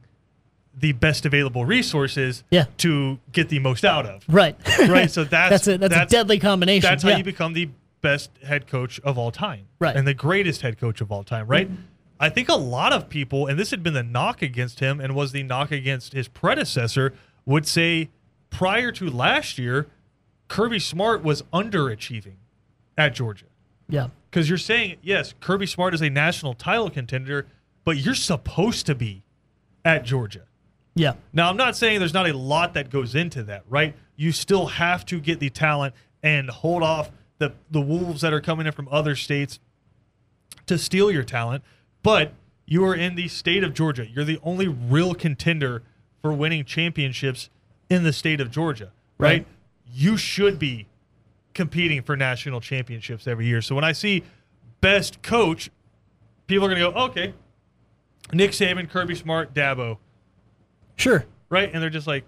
the 0.76 0.92
best 0.92 1.24
available 1.26 1.64
resources 1.64 2.42
Yeah. 2.50 2.64
to 2.78 3.18
get 3.32 3.48
the 3.48 3.58
most 3.58 3.84
out 3.84 4.06
of. 4.06 4.24
Right. 4.28 4.56
Right. 4.78 5.10
So 5.10 5.24
that's 5.24 5.66
that's 5.66 5.68
a 5.68 5.78
that's, 5.78 5.94
a 5.94 6.06
deadly 6.06 6.38
combination. 6.38 6.88
that's 6.88 7.04
yeah. 7.04 7.12
how 7.12 7.18
you 7.18 7.24
become 7.24 7.52
the 7.52 7.68
best 8.04 8.30
head 8.46 8.66
coach 8.66 9.00
of 9.00 9.16
all 9.16 9.30
time. 9.30 9.66
Right. 9.78 9.96
And 9.96 10.06
the 10.06 10.12
greatest 10.12 10.60
head 10.60 10.78
coach 10.78 11.00
of 11.00 11.10
all 11.10 11.24
time, 11.24 11.46
right? 11.46 11.70
I 12.20 12.28
think 12.28 12.50
a 12.50 12.54
lot 12.54 12.92
of 12.92 13.08
people, 13.08 13.46
and 13.46 13.58
this 13.58 13.70
had 13.70 13.82
been 13.82 13.94
the 13.94 14.02
knock 14.02 14.42
against 14.42 14.80
him 14.80 15.00
and 15.00 15.14
was 15.14 15.32
the 15.32 15.42
knock 15.42 15.72
against 15.72 16.12
his 16.12 16.28
predecessor, 16.28 17.14
would 17.46 17.66
say 17.66 18.10
prior 18.50 18.92
to 18.92 19.08
last 19.08 19.56
year, 19.56 19.86
Kirby 20.48 20.78
Smart 20.78 21.24
was 21.24 21.40
underachieving 21.52 22.36
at 22.98 23.14
Georgia. 23.14 23.46
yeah. 23.88 24.08
Because 24.30 24.48
you're 24.48 24.58
saying, 24.58 24.96
yes, 25.00 25.32
Kirby 25.40 25.66
Smart 25.66 25.94
is 25.94 26.02
a 26.02 26.10
national 26.10 26.54
title 26.54 26.90
contender, 26.90 27.46
but 27.84 27.96
you're 27.96 28.16
supposed 28.16 28.84
to 28.86 28.94
be 28.94 29.22
at 29.84 30.04
Georgia. 30.04 30.42
Yeah. 30.96 31.14
Now, 31.32 31.48
I'm 31.48 31.56
not 31.56 31.76
saying 31.76 32.00
there's 32.00 32.12
not 32.12 32.28
a 32.28 32.36
lot 32.36 32.74
that 32.74 32.90
goes 32.90 33.14
into 33.14 33.44
that, 33.44 33.62
right? 33.68 33.94
You 34.16 34.32
still 34.32 34.66
have 34.66 35.06
to 35.06 35.20
get 35.20 35.38
the 35.38 35.50
talent 35.50 35.94
and 36.22 36.50
hold 36.50 36.82
off 36.82 37.12
the 37.48 37.54
the 37.70 37.80
wolves 37.80 38.20
that 38.22 38.32
are 38.32 38.40
coming 38.40 38.66
in 38.66 38.72
from 38.72 38.88
other 38.90 39.14
states 39.16 39.58
to 40.66 40.78
steal 40.78 41.10
your 41.10 41.22
talent. 41.24 41.62
But 42.02 42.32
You 42.66 42.84
are 42.86 42.94
in 42.94 43.14
the 43.14 43.28
state 43.28 43.62
of 43.62 43.74
Georgia. 43.74 44.06
You're 44.06 44.24
the 44.24 44.38
only 44.42 44.68
real 44.68 45.14
contender 45.14 45.82
for 46.22 46.32
winning 46.32 46.64
championships 46.64 47.50
in 47.90 48.04
the 48.04 48.12
state 48.12 48.40
of 48.40 48.50
Georgia, 48.50 48.90
right? 49.18 49.28
Right. 49.40 49.46
You 49.92 50.16
should 50.16 50.58
be 50.58 50.86
competing 51.52 52.00
for 52.02 52.16
national 52.16 52.60
championships 52.62 53.26
every 53.26 53.46
year. 53.46 53.60
So 53.60 53.74
when 53.74 53.84
I 53.84 53.92
see 53.92 54.24
best 54.80 55.20
coach, 55.22 55.70
people 56.46 56.64
are 56.66 56.70
going 56.74 56.80
to 56.82 56.90
go, 56.90 57.04
okay, 57.06 57.34
Nick 58.32 58.52
Saban, 58.52 58.88
Kirby 58.88 59.14
Smart, 59.14 59.52
Dabo, 59.52 59.98
Sure. 60.96 61.26
right? 61.50 61.70
And 61.72 61.82
they're 61.82 61.90
just 61.90 62.06
like, 62.06 62.24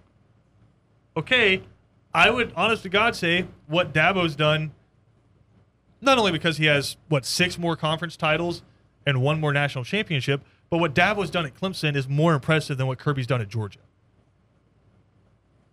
okay, 1.17 1.63
I 2.13 2.31
would, 2.31 2.53
honest 2.57 2.83
to 2.85 2.89
God, 2.91 3.17
say 3.17 3.47
what 3.67 3.93
Dabo's 3.95 4.37
done, 4.37 4.73
not 6.01 6.19
only 6.19 6.33
because 6.33 6.57
he 6.59 6.67
has, 6.67 6.97
what, 7.09 7.25
six 7.25 7.59
more 7.59 7.77
conference 7.77 8.17
titles 8.17 8.63
and 9.07 9.23
one 9.23 9.41
more 9.41 9.53
national 9.53 9.85
championship, 9.85 10.43
but 10.71 10.79
what 10.79 10.95
Dabo's 10.95 11.31
done 11.31 11.47
at 11.47 11.55
Clemson 11.55 11.97
is 11.97 12.09
more 12.09 12.35
impressive 12.35 12.77
than 12.79 12.87
what 12.87 12.99
Kirby's 12.99 13.27
done 13.27 13.41
at 13.41 13.49
Georgia. 13.49 13.79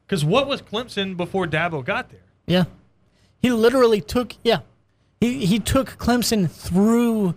Because 0.06 0.24
what 0.24 0.48
was 0.48 0.62
Clemson 0.62 1.18
before 1.18 1.48
Dabo 1.48 1.84
got 1.84 2.10
there? 2.10 2.20
Yeah. 2.46 2.66
He 3.42 3.52
literally 3.52 4.02
took 4.02 4.36
yeah. 4.44 4.60
He 5.20 5.46
he 5.46 5.60
took 5.60 5.98
Clemson 5.98 6.50
through 6.50 7.36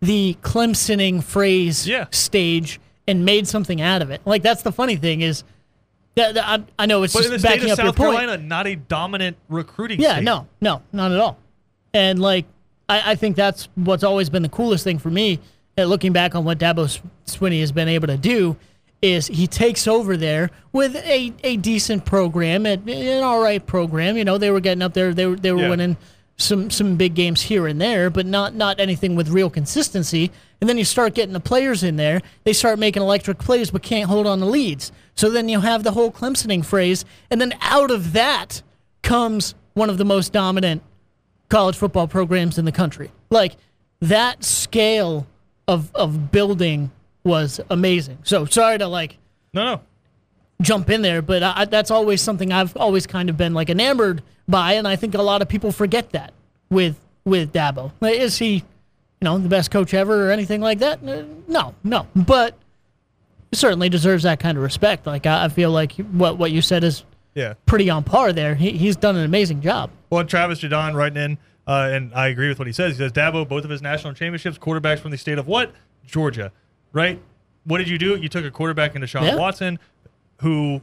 the 0.00 0.36
Clemsoning 0.42 1.22
phrase 1.22 1.86
Yeah. 1.86 2.06
stage 2.10 2.80
and 3.06 3.24
made 3.24 3.46
something 3.46 3.80
out 3.80 4.02
of 4.02 4.10
it. 4.10 4.20
Like 4.24 4.42
that's 4.42 4.62
the 4.62 4.72
funny 4.72 4.96
thing 4.96 5.20
is 5.20 5.44
I, 6.18 6.64
I 6.78 6.86
know 6.86 7.02
it's 7.02 7.12
But 7.12 7.26
in 7.26 7.30
just 7.32 7.42
the 7.42 7.48
state 7.48 7.56
backing 7.60 7.70
of 7.70 7.78
up 7.78 7.84
your 7.84 7.88
South 7.92 7.96
point. 7.96 8.16
Carolina, 8.18 8.42
not 8.42 8.66
a 8.66 8.74
dominant 8.74 9.36
recruiting 9.50 10.00
Yeah, 10.00 10.14
state. 10.14 10.24
no, 10.24 10.48
no, 10.60 10.82
not 10.92 11.12
at 11.12 11.18
all. 11.20 11.38
And 11.94 12.18
like, 12.20 12.44
I, 12.88 13.12
I 13.12 13.14
think 13.14 13.36
that's 13.36 13.68
what's 13.74 14.04
always 14.04 14.28
been 14.30 14.42
the 14.42 14.48
coolest 14.48 14.84
thing 14.84 14.98
for 14.98 15.10
me. 15.10 15.40
uh, 15.78 15.84
looking 15.84 16.12
back 16.12 16.34
on 16.34 16.44
what 16.44 16.58
Dabo 16.58 17.00
Swinney 17.26 17.60
has 17.60 17.72
been 17.72 17.88
able 17.88 18.06
to 18.08 18.16
do, 18.16 18.56
is 19.02 19.26
he 19.26 19.46
takes 19.46 19.86
over 19.86 20.16
there 20.16 20.50
with 20.72 20.96
a, 20.96 21.32
a 21.44 21.56
decent 21.58 22.04
program, 22.06 22.64
an 22.66 22.88
an 22.88 23.22
all 23.22 23.40
right 23.40 23.64
program. 23.64 24.16
You 24.16 24.24
know, 24.24 24.38
they 24.38 24.50
were 24.50 24.60
getting 24.60 24.82
up 24.82 24.94
there, 24.94 25.12
they 25.12 25.26
were 25.26 25.36
they 25.36 25.52
were 25.52 25.60
Yeah. 25.62 25.70
winning 25.70 25.96
some 26.38 26.70
some 26.70 26.96
big 26.96 27.14
games 27.14 27.42
here 27.42 27.66
and 27.66 27.80
there, 27.80 28.08
but 28.10 28.24
not 28.26 28.54
not 28.54 28.80
anything 28.80 29.14
with 29.14 29.28
real 29.28 29.50
consistency. 29.50 30.30
And 30.60 30.68
then 30.70 30.78
you 30.78 30.84
start 30.84 31.12
getting 31.14 31.34
the 31.34 31.40
players 31.40 31.82
in 31.82 31.96
there, 31.96 32.22
they 32.44 32.54
start 32.54 32.78
making 32.78 33.02
electric 33.02 33.38
plays, 33.38 33.70
but 33.70 33.82
can't 33.82 34.08
hold 34.08 34.26
on 34.26 34.40
the 34.40 34.46
leads. 34.46 34.90
So 35.14 35.28
then 35.28 35.48
you 35.50 35.60
have 35.60 35.82
the 35.84 35.92
whole 35.92 36.10
Clemsoning 36.10 36.64
phrase, 36.64 37.04
and 37.30 37.38
then 37.40 37.52
out 37.60 37.90
of 37.90 38.14
that 38.14 38.62
comes 39.02 39.54
one 39.74 39.90
of 39.90 39.98
the 39.98 40.04
most 40.06 40.32
dominant 40.32 40.82
college 41.48 41.76
football 41.76 42.08
programs 42.08 42.58
in 42.58 42.64
the 42.64 42.72
country. 42.72 43.10
Like 43.30 43.56
that 44.00 44.44
scale 44.44 45.26
of 45.68 45.94
of 45.94 46.30
building 46.32 46.90
was 47.24 47.60
amazing. 47.70 48.18
So 48.22 48.44
sorry 48.44 48.78
to 48.78 48.86
like 48.86 49.18
No, 49.52 49.64
no. 49.64 49.80
jump 50.62 50.90
in 50.90 51.02
there, 51.02 51.22
but 51.22 51.42
I, 51.42 51.64
that's 51.64 51.90
always 51.90 52.20
something 52.22 52.52
I've 52.52 52.76
always 52.76 53.06
kind 53.06 53.28
of 53.30 53.36
been 53.36 53.52
like 53.54 53.68
enamored 53.70 54.22
by, 54.48 54.74
and 54.74 54.86
I 54.86 54.94
think 54.96 55.14
a 55.14 55.22
lot 55.22 55.42
of 55.42 55.48
people 55.48 55.72
forget 55.72 56.10
that 56.10 56.32
with 56.70 56.98
with 57.24 57.52
Dabo. 57.52 57.90
Is 58.02 58.38
he, 58.38 58.54
you 58.54 58.62
know, 59.22 59.38
the 59.38 59.48
best 59.48 59.72
coach 59.72 59.92
ever 59.92 60.28
or 60.28 60.30
anything 60.30 60.60
like 60.60 60.78
that? 60.78 61.00
Uh, 61.06 61.24
No, 61.48 61.74
no, 61.82 62.06
but 62.14 62.56
certainly 63.52 63.88
deserves 63.88 64.22
that 64.24 64.38
kind 64.38 64.56
of 64.56 64.62
respect. 64.62 65.06
Like 65.06 65.26
I, 65.26 65.44
I 65.44 65.48
feel 65.48 65.70
like 65.72 65.92
what 66.12 66.38
what 66.38 66.52
you 66.52 66.62
said 66.62 66.84
is 66.84 67.02
Yeah. 67.36 67.54
pretty 67.66 67.88
on 67.90 68.02
par 68.02 68.32
there. 68.32 68.54
He, 68.56 68.72
he's 68.72 68.96
done 68.96 69.14
an 69.14 69.24
amazing 69.24 69.60
job. 69.60 69.90
Well, 70.10 70.24
Travis 70.24 70.60
Jadon 70.60 70.94
writing 70.94 71.22
in, 71.22 71.38
uh, 71.68 71.90
and 71.92 72.12
I 72.14 72.28
agree 72.28 72.48
with 72.48 72.58
what 72.58 72.66
he 72.66 72.72
says. 72.72 72.92
He 72.92 72.98
says 72.98 73.12
Dabo, 73.12 73.46
both 73.46 73.62
of 73.64 73.70
his 73.70 73.82
national 73.82 74.14
championships, 74.14 74.58
quarterbacks 74.58 74.98
from 75.00 75.10
the 75.12 75.18
state 75.18 75.38
of 75.38 75.46
what? 75.46 75.72
Georgia, 76.06 76.50
right? 76.92 77.20
What 77.64 77.78
did 77.78 77.88
you 77.88 77.98
do? 77.98 78.16
You 78.16 78.28
took 78.28 78.44
a 78.44 78.50
quarterback 78.50 78.94
into 78.94 79.06
Sean 79.06 79.24
Yeah. 79.24 79.36
Watson, 79.36 79.78
who 80.40 80.80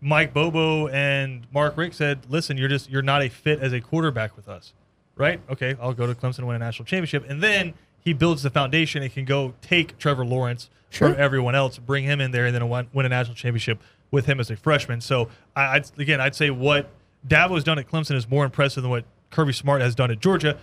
Mike 0.00 0.34
Bobo 0.34 0.88
and 0.88 1.46
Mark 1.52 1.76
Richt 1.76 1.94
said, 1.94 2.26
"Listen, 2.28 2.58
you're 2.58 2.68
just 2.68 2.90
you're 2.90 3.02
not 3.02 3.22
a 3.22 3.28
fit 3.30 3.60
as 3.60 3.72
a 3.72 3.80
quarterback 3.80 4.36
with 4.36 4.48
us, 4.48 4.74
right? 5.16 5.40
Okay, 5.48 5.74
I'll 5.80 5.94
go 5.94 6.06
to 6.06 6.14
Clemson 6.14 6.38
and 6.38 6.48
win 6.48 6.56
a 6.56 6.58
national 6.58 6.84
championship, 6.86 7.24
and 7.30 7.42
then 7.42 7.72
he 8.00 8.12
builds 8.12 8.42
the 8.42 8.50
foundation 8.50 9.02
and 9.02 9.10
can 9.12 9.24
go 9.24 9.54
take 9.62 9.96
Trevor 9.96 10.26
Lawrence 10.26 10.68
Sure. 10.90 11.10
from 11.10 11.20
everyone 11.20 11.54
else, 11.54 11.78
bring 11.78 12.04
him 12.04 12.20
in 12.20 12.30
there, 12.32 12.44
and 12.46 12.54
then 12.54 12.68
win, 12.68 12.88
win 12.92 13.06
a 13.06 13.08
national 13.08 13.34
championship 13.34 13.80
with 14.14 14.26
him 14.26 14.40
as 14.40 14.50
a 14.50 14.56
freshman. 14.56 15.02
So, 15.02 15.28
I, 15.54 15.76
I'd, 15.76 15.98
again, 15.98 16.20
I'd 16.20 16.34
say 16.34 16.48
what 16.50 16.88
Dabo's 17.26 17.64
done 17.64 17.78
at 17.78 17.90
Clemson 17.90 18.16
is 18.16 18.28
more 18.28 18.44
impressive 18.44 18.82
than 18.82 18.90
what 18.90 19.04
Kirby 19.30 19.52
Smart 19.52 19.82
has 19.82 19.94
done 19.94 20.10
at 20.10 20.20
Georgia. 20.20 20.58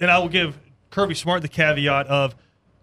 And 0.00 0.10
I 0.10 0.18
will 0.18 0.28
give 0.28 0.58
Kirby 0.90 1.14
Smart 1.14 1.42
the 1.42 1.48
caveat 1.48 2.06
of 2.06 2.34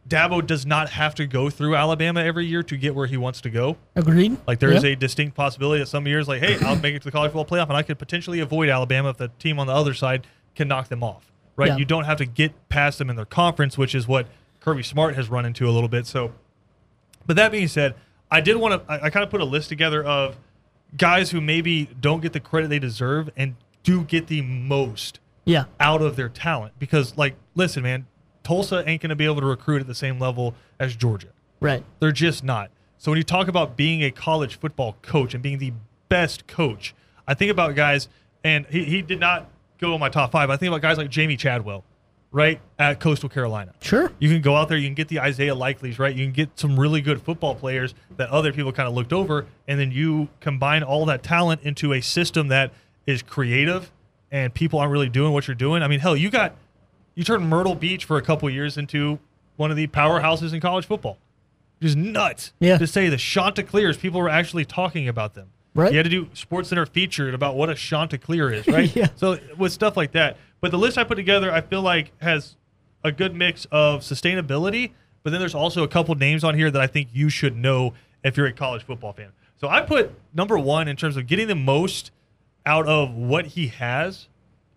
Dabo 0.07 0.45
does 0.45 0.65
not 0.65 0.89
have 0.89 1.13
to 1.15 1.27
go 1.27 1.49
through 1.49 1.75
Alabama 1.75 2.21
every 2.21 2.45
year 2.45 2.63
to 2.63 2.75
get 2.75 2.95
where 2.95 3.05
he 3.05 3.15
wants 3.15 3.41
to 3.41 3.49
go. 3.49 3.77
Agreed. 3.95 4.37
Like 4.47 4.59
there 4.59 4.71
is 4.71 4.83
a 4.83 4.95
distinct 4.95 5.35
possibility 5.35 5.79
that 5.79 5.87
some 5.87 6.07
years, 6.07 6.27
like, 6.27 6.41
hey, 6.41 6.57
I'll 6.61 6.75
make 6.75 6.95
it 6.95 6.99
to 6.99 7.05
the 7.05 7.11
college 7.11 7.31
football 7.31 7.45
playoff, 7.45 7.67
and 7.67 7.77
I 7.77 7.83
could 7.83 7.99
potentially 7.99 8.39
avoid 8.39 8.69
Alabama 8.69 9.09
if 9.09 9.17
the 9.17 9.27
team 9.39 9.59
on 9.59 9.67
the 9.67 9.73
other 9.73 9.93
side 9.93 10.25
can 10.55 10.67
knock 10.67 10.87
them 10.87 11.03
off. 11.03 11.31
Right? 11.55 11.67
Yeah. 11.67 11.77
You 11.77 11.85
don't 11.85 12.05
have 12.05 12.17
to 12.17 12.25
get 12.25 12.69
past 12.69 12.97
them 12.97 13.09
in 13.09 13.17
their 13.17 13.25
conference, 13.25 13.77
which 13.77 13.93
is 13.93 14.07
what 14.07 14.27
Kirby 14.61 14.83
Smart 14.83 15.15
has 15.15 15.29
run 15.29 15.45
into 15.45 15.69
a 15.69 15.71
little 15.71 15.89
bit. 15.89 16.07
So, 16.07 16.33
but 17.27 17.35
that 17.35 17.51
being 17.51 17.67
said, 17.67 17.93
I 18.31 18.41
did 18.41 18.55
want 18.57 18.85
to. 18.87 18.91
I, 18.91 19.05
I 19.05 19.09
kind 19.09 19.23
of 19.23 19.29
put 19.29 19.41
a 19.41 19.45
list 19.45 19.69
together 19.69 20.03
of 20.03 20.37
guys 20.97 21.31
who 21.31 21.41
maybe 21.41 21.89
don't 21.99 22.21
get 22.21 22.33
the 22.33 22.39
credit 22.39 22.69
they 22.69 22.79
deserve 22.79 23.29
and 23.37 23.55
do 23.83 24.03
get 24.03 24.27
the 24.27 24.41
most 24.41 25.19
Yeah. 25.45 25.65
out 25.79 26.01
of 26.01 26.15
their 26.15 26.29
talent. 26.29 26.73
Because, 26.79 27.17
like, 27.17 27.35
listen, 27.55 27.83
man, 27.83 28.07
Tulsa 28.43 28.83
ain't 28.87 29.01
going 29.01 29.09
to 29.09 29.15
be 29.15 29.25
able 29.25 29.39
to 29.41 29.45
recruit 29.47 29.81
at 29.81 29.87
the 29.87 29.95
same 29.95 30.19
level 30.19 30.55
as 30.79 30.95
Georgia. 30.95 31.27
Right. 31.59 31.83
They're 31.99 32.11
just 32.11 32.43
not. 32.43 32.71
So 32.97 33.11
when 33.11 33.17
you 33.17 33.23
talk 33.23 33.47
about 33.47 33.77
being 33.77 34.03
a 34.03 34.11
college 34.11 34.59
football 34.59 34.97
coach 35.01 35.33
and 35.33 35.41
being 35.43 35.57
the 35.59 35.73
best 36.09 36.47
coach, 36.47 36.93
I 37.27 37.33
think 37.33 37.51
about 37.51 37.75
guys, 37.75 38.09
and 38.43 38.65
he, 38.67 38.83
he 38.85 39.01
did 39.01 39.19
not 39.19 39.49
go 39.79 39.93
in 39.93 39.99
my 39.99 40.09
top 40.09 40.31
five. 40.31 40.49
I 40.49 40.57
think 40.57 40.69
about 40.69 40.81
guys 40.81 40.97
like 40.97 41.09
Jamey 41.09 41.37
Chadwell, 41.37 41.83
right, 42.31 42.59
at 42.77 42.99
Coastal 42.99 43.29
Carolina. 43.29 43.73
Sure. 43.81 44.11
You 44.19 44.29
can 44.29 44.41
go 44.41 44.55
out 44.55 44.69
there, 44.69 44.77
you 44.77 44.87
can 44.87 44.95
get 44.95 45.07
the 45.07 45.19
Isaiah 45.19 45.55
Likelys, 45.55 45.99
right? 45.99 46.15
You 46.15 46.25
can 46.25 46.33
get 46.33 46.59
some 46.59 46.79
really 46.79 47.01
good 47.01 47.21
football 47.21 47.55
players 47.55 47.93
that 48.17 48.29
other 48.29 48.53
people 48.53 48.71
kind 48.71 48.87
of 48.87 48.93
looked 48.93 49.13
over, 49.13 49.47
and 49.67 49.79
then 49.79 49.91
you 49.91 50.29
combine 50.39 50.83
all 50.83 51.05
that 51.05 51.23
talent 51.23 51.61
into 51.63 51.93
a 51.93 52.01
system 52.01 52.49
that 52.49 52.71
is 53.05 53.21
creative 53.21 53.91
and 54.31 54.53
people 54.53 54.79
aren't 54.79 54.91
really 54.91 55.09
doing 55.09 55.33
what 55.33 55.47
you're 55.47 55.55
doing. 55.55 55.81
I 55.83 55.87
mean, 55.87 55.99
hell, 55.99 56.15
you 56.15 56.29
got 56.29 56.55
you 57.15 57.23
turned 57.23 57.49
Myrtle 57.49 57.75
Beach 57.75 58.05
for 58.05 58.17
a 58.17 58.21
couple 58.21 58.49
years 58.49 58.77
into 58.77 59.19
one 59.57 59.71
of 59.71 59.77
the 59.77 59.87
powerhouses 59.87 60.53
in 60.53 60.59
college 60.61 60.85
football. 60.85 61.17
Just 61.81 61.97
nuts. 61.97 62.53
Yeah. 62.59 62.77
To 62.77 62.87
say 62.87 63.09
the 63.09 63.17
Chanticleers, 63.17 63.97
people 63.97 64.19
were 64.19 64.29
actually 64.29 64.65
talking 64.65 65.07
about 65.07 65.33
them. 65.33 65.49
Right. 65.75 65.91
You 65.91 65.97
had 65.97 66.03
to 66.03 66.09
do 66.09 66.29
Sports 66.33 66.69
Center 66.69 66.85
featured 66.85 67.33
about 67.33 67.55
what 67.55 67.69
a 67.69 67.75
Chanticleer 67.75 68.51
is, 68.51 68.67
right? 68.67 68.93
Yeah. 68.95 69.07
So 69.15 69.37
with 69.57 69.71
stuff 69.71 69.95
like 69.97 70.13
that. 70.13 70.37
But 70.61 70.71
the 70.71 70.77
list 70.77 70.97
I 70.97 71.03
put 71.03 71.15
together, 71.15 71.51
I 71.51 71.61
feel 71.61 71.81
like 71.81 72.11
has 72.21 72.55
a 73.03 73.11
good 73.11 73.35
mix 73.35 73.65
of 73.71 74.01
sustainability, 74.01 74.91
but 75.23 75.31
then 75.31 75.39
there's 75.39 75.55
also 75.55 75.83
a 75.83 75.87
couple 75.87 76.15
names 76.15 76.43
on 76.43 76.55
here 76.55 76.69
that 76.71 76.81
I 76.81 76.87
think 76.87 77.09
you 77.13 77.29
should 77.29 77.55
know 77.55 77.93
if 78.23 78.35
you're 78.35 78.47
a 78.47 78.53
college 78.53 78.83
football 78.83 79.13
fan. 79.13 79.31
So 79.57 79.67
I 79.67 79.81
put 79.81 80.11
number 80.33 80.57
one 80.57 80.87
in 80.87 80.95
terms 80.95 81.17
of 81.17 81.27
getting 81.27 81.47
the 81.47 81.55
most 81.55 82.11
out 82.65 82.87
of 82.87 83.13
what 83.13 83.47
he 83.47 83.67
has, 83.67 84.27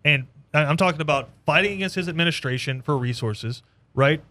and 0.03 0.27
I'm 0.53 0.77
talking 0.77 1.01
about 1.01 1.29
fighting 1.45 1.73
against 1.73 1.95
his 1.95 2.07
administration 2.07 2.81
for 2.81 2.97
resources, 2.97 3.63
right? 3.93 4.21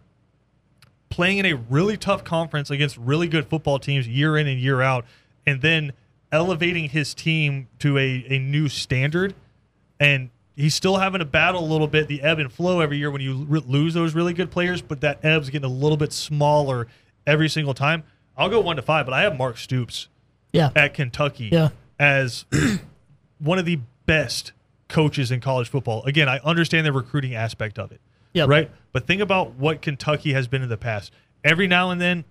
Playing 1.10 1.38
in 1.38 1.46
a 1.46 1.54
really 1.54 1.96
tough 1.96 2.24
conference 2.24 2.70
against 2.70 2.96
really 2.96 3.28
good 3.28 3.46
football 3.46 3.78
teams 3.78 4.08
year 4.08 4.36
in 4.36 4.46
and 4.46 4.58
year 4.60 4.80
out, 4.80 5.04
and 5.46 5.60
then 5.60 5.92
elevating 6.30 6.88
his 6.88 7.12
team 7.12 7.68
to 7.78 7.98
a, 7.98 8.24
a 8.28 8.38
new 8.38 8.68
standard. 8.68 9.34
And 10.00 10.30
he's 10.56 10.74
still 10.74 10.96
having 10.96 11.18
to 11.20 11.24
battle 11.24 11.64
a 11.64 11.66
little 11.66 11.86
bit 11.86 12.08
the 12.08 12.22
ebb 12.22 12.38
and 12.38 12.52
flow 12.52 12.80
every 12.80 12.98
year 12.98 13.10
when 13.10 13.20
you 13.22 13.44
re- 13.48 13.62
lose 13.66 13.94
those 13.94 14.14
really 14.14 14.32
good 14.34 14.50
players, 14.50 14.82
but 14.82 15.00
that 15.00 15.24
ebb's 15.24 15.50
getting 15.50 15.70
a 15.70 15.72
little 15.72 15.96
bit 15.96 16.12
smaller 16.12 16.86
every 17.26 17.48
single 17.48 17.74
time. 17.74 18.02
I'll 18.36 18.48
go 18.48 18.60
one 18.60 18.76
to 18.76 18.82
five, 18.82 19.06
but 19.06 19.12
I 19.12 19.22
have 19.22 19.36
Mark 19.36 19.58
Stoops 19.58 20.08
Yeah. 20.52 20.70
at 20.76 20.94
Kentucky 20.94 21.48
Yeah. 21.52 21.70
as 21.98 22.44
one 23.38 23.58
of 23.58 23.64
the 23.64 23.80
best 24.06 24.52
coaches 24.88 25.30
in 25.30 25.40
college 25.40 25.68
football. 25.68 26.02
Again, 26.04 26.28
I 26.28 26.38
understand 26.44 26.86
the 26.86 26.92
recruiting 26.92 27.34
aspect 27.34 27.78
of 27.78 27.92
it. 27.92 28.00
Yep. 28.34 28.48
Right? 28.48 28.70
But 28.92 29.06
think 29.06 29.20
about 29.20 29.54
what 29.56 29.82
Kentucky 29.82 30.32
has 30.32 30.48
been 30.48 30.62
in 30.62 30.68
the 30.68 30.76
past. 30.76 31.12
Every 31.44 31.66
now 31.66 31.90
and 31.90 32.00
then 32.00 32.24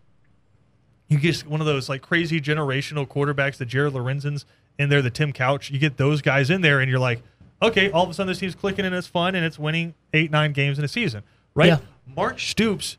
you 1.08 1.20
get 1.20 1.46
one 1.46 1.60
of 1.60 1.68
those 1.68 1.90
like 1.90 2.02
crazy 2.02 2.40
generational 2.40 3.08
quarterbacks, 3.08 3.58
the 3.58 3.66
Jared 3.66 3.94
Lorenzens 3.94 4.46
in 4.80 4.90
there, 4.90 5.02
the 5.02 5.10
Tim 5.10 5.34
Couch. 5.34 5.70
You 5.70 5.78
get 5.80 5.98
those 5.98 6.22
guys 6.22 6.50
in 6.50 6.62
there 6.62 6.80
and 6.80 6.90
you're 6.90 7.00
like, 7.00 7.22
okay, 7.62 7.92
all 7.92 8.04
of 8.04 8.10
a 8.10 8.14
sudden 8.14 8.28
this 8.28 8.40
team's 8.40 8.56
clicking 8.56 8.86
and 8.86 8.94
it's 8.96 9.08
fun 9.08 9.36
and 9.36 9.46
it's 9.46 9.60
winning 9.60 9.94
eight, 10.14 10.32
nine 10.32 10.54
games 10.54 10.80
in 10.80 10.86
a 10.86 10.88
season. 10.88 11.24
Right? 11.54 11.68
Yeah. 11.68 11.80
Mark 12.16 12.40
Stoops 12.40 12.98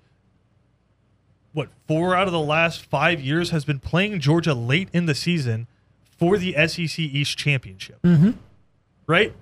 what 1.52 1.68
four 1.86 2.16
out 2.16 2.26
of 2.26 2.32
the 2.32 2.40
last 2.40 2.84
five 2.84 3.20
years 3.20 3.50
has 3.50 3.64
been 3.64 3.78
playing 3.78 4.20
Georgia 4.20 4.54
late 4.54 4.88
in 4.92 5.06
the 5.06 5.14
season 5.14 5.66
for 6.18 6.38
the 6.38 6.52
SEC 6.66 6.98
East 6.98 7.36
championship. 7.36 8.00
Mm-hmm. 8.02 8.32
Right? 9.06 9.34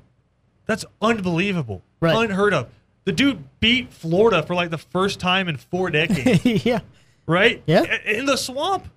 That's 0.67 0.85
unbelievable. 1.01 1.83
Right. 2.01 2.31
Unheard 2.31 2.55
of. 2.55 2.69
The 3.05 3.13
dude 3.13 3.45
beat 3.61 3.93
Florida 3.93 4.43
for 4.43 4.55
like 4.55 4.71
the 4.71 4.79
first 4.79 5.21
time 5.21 5.49
in 5.49 5.57
four 5.57 5.91
decades. 5.91 6.45
yeah. 6.67 6.81
right? 7.27 7.63
Yeah. 7.67 7.97
In 8.05 8.27
the 8.27 8.37
swamp. 8.37 8.89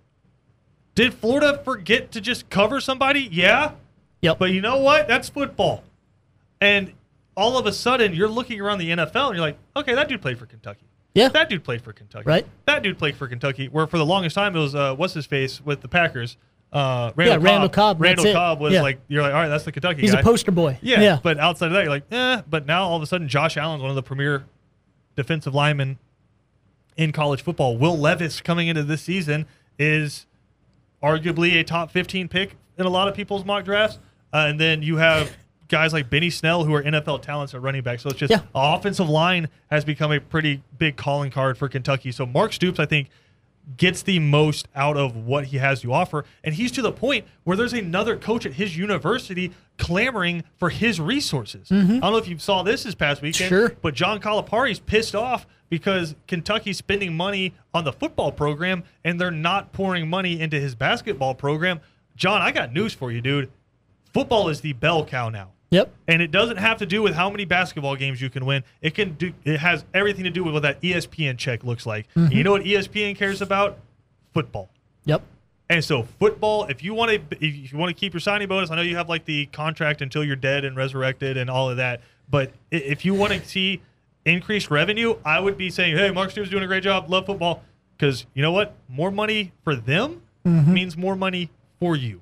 Did 0.96 1.14
Florida 1.14 1.60
forget 1.64 2.12
to 2.12 2.22
just 2.22 2.50
cover 2.50 2.80
somebody? 2.80 3.28
Yeah. 3.32 3.72
Yep. 4.22 4.40
But 4.40 4.52
you 4.52 4.62
know 4.62 4.78
what? 4.78 5.08
That's 5.08 5.30
football. 5.30 5.84
And 6.64 6.94
all 7.36 7.58
of 7.58 7.66
a 7.66 7.74
sudden, 7.74 8.14
you're 8.14 8.30
looking 8.30 8.62
around 8.62 8.78
the 8.80 8.90
NFL 8.90 9.28
and 9.28 9.36
you're 9.36 9.46
like, 9.46 9.58
okay, 9.76 9.94
that 9.96 10.08
dude 10.08 10.22
played 10.22 10.38
for 10.40 10.46
Kentucky. 10.46 10.86
Yeah. 11.14 11.28
That 11.30 11.50
dude 11.50 11.64
played 11.64 11.82
for 11.82 11.94
Kentucky. 11.94 12.24
Right. 12.26 12.48
That 12.66 12.82
dude 12.84 12.98
played 12.98 13.16
for 13.16 13.28
Kentucky. 13.28 13.68
Where 13.68 13.86
for 13.86 13.98
the 13.98 14.06
longest 14.06 14.36
time 14.36 14.56
it 14.56 14.60
was 14.60 14.74
uh, 14.74 14.96
what's 14.96 15.14
his 15.14 15.26
face 15.26 15.62
with 15.62 15.82
the 15.82 15.88
Packers. 15.88 16.38
Uh, 16.72 17.12
Randall 17.16 17.38
Yeah, 17.44 17.52
Randall 17.52 17.70
Cobb, 17.70 18.00
that's 18.00 18.18
Randall. 18.24 18.34
Cobb 18.34 18.60
was 18.60 18.74
Yeah. 18.74 18.82
like 18.82 19.00
you're 19.08 19.22
like 19.22 19.34
all 19.34 19.42
right, 19.42 19.48
that's 19.48 19.64
the 19.64 19.72
Kentucky 19.72 20.02
He's 20.02 20.14
guy. 20.14 20.22
a 20.22 20.24
poster 20.24 20.52
boy. 20.52 20.80
Yeah, 20.82 21.02
Yeah. 21.02 21.20
But 21.22 21.38
outside 21.40 21.68
of 21.68 21.74
that, 21.74 21.82
you're 21.84 21.92
like, 21.92 22.06
eh. 22.12 22.42
But 22.50 22.66
now 22.66 22.86
all 22.86 22.96
of 22.98 23.04
a 23.04 23.06
sudden, 23.06 23.28
Josh 23.28 23.58
Allen's 23.58 23.82
one 23.82 23.92
of 23.92 23.96
the 23.96 24.02
premier 24.02 24.46
defensive 25.16 25.54
linemen 25.54 26.00
in 26.98 27.12
college 27.12 27.44
football. 27.44 27.78
Will 27.78 27.98
Levis 27.98 28.42
coming 28.42 28.68
into 28.68 28.82
this 28.84 29.04
season 29.04 29.46
is 29.78 30.26
arguably 31.04 31.60
a 31.60 31.64
top 31.64 31.92
15 31.92 32.28
pick 32.28 32.56
in 32.78 32.86
a 32.86 32.90
lot 32.90 33.08
of 33.08 33.14
people's 33.14 33.46
mock 33.46 33.66
drafts. 33.66 34.00
Uh, 34.34 34.46
and 34.50 34.60
then 34.60 34.82
you 34.82 34.98
have 34.98 35.36
guys 35.74 35.92
like 35.92 36.10
Benny 36.10 36.30
Snell 36.30 36.64
who 36.64 36.74
are 36.76 36.84
NFL 36.84 37.22
talents 37.24 37.54
at 37.56 37.62
running 37.62 37.82
back. 37.82 38.00
So 38.00 38.10
it's 38.10 38.20
just 38.20 38.32
Yeah. 38.32 38.42
offensive 38.54 39.10
line 39.10 39.50
has 39.72 39.84
become 39.84 40.12
a 40.12 40.20
pretty 40.20 40.62
big 40.78 40.96
calling 40.96 41.32
card 41.32 41.58
for 41.58 41.68
Kentucky. 41.68 42.12
So 42.12 42.26
Mark 42.28 42.54
Stoops, 42.54 42.80
I 42.80 42.86
think, 42.86 43.10
gets 43.78 44.02
the 44.04 44.20
most 44.20 44.68
out 44.76 44.98
of 44.98 45.16
what 45.16 45.46
he 45.46 45.58
has 45.58 45.82
to 45.82 45.92
offer. 45.94 46.26
And 46.44 46.54
he's 46.54 46.72
to 46.74 46.82
the 46.82 46.92
point 46.92 47.26
where 47.44 47.56
there's 47.58 47.74
another 47.74 48.16
coach 48.18 48.46
at 48.46 48.54
his 48.54 48.78
university 48.78 49.52
clamoring 49.78 50.44
for 50.58 50.70
his 50.70 51.00
resources. 51.00 51.72
I 51.72 51.76
don't 51.76 52.02
know 52.02 52.18
if 52.18 52.28
you 52.28 52.38
saw 52.38 52.62
this 52.62 52.84
this 52.84 52.94
past 52.94 53.22
weekend, 53.22 53.52
Mm-hmm. 53.52 53.68
Sure. 53.70 53.76
but 53.82 53.94
John 53.96 54.20
Calipari's 54.20 54.80
pissed 54.80 55.16
off 55.16 55.48
because 55.70 56.14
Kentucky's 56.28 56.78
spending 56.78 57.16
money 57.18 57.54
on 57.74 57.84
the 57.84 57.94
football 57.94 58.32
program 58.32 58.84
and 59.04 59.20
they're 59.20 59.32
not 59.32 59.72
pouring 59.72 60.08
money 60.10 60.40
into 60.40 60.60
his 60.60 60.76
basketball 60.76 61.34
program. 61.34 61.80
John, 62.16 62.42
I 62.42 62.52
got 62.52 62.74
news 62.74 62.94
for 62.94 63.12
you, 63.12 63.22
dude. 63.22 63.50
Football 64.14 64.50
is 64.50 64.62
the 64.62 64.74
bell 64.74 65.04
cow 65.06 65.30
now. 65.30 65.50
Yep. 65.74 65.92
And 66.08 66.22
it 66.22 66.30
doesn't 66.30 66.58
have 66.58 66.78
to 66.78 66.86
do 66.86 67.02
with 67.02 67.16
how 67.16 67.32
many 67.32 67.46
basketball 67.46 67.96
games 67.96 68.22
you 68.22 68.30
can 68.30 68.46
win. 68.46 68.64
It 68.82 68.94
can 68.94 69.14
do 69.14 69.34
it 69.44 69.60
has 69.60 69.84
everything 69.94 70.24
to 70.24 70.30
do 70.30 70.44
with 70.44 70.54
what 70.54 70.62
that 70.62 70.80
ESPN 70.82 71.38
check 71.38 71.64
looks 71.64 71.86
like. 71.86 72.08
Mm-hmm. 72.16 72.32
You 72.32 72.44
know 72.44 72.52
what 72.52 72.64
ESPN 72.64 73.16
cares 73.16 73.42
about? 73.42 73.80
Football. 74.34 74.70
Yep. 75.06 75.24
And 75.70 75.84
so 75.84 76.04
football, 76.04 76.66
if 76.66 76.84
you 76.84 76.94
want 76.94 77.12
to 77.12 77.44
if 77.44 77.72
you 77.72 77.78
want 77.80 77.90
to 77.90 78.00
keep 78.00 78.14
your 78.14 78.20
signing 78.20 78.48
bonus, 78.48 78.70
I 78.70 78.76
know 78.76 78.84
you 78.84 78.96
have 78.98 79.10
like 79.10 79.26
the 79.26 79.48
contract 79.48 80.02
until 80.02 80.24
you're 80.24 80.36
dead 80.36 80.64
and 80.64 80.78
resurrected 80.78 81.38
and 81.38 81.50
all 81.50 81.70
of 81.72 81.78
that. 81.78 82.02
But 82.30 82.52
if 82.70 83.04
you 83.04 83.16
want 83.16 83.34
to 83.34 83.44
see 83.44 83.82
increased 84.26 84.70
revenue, 84.70 85.16
I 85.26 85.40
would 85.40 85.58
be 85.58 85.72
saying, 85.72 85.98
"Hey, 85.98 86.12
Mark 86.12 86.30
Stoops 86.30 86.50
doing 86.50 86.64
a 86.64 86.68
great 86.68 86.84
job. 86.84 87.10
Love 87.10 87.26
football." 87.26 87.64
Because 87.98 88.26
you 88.34 88.42
know 88.44 88.52
what? 88.52 88.76
More 88.88 89.12
money 89.12 89.54
for 89.64 89.76
them 89.76 90.22
means 90.46 90.96
more 90.98 91.16
money 91.16 91.50
for 91.80 91.96
you. 91.96 92.22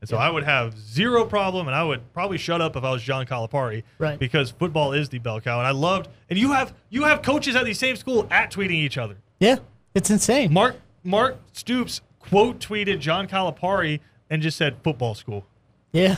And 0.00 0.08
so 0.08 0.16
I 0.16 0.30
would 0.30 0.44
have 0.44 0.78
zero 0.78 1.26
problem, 1.26 1.66
and 1.68 1.74
I 1.74 1.84
would 1.84 2.12
probably 2.14 2.38
shut 2.38 2.60
up 2.62 2.74
if 2.74 2.84
I 2.84 2.90
was 2.90 3.02
John 3.02 3.26
Calipari, 3.26 3.82
Right. 3.98 4.18
Because 4.18 4.50
football 4.50 4.92
is 4.94 5.10
the 5.10 5.18
bell 5.18 5.40
cow, 5.40 5.58
and 5.58 5.66
I 5.66 5.72
loved. 5.72 6.08
And 6.30 6.38
you 6.38 6.52
have 6.52 6.72
you 6.88 7.04
have 7.04 7.20
coaches 7.22 7.54
at 7.54 7.64
the 7.66 7.74
same 7.74 7.96
school 7.96 8.26
at 8.30 8.50
tweeting 8.50 8.70
each 8.72 8.96
other. 8.96 9.16
Yeah. 9.38 9.56
It's 9.94 10.08
insane. 10.10 10.52
Mark 10.52 10.76
Mark 11.04 11.36
Stoops 11.52 12.00
quote 12.18 12.60
tweeted 12.60 12.98
John 13.00 13.28
Calipari 13.28 14.00
and 14.30 14.40
just 14.40 14.56
said 14.56 14.76
football 14.82 15.14
school. 15.14 15.44
Yeah. 15.92 16.16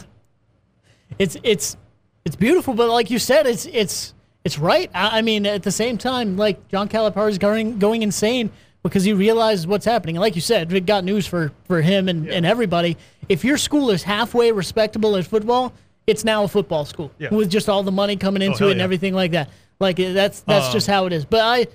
It's 1.18 1.36
it's 1.42 1.76
it's 2.24 2.36
beautiful, 2.36 2.74
but 2.74 2.88
like 2.88 3.10
you 3.10 3.18
said, 3.18 3.46
it's 3.46 3.66
it's 3.66 4.14
it's 4.44 4.58
right. 4.58 4.90
I, 4.94 5.18
I 5.18 5.22
mean, 5.22 5.44
at 5.46 5.62
the 5.62 5.72
same 5.72 5.98
time, 5.98 6.36
like 6.36 6.68
John 6.68 6.88
Calipari 6.88 7.30
is 7.30 7.38
going 7.38 7.78
going 7.78 8.02
insane 8.02 8.50
because 8.82 9.04
he 9.04 9.12
realizes 9.12 9.66
what's 9.66 9.84
happening. 9.84 10.16
And 10.16 10.20
like 10.20 10.34
you 10.34 10.40
said, 10.40 10.72
we 10.72 10.80
got 10.80 11.04
news 11.04 11.26
for 11.26 11.52
for 11.64 11.80
him 11.82 12.08
and, 12.08 12.28
and 12.28 12.44
everybody. 12.44 12.96
If 13.28 13.44
your 13.44 13.56
school 13.56 13.90
is 13.90 14.02
halfway 14.02 14.52
respectable 14.52 15.16
at 15.16 15.26
football, 15.26 15.72
it's 16.06 16.24
now 16.24 16.44
a 16.44 16.48
football 16.48 16.84
school 16.84 17.10
Yeah. 17.18 17.32
with 17.32 17.48
just 17.50 17.68
all 17.68 17.82
the 17.82 17.92
money 17.92 18.16
coming 18.16 18.42
into 18.42 18.58
hell 18.58 18.68
it 18.68 18.72
and 18.72 18.78
yeah. 18.78 18.84
everything 18.84 19.14
like 19.14 19.30
that. 19.32 19.50
Like 19.78 20.00
uh, 20.00 20.12
that's 20.12 20.40
that's 20.40 20.66
Um, 20.66 20.72
just 20.72 20.86
how 20.86 21.06
it 21.06 21.12
is. 21.12 21.24
But 21.24 21.40
I 21.40 21.66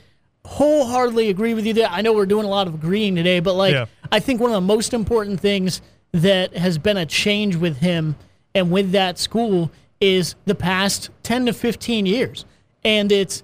wholeheartedly 0.46 1.30
agree 1.30 1.54
with 1.54 1.66
you 1.66 1.74
there. 1.74 1.88
I 1.90 2.02
know 2.02 2.14
we're 2.14 2.26
doing 2.26 2.46
a 2.46 2.50
lot 2.50 2.68
of 2.68 2.74
agreeing 2.76 3.16
today, 3.16 3.40
but 3.40 3.54
like 3.56 3.74
Yeah. 3.74 3.86
I 4.12 4.20
think 4.20 4.40
one 4.42 4.52
of 4.52 4.56
the 4.56 4.62
most 4.62 4.94
important 4.94 5.40
things 5.40 5.82
that 6.14 6.56
has 6.56 6.78
been 6.78 6.98
a 6.98 7.06
change 7.06 7.56
with 7.58 7.78
him 7.78 8.16
and 8.56 8.72
with 8.72 8.92
that 8.94 9.20
school 9.20 9.72
is 10.00 10.36
the 10.46 10.56
past 10.56 11.10
10 11.24 11.48
to 11.48 11.54
15 11.54 12.06
years. 12.06 12.46
And 12.86 13.12
it's 13.12 13.44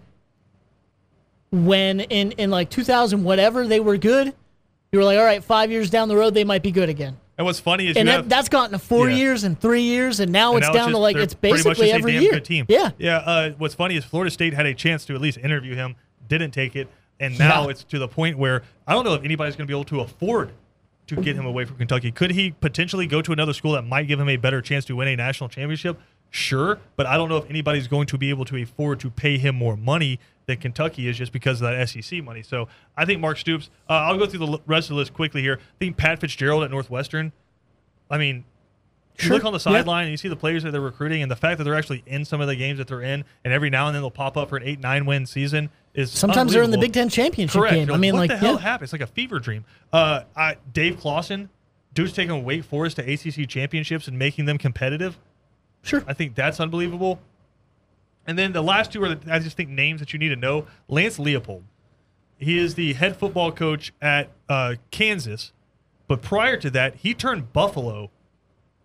when 1.53 1.99
in, 1.99 2.31
in 2.33 2.49
like 2.49 2.69
2000, 2.71 3.23
whatever, 3.23 3.67
they 3.67 3.79
were 3.79 3.97
good. 3.97 4.33
You 4.91 4.99
were 4.99 5.05
like, 5.05 5.19
all 5.19 5.23
right, 5.25 5.43
five 5.43 5.71
years 5.71 5.89
down 5.89 6.07
the 6.07 6.17
road, 6.17 6.33
they 6.33 6.43
might 6.43 6.63
be 6.63 6.71
good 6.71 6.89
again. 6.89 7.17
And 7.37 7.45
what's 7.45 7.59
funny 7.59 7.87
is 7.87 7.97
And 7.97 8.07
you 8.07 8.15
that, 8.15 8.29
that's 8.29 8.49
gotten 8.49 8.71
to 8.71 8.79
four 8.79 9.09
Yeah. 9.09 9.17
years 9.17 9.43
and 9.43 9.59
three 9.59 9.81
years, 9.83 10.19
and 10.19 10.31
now 10.31 10.55
and 10.55 10.59
it's 10.63 10.67
now 10.67 10.73
down 10.73 10.87
to 10.89 10.93
just- 10.93 11.01
like 11.01 11.15
it's 11.15 11.33
basically 11.33 11.91
every 11.91 12.17
year. 12.17 12.39
Team. 12.39 12.65
Yeah, 12.69 12.91
yeah. 12.97 13.17
Uh, 13.17 13.51
what's 13.57 13.73
funny 13.75 13.95
is 13.95 14.03
Florida 14.03 14.29
State 14.31 14.53
had 14.53 14.65
a 14.65 14.73
chance 14.73 15.05
to 15.05 15.15
at 15.15 15.21
least 15.21 15.37
interview 15.39 15.75
him, 15.75 15.95
didn't 16.27 16.51
take 16.51 16.75
it, 16.75 16.87
and 17.19 17.37
now 17.39 17.63
Yeah. 17.63 17.69
it's 17.71 17.83
to 17.85 17.99
the 17.99 18.07
point 18.07 18.37
where 18.37 18.63
I 18.87 18.93
don't 18.93 19.03
know 19.03 19.13
if 19.15 19.23
anybody's 19.23 19.55
going 19.55 19.67
to 19.67 19.71
be 19.71 19.75
able 19.75 19.85
to 19.85 20.01
afford 20.01 20.51
to 21.07 21.15
get 21.17 21.35
him 21.35 21.45
away 21.45 21.65
from 21.65 21.77
Kentucky. 21.77 22.11
Could 22.11 22.31
he 22.31 22.51
potentially 22.51 23.07
go 23.07 23.21
to 23.21 23.31
another 23.31 23.53
school 23.53 23.73
that 23.73 23.81
might 23.83 24.07
give 24.07 24.19
him 24.19 24.29
a 24.29 24.37
better 24.37 24.61
chance 24.61 24.85
to 24.85 24.95
win 24.95 25.07
a 25.07 25.15
national 25.15 25.49
championship? 25.49 25.99
Sure, 26.35 26.79
but 26.95 27.05
I 27.05 27.15
don't 27.15 27.29
know 27.29 27.37
if 27.37 27.47
anybody's 27.47 27.87
going 27.87 28.07
to 28.07 28.17
be 28.17 28.31
able 28.31 28.43
to 28.45 28.59
afford 28.59 28.99
to 29.01 29.11
pay 29.11 29.37
him 29.37 29.53
more 29.53 29.77
money 29.77 30.19
than 30.47 30.57
Kentucky 30.57 31.07
is 31.07 31.15
just 31.15 31.31
because 31.31 31.61
of 31.61 31.69
that 31.69 31.87
SEC 31.87 32.23
money. 32.23 32.41
So 32.41 32.67
I 32.97 33.05
think 33.05 33.21
Mark 33.21 33.37
Stoops. 33.37 33.69
Uh, 33.87 33.93
I'll 33.93 34.17
go 34.17 34.25
through 34.25 34.43
the 34.43 34.59
rest 34.65 34.89
of 34.89 34.95
the 34.95 34.99
list 34.99 35.13
quickly 35.13 35.43
here. 35.43 35.59
I 35.61 35.77
think 35.77 35.95
Pat 35.95 36.19
Fitzgerald 36.19 36.63
at 36.63 36.71
Northwestern. 36.71 37.33
I 38.09 38.17
mean, 38.17 38.45
you 39.17 39.25
Sure, 39.25 39.35
look 39.35 39.45
on 39.45 39.53
the 39.53 39.59
yeah. 39.59 39.77
sideline 39.77 40.05
and 40.05 40.11
you 40.11 40.17
see 40.17 40.27
the 40.27 40.35
players 40.35 40.63
that 40.63 40.71
they're 40.71 40.81
recruiting, 40.81 41.21
and 41.21 41.29
the 41.29 41.35
fact 41.35 41.59
that 41.59 41.65
they're 41.65 41.75
actually 41.75 42.01
in 42.07 42.25
some 42.25 42.41
of 42.41 42.47
the 42.47 42.55
games 42.55 42.79
that 42.79 42.87
they're 42.87 43.03
in, 43.03 43.25
and 43.45 43.53
every 43.53 43.69
now 43.69 43.85
and 43.85 43.95
then 43.95 44.01
they'll 44.01 44.09
pop 44.09 44.35
up 44.35 44.49
for 44.49 44.57
an 44.57 44.63
eight 44.63 44.79
nine 44.79 45.05
win 45.05 45.27
season 45.27 45.69
is 45.93 46.11
sometimes 46.11 46.51
they're 46.51 46.63
in 46.63 46.71
the. 46.71 46.79
Big 46.79 46.93
Ten 46.93 47.09
championship 47.09 47.61
Correct. 47.61 47.75
game. 47.75 47.87
You're 47.89 47.95
I 47.95 47.99
mean, 47.99 48.13
what 48.13 48.21
like, 48.21 48.29
the 48.31 48.37
hell 48.37 48.53
yeah. 48.53 48.59
happened? 48.61 48.85
It's 48.85 48.93
like 48.93 49.03
a 49.03 49.07
fever 49.07 49.39
dream. 49.39 49.65
Uh, 49.91 50.23
I, 50.35 50.57
Dave 50.73 50.99
Clawson, 50.99 51.49
dude's 51.93 52.13
taking 52.13 52.43
Wake 52.43 52.63
Forest 52.63 52.95
to 52.95 53.03
ACC 53.03 53.47
championships 53.47 54.07
and 54.07 54.17
making 54.17 54.45
them 54.45 54.57
competitive. 54.57 55.19
Sure. 55.83 56.03
I 56.07 56.13
think 56.13 56.33
that's 56.35 56.59
unbelievable. 56.59 57.19
And 58.25 58.37
then 58.37 58.53
the 58.53 58.61
last 58.63 58.91
two 58.93 59.03
are, 59.03 59.13
the, 59.15 59.33
I 59.33 59.39
just 59.39 59.57
think, 59.57 59.69
names 59.69 59.99
that 59.99 60.13
you 60.13 60.19
need 60.19 60.29
to 60.29 60.35
know. 60.35 60.65
Lance 60.87 61.17
Leipold. 61.17 61.63
He 62.37 62.57
is 62.57 62.75
the 62.75 62.93
head 62.93 63.15
football 63.17 63.51
coach 63.51 63.93
at 64.01 64.29
uh, 64.49 64.75
Kansas, 64.91 65.51
but 66.07 66.21
prior 66.21 66.57
to 66.57 66.69
that, 66.71 66.95
he 66.95 67.13
turned 67.13 67.53
Buffalo 67.53 68.09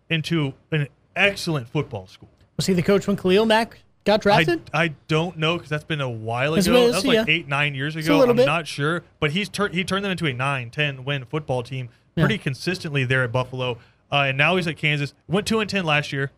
into 0.09 0.53
an 0.71 0.87
excellent 1.15 1.67
football 1.67 2.07
school. 2.07 2.29
Was 2.57 2.65
he 2.67 2.73
the 2.73 2.81
coach 2.83 3.07
when 3.07 3.15
Khalil 3.17 3.45
Mack 3.45 3.79
got 4.05 4.21
drafted? 4.21 4.69
I, 4.73 4.83
I 4.83 4.87
don't 5.07 5.37
know 5.37 5.55
because 5.55 5.69
that's 5.69 5.83
been 5.83 6.01
a 6.01 6.09
while 6.09 6.53
ago. 6.53 6.63
been- 6.63 6.73
that 6.73 6.95
was 6.95 7.05
like 7.05 7.15
yeah. 7.15 7.25
eight 7.27 7.47
nine 7.47 7.75
years 7.75 7.95
ago. 7.95 8.21
I'm 8.27 8.35
bit. 8.35 8.45
not 8.45 8.67
sure, 8.67 9.03
but 9.19 9.31
he's 9.31 9.49
tur- 9.49 9.69
he 9.69 9.83
turned 9.83 10.03
them 10.05 10.11
into 10.11 10.25
a 10.25 10.33
9, 10.33 10.69
10 10.69 11.05
win 11.05 11.25
football 11.25 11.63
team 11.63 11.89
Yeah. 12.15 12.23
pretty 12.23 12.37
consistently 12.37 13.03
there 13.05 13.23
at 13.23 13.31
Buffalo, 13.31 13.77
uh, 14.11 14.25
and 14.27 14.37
now 14.37 14.55
he's 14.55 14.67
at 14.67 14.77
Kansas. 14.77 15.13
Went 15.27 15.47
two 15.47 15.59
and 15.59 15.69
ten 15.69 15.85
last 15.85 16.11
year. 16.13 16.31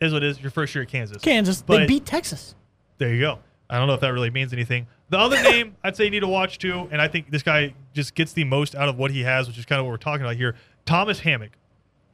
Is 0.00 0.12
what 0.12 0.22
it 0.22 0.28
is 0.28 0.40
your 0.40 0.50
first 0.50 0.74
year 0.74 0.82
at 0.82 0.88
Kansas. 0.88 1.22
Kansas. 1.22 1.60
they 1.62 1.78
But- 1.78 1.88
beat 1.88 2.04
Texas. 2.06 2.54
There 2.98 3.12
you 3.14 3.20
go. 3.20 3.38
I 3.68 3.78
don't 3.78 3.88
know 3.88 3.94
if 3.94 4.00
that 4.00 4.12
really 4.12 4.30
means 4.30 4.52
anything. 4.52 4.86
The 5.10 5.18
other 5.18 5.42
name 5.42 5.74
I'd 5.82 5.96
say 5.96 6.04
you 6.04 6.10
need 6.10 6.20
to 6.20 6.28
watch 6.28 6.58
too, 6.58 6.88
and 6.92 7.00
I 7.02 7.08
think 7.08 7.30
this 7.30 7.42
guy 7.42 7.74
just 7.94 8.14
gets 8.14 8.32
the 8.32 8.44
most 8.44 8.74
out 8.74 8.88
of 8.88 8.96
what 8.98 9.10
he 9.10 9.22
has, 9.22 9.48
which 9.48 9.58
is 9.58 9.64
kind 9.64 9.78
of 9.80 9.86
what 9.86 9.90
we're 9.92 9.96
talking 9.96 10.22
about 10.24 10.36
here. 10.36 10.54
Thomas 10.84 11.20
Hammock. 11.20 11.52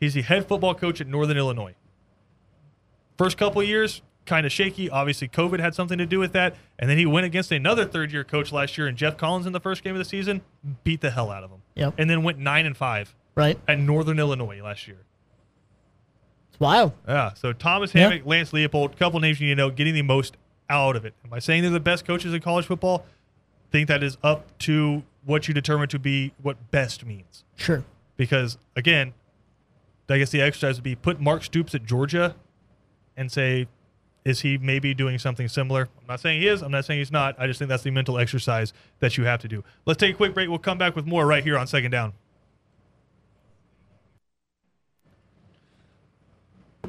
He's 0.01 0.14
the 0.14 0.23
head 0.23 0.49
football 0.49 0.75
coach 0.75 1.01
at 1.01 1.07
Northern 1.07 1.37
Illinois. 1.37 1.75
First 3.18 3.37
couple 3.37 3.62
years, 3.62 4.03
kind 4.27 4.47
of 4.47 4.53
shaky. 4.53 4.88
Obviously, 4.90 5.29
COVID 5.29 5.61
had 5.61 5.75
something 5.75 5.99
to 5.99 6.07
do 6.07 6.18
with 6.18 6.33
that. 6.33 6.57
And 6.79 6.88
then 6.90 6.99
he 6.99 7.07
went 7.07 7.27
against 7.27 7.53
another 7.53 7.85
third 7.85 8.12
year 8.12 8.25
coach 8.25 8.51
last 8.53 8.76
year, 8.78 8.87
and 8.87 8.97
Geoff 8.97 9.16
Collins 9.16 9.47
in 9.47 9.53
the 9.53 9.61
first 9.61 9.85
game 9.85 9.95
of 9.95 9.99
the 9.99 10.05
season 10.05 10.41
beat 10.85 11.01
the 11.01 11.11
hell 11.11 11.30
out 11.30 11.45
of 11.45 11.51
him. 11.51 11.61
Yep. 11.74 11.95
And 11.99 12.09
then 12.11 12.22
went 12.22 12.39
nine 12.39 12.66
and 12.66 12.76
five 12.76 13.14
Right. 13.35 13.59
at 13.68 13.78
Northern 13.78 14.18
Illinois 14.18 14.61
last 14.62 14.89
year. 14.89 14.99
Wild. 16.62 16.92
Yeah. 17.06 17.34
So 17.34 17.52
Thomas 17.52 17.94
Yeah. 17.94 18.08
Hammock, 18.08 18.24
Lance 18.24 18.52
Leipold, 18.52 18.96
couple 18.96 19.20
names 19.20 19.40
you 19.40 19.48
need 19.48 19.56
to 19.56 19.56
know, 19.56 19.70
getting 19.70 19.92
the 19.92 20.02
most 20.02 20.36
out 20.70 20.96
of 20.96 21.04
it. 21.04 21.12
Am 21.24 21.32
I 21.32 21.38
saying 21.38 21.62
they're 21.62 21.70
the 21.70 21.80
best 21.80 22.06
coaches 22.06 22.32
in 22.32 22.40
college 22.40 22.64
football? 22.66 23.04
think 23.72 23.88
that 23.88 24.02
is 24.02 24.18
up 24.22 24.56
to 24.58 25.02
what 25.24 25.48
you 25.48 25.54
determine 25.54 25.88
to 25.88 25.98
be 25.98 26.32
what 26.42 26.70
best 26.70 27.04
means. 27.04 27.42
Sure. 27.56 27.82
Because 28.16 28.58
again, 28.76 29.14
I 30.08 30.18
guess 30.18 30.30
the 30.30 30.42
exercise 30.42 30.76
would 30.76 30.84
be 30.84 30.94
put 30.94 31.20
Mark 31.20 31.42
Stoops 31.42 31.74
at 31.74 31.86
Georgia 31.86 32.36
and 33.16 33.32
say, 33.32 33.66
is 34.24 34.40
he 34.42 34.58
maybe 34.58 34.94
doing 34.94 35.18
something 35.18 35.48
similar? 35.48 35.88
I'm 36.00 36.06
not 36.06 36.20
saying 36.20 36.42
he 36.42 36.48
is. 36.48 36.62
I'm 36.62 36.70
not 36.70 36.84
saying 36.84 37.00
he's 37.00 37.10
not. 37.10 37.34
I 37.38 37.46
just 37.46 37.58
think 37.58 37.70
that's 37.70 37.82
the 37.82 37.90
mental 37.90 38.18
exercise 38.18 38.72
that 39.00 39.16
you 39.16 39.24
have 39.24 39.40
to 39.40 39.48
do. 39.48 39.64
Let's 39.86 39.98
take 39.98 40.14
a 40.14 40.16
quick 40.16 40.34
break. 40.34 40.48
We'll 40.48 40.58
come 40.58 40.78
back 40.78 40.94
with 40.94 41.06
more 41.06 41.26
right 41.26 41.42
here 41.42 41.58
on 41.58 41.66
Second 41.66 41.90
Down. 41.90 42.12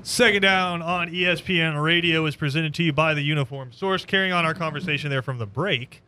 Second 0.01 0.41
Down 0.41 0.81
on 0.81 1.09
ESPN 1.09 1.81
Radio 1.81 2.25
is 2.25 2.35
presented 2.35 2.73
to 2.75 2.83
you 2.83 2.91
by 2.91 3.13
the 3.13 3.21
Uniform 3.21 3.71
Source. 3.71 4.03
Carrying 4.05 4.33
on 4.33 4.45
our 4.45 4.53
conversation 4.53 5.09
there 5.09 5.21
from 5.21 5.37
the 5.37 5.45
break, 5.45 6.01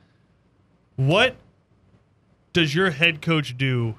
what 0.96 1.36
does 2.52 2.74
your 2.76 2.90
head 2.90 3.22
coach 3.22 3.58
do 3.58 3.96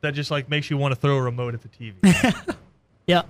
that 0.00 0.12
just 0.14 0.30
like 0.30 0.48
makes 0.48 0.70
you 0.70 0.76
want 0.78 0.94
to 0.94 1.00
throw 1.00 1.16
a 1.16 1.22
remote 1.22 1.54
at 1.54 1.62
the 1.62 1.68
TV? 1.68 2.56
Yeah. 3.06 3.22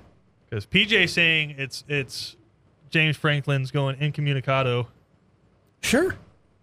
Because 0.50 0.66
PJ 0.66 1.08
saying 1.08 1.54
it's 1.56 1.84
it's 1.88 2.36
James 2.90 3.16
Franklin's 3.16 3.70
going 3.70 3.96
incommunicado 3.98 4.88
Sure. 5.80 6.16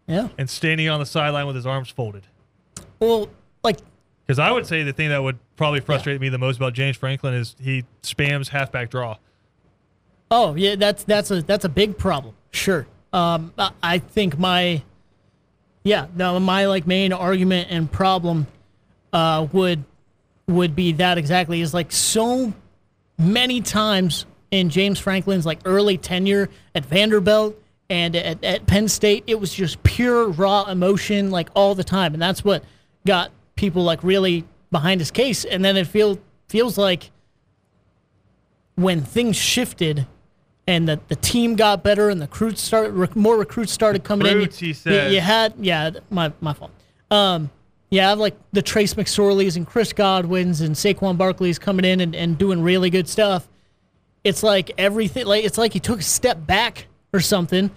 Yeah. 0.06 0.28
and 0.38 0.48
standing 0.48 0.88
on 0.88 1.00
the 1.00 1.06
sideline 1.08 1.48
with 1.48 1.56
his 1.56 1.66
arms 1.66 1.90
folded. 1.90 2.28
Well, 3.00 3.28
like 3.64 3.80
Because 4.28 4.40
I 4.40 4.52
would 4.52 4.68
say 4.68 4.84
the 4.84 4.92
thing 4.92 5.08
that 5.10 5.24
would 5.24 5.40
probably 5.56 5.80
frustrate 5.80 6.20
me 6.20 6.28
the 6.28 6.38
most 6.38 6.58
about 6.58 6.74
James 6.74 6.98
Franklin 6.98 7.34
is 7.34 7.56
he 7.62 7.86
spams 8.04 8.50
halfback 8.50 8.90
draw. 8.90 9.16
Oh 10.30 10.54
yeah, 10.56 10.76
that's 10.76 11.04
that's 11.06 11.32
a 11.32 11.42
that's 11.42 11.64
a 11.64 11.70
big 11.70 11.98
problem. 11.98 12.36
Sure. 12.52 12.86
Um, 13.14 13.54
I- 13.58 13.72
I 13.82 13.98
think 14.00 14.38
my 14.38 14.82
yeah, 15.84 16.08
no, 16.16 16.38
my 16.42 16.66
like 16.66 16.86
main 16.86 17.14
argument 17.14 17.70
and 17.72 17.90
problem 17.90 18.48
uh, 19.14 19.48
would 19.54 19.86
would 20.48 20.76
be 20.76 20.92
that 20.94 21.18
exactly 21.18 21.62
is 21.62 21.74
like 21.74 21.94
so 21.94 22.54
many 23.18 23.62
times 23.62 24.26
in 24.52 24.70
James 24.70 25.00
Franklin's 25.00 25.46
like 25.46 25.60
early 25.64 25.98
tenure 25.98 26.50
at 26.76 26.86
Vanderbilt 26.86 27.56
and 27.90 28.16
at, 28.18 28.44
at 28.44 28.66
Penn 28.68 28.90
State, 28.90 29.24
it 29.28 29.40
was 29.40 29.54
just 29.54 29.82
pure 29.84 30.28
raw 30.28 30.66
emotion 30.66 31.32
like 31.32 31.48
all 31.56 31.74
the 31.76 31.84
time, 31.86 32.14
and 32.14 32.22
that's 32.22 32.44
what 32.44 32.64
got 33.06 33.32
people 33.58 33.84
like 33.84 34.02
really 34.04 34.46
behind 34.72 35.02
his 35.02 35.12
case. 35.12 35.44
And 35.44 35.66
then 35.66 35.76
it 35.76 35.88
feel 35.88 36.18
feels 36.48 36.78
like 36.78 37.12
when 38.76 39.02
things 39.02 39.36
shifted 39.36 40.08
and 40.68 40.88
the, 40.88 41.00
the 41.08 41.16
team 41.16 41.56
got 41.56 41.84
better 41.84 42.10
and 42.10 42.22
the 42.22 42.26
recruits 42.26 42.62
started 42.62 42.92
rec- 42.92 43.16
more 43.16 43.38
recruits 43.38 43.72
started 43.72 44.04
coming 44.04 44.28
Recruits, 44.28 44.62
in. 44.62 44.74
he 44.74 44.90
you- 45.10 45.16
You, 45.16 45.22
had 45.22 45.54
yeah, 45.60 45.92
my 46.10 46.32
my 46.42 46.54
fault. 46.54 46.72
Um, 47.10 47.50
yeah, 47.90 48.14
like 48.14 48.36
the 48.52 48.62
Trace 48.62 48.94
McSorleys 48.96 49.56
and 49.56 49.66
Chris 49.66 49.94
Godwins 49.94 50.60
and 50.62 50.76
Saquon 50.76 51.18
Barkley's 51.18 51.58
coming 51.58 51.86
in 51.86 52.02
and, 52.02 52.14
and 52.16 52.38
doing 52.38 52.62
really 52.62 52.90
good 52.90 53.08
stuff. 53.08 53.48
It's 54.26 54.44
like 54.44 54.72
everything 54.78 55.26
like 55.26 55.46
it's 55.46 55.58
like 55.58 55.72
he 55.74 55.80
took 55.80 56.00
a 56.00 56.04
step 56.04 56.46
back 56.46 56.88
or 57.14 57.22
something 57.22 57.72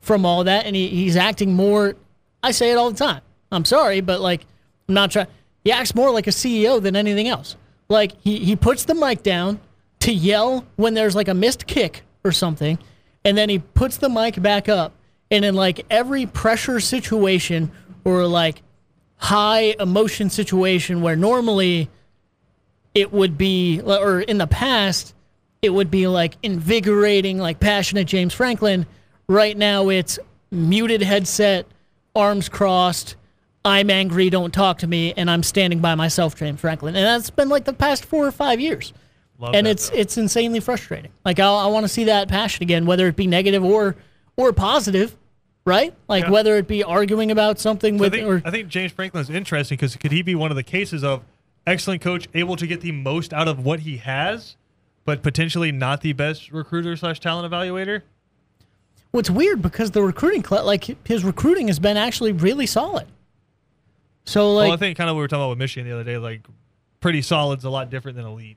from 0.00 0.26
all 0.26 0.44
that 0.44 0.66
and 0.66 0.76
he, 0.76 0.88
he's 0.88 1.16
acting 1.16 1.54
more 1.54 1.96
I 2.42 2.50
say 2.50 2.70
it 2.70 2.74
all 2.76 2.90
the 2.90 2.96
time. 2.98 3.22
I'm 3.50 3.64
sorry, 3.64 4.02
but 4.02 4.20
like 4.20 4.44
I'm 4.88 4.94
not 4.94 5.10
trying 5.10 5.26
he 5.64 5.72
acts 5.72 5.94
more 5.94 6.10
like 6.10 6.26
a 6.26 6.30
CEO 6.30 6.80
than 6.80 6.94
anything 6.94 7.26
else. 7.26 7.56
Like 7.88 8.12
he, 8.22 8.38
he 8.38 8.54
puts 8.54 8.84
the 8.84 8.94
mic 8.94 9.22
down 9.22 9.60
to 10.00 10.12
yell 10.12 10.66
when 10.76 10.94
there's 10.94 11.16
like 11.16 11.28
a 11.28 11.34
missed 11.34 11.66
kick 11.66 12.02
or 12.22 12.32
something, 12.32 12.78
and 13.24 13.36
then 13.36 13.48
he 13.48 13.58
puts 13.58 13.96
the 13.96 14.08
mic 14.08 14.40
back 14.40 14.68
up. 14.68 14.92
And 15.30 15.44
in 15.44 15.54
like 15.54 15.86
every 15.90 16.26
pressure 16.26 16.80
situation 16.80 17.72
or 18.04 18.26
like 18.26 18.62
high 19.16 19.74
emotion 19.80 20.28
situation 20.28 21.00
where 21.00 21.16
normally 21.16 21.88
it 22.94 23.10
would 23.12 23.36
be, 23.38 23.80
or 23.80 24.20
in 24.20 24.38
the 24.38 24.46
past, 24.46 25.14
it 25.62 25.70
would 25.70 25.90
be 25.90 26.06
like 26.06 26.36
invigorating, 26.42 27.38
like 27.38 27.58
passionate 27.58 28.06
James 28.06 28.34
Franklin. 28.34 28.86
Right 29.26 29.56
now, 29.56 29.88
it's 29.88 30.18
muted 30.50 31.02
headset, 31.02 31.66
arms 32.14 32.50
crossed. 32.50 33.16
I'm 33.64 33.88
angry, 33.90 34.28
don't 34.30 34.52
talk 34.52 34.78
to 34.78 34.86
me, 34.86 35.14
and 35.16 35.30
I'm 35.30 35.42
standing 35.42 35.80
by 35.80 35.94
myself, 35.94 36.36
James 36.36 36.60
Franklin. 36.60 36.94
And 36.96 37.04
that's 37.04 37.30
been 37.30 37.48
like 37.48 37.64
the 37.64 37.72
past 37.72 38.04
four 38.04 38.26
or 38.26 38.32
five 38.32 38.60
years 38.60 38.92
Love 39.38 39.54
and 39.54 39.66
it's 39.66 39.90
though. 39.90 39.96
it's 39.96 40.16
insanely 40.16 40.60
frustrating. 40.60 41.10
Like 41.24 41.40
I, 41.40 41.46
I 41.46 41.66
want 41.66 41.84
to 41.84 41.88
see 41.88 42.04
that 42.04 42.28
passion 42.28 42.62
again, 42.62 42.86
whether 42.86 43.08
it 43.08 43.16
be 43.16 43.26
negative 43.26 43.64
or 43.64 43.96
or 44.36 44.52
positive, 44.52 45.16
right? 45.64 45.94
Like 46.08 46.24
Yeah. 46.24 46.30
whether 46.30 46.56
it 46.56 46.68
be 46.68 46.84
arguing 46.84 47.30
about 47.30 47.58
something 47.58 47.96
I 47.96 48.00
with 48.00 48.12
think, 48.12 48.26
or 48.28 48.42
I 48.44 48.50
think 48.50 48.68
James 48.68 48.92
Franklin 48.92 49.22
is 49.22 49.30
interesting 49.30 49.76
because 49.76 49.96
could 49.96 50.12
he 50.12 50.22
be 50.22 50.34
one 50.34 50.50
of 50.50 50.56
the 50.56 50.62
cases 50.62 51.02
of 51.02 51.22
excellent 51.66 52.02
coach 52.02 52.28
able 52.34 52.56
to 52.56 52.66
get 52.66 52.80
the 52.80 52.92
most 52.92 53.32
out 53.32 53.48
of 53.48 53.64
what 53.64 53.80
he 53.80 53.96
has, 53.96 54.56
but 55.04 55.22
potentially 55.22 55.72
not 55.72 56.00
the 56.02 56.12
best 56.12 56.52
recruiter 56.52 56.96
slash 56.96 57.18
talent 57.20 57.50
evaluator? 57.52 58.02
what's 59.10 59.30
weird 59.30 59.62
because 59.62 59.92
the 59.92 60.02
recruiting 60.02 60.44
like 60.50 61.06
his 61.06 61.24
recruiting 61.24 61.68
has 61.68 61.78
been 61.78 61.96
actually 61.96 62.32
really 62.32 62.66
solid. 62.66 63.06
So 64.24 64.54
like 64.54 64.64
well, 64.68 64.72
I 64.72 64.76
think 64.76 64.96
kind 64.96 65.10
of 65.10 65.14
what 65.14 65.20
we 65.20 65.24
were 65.24 65.28
talking 65.28 65.42
about 65.42 65.50
with 65.50 65.58
Michigan 65.58 65.88
the 65.88 65.94
other 65.94 66.04
day, 66.04 66.18
like 66.18 66.46
pretty 67.00 67.22
solid's 67.22 67.64
a 67.64 67.70
lot 67.70 67.90
different 67.90 68.16
than 68.16 68.26
elite. 68.26 68.56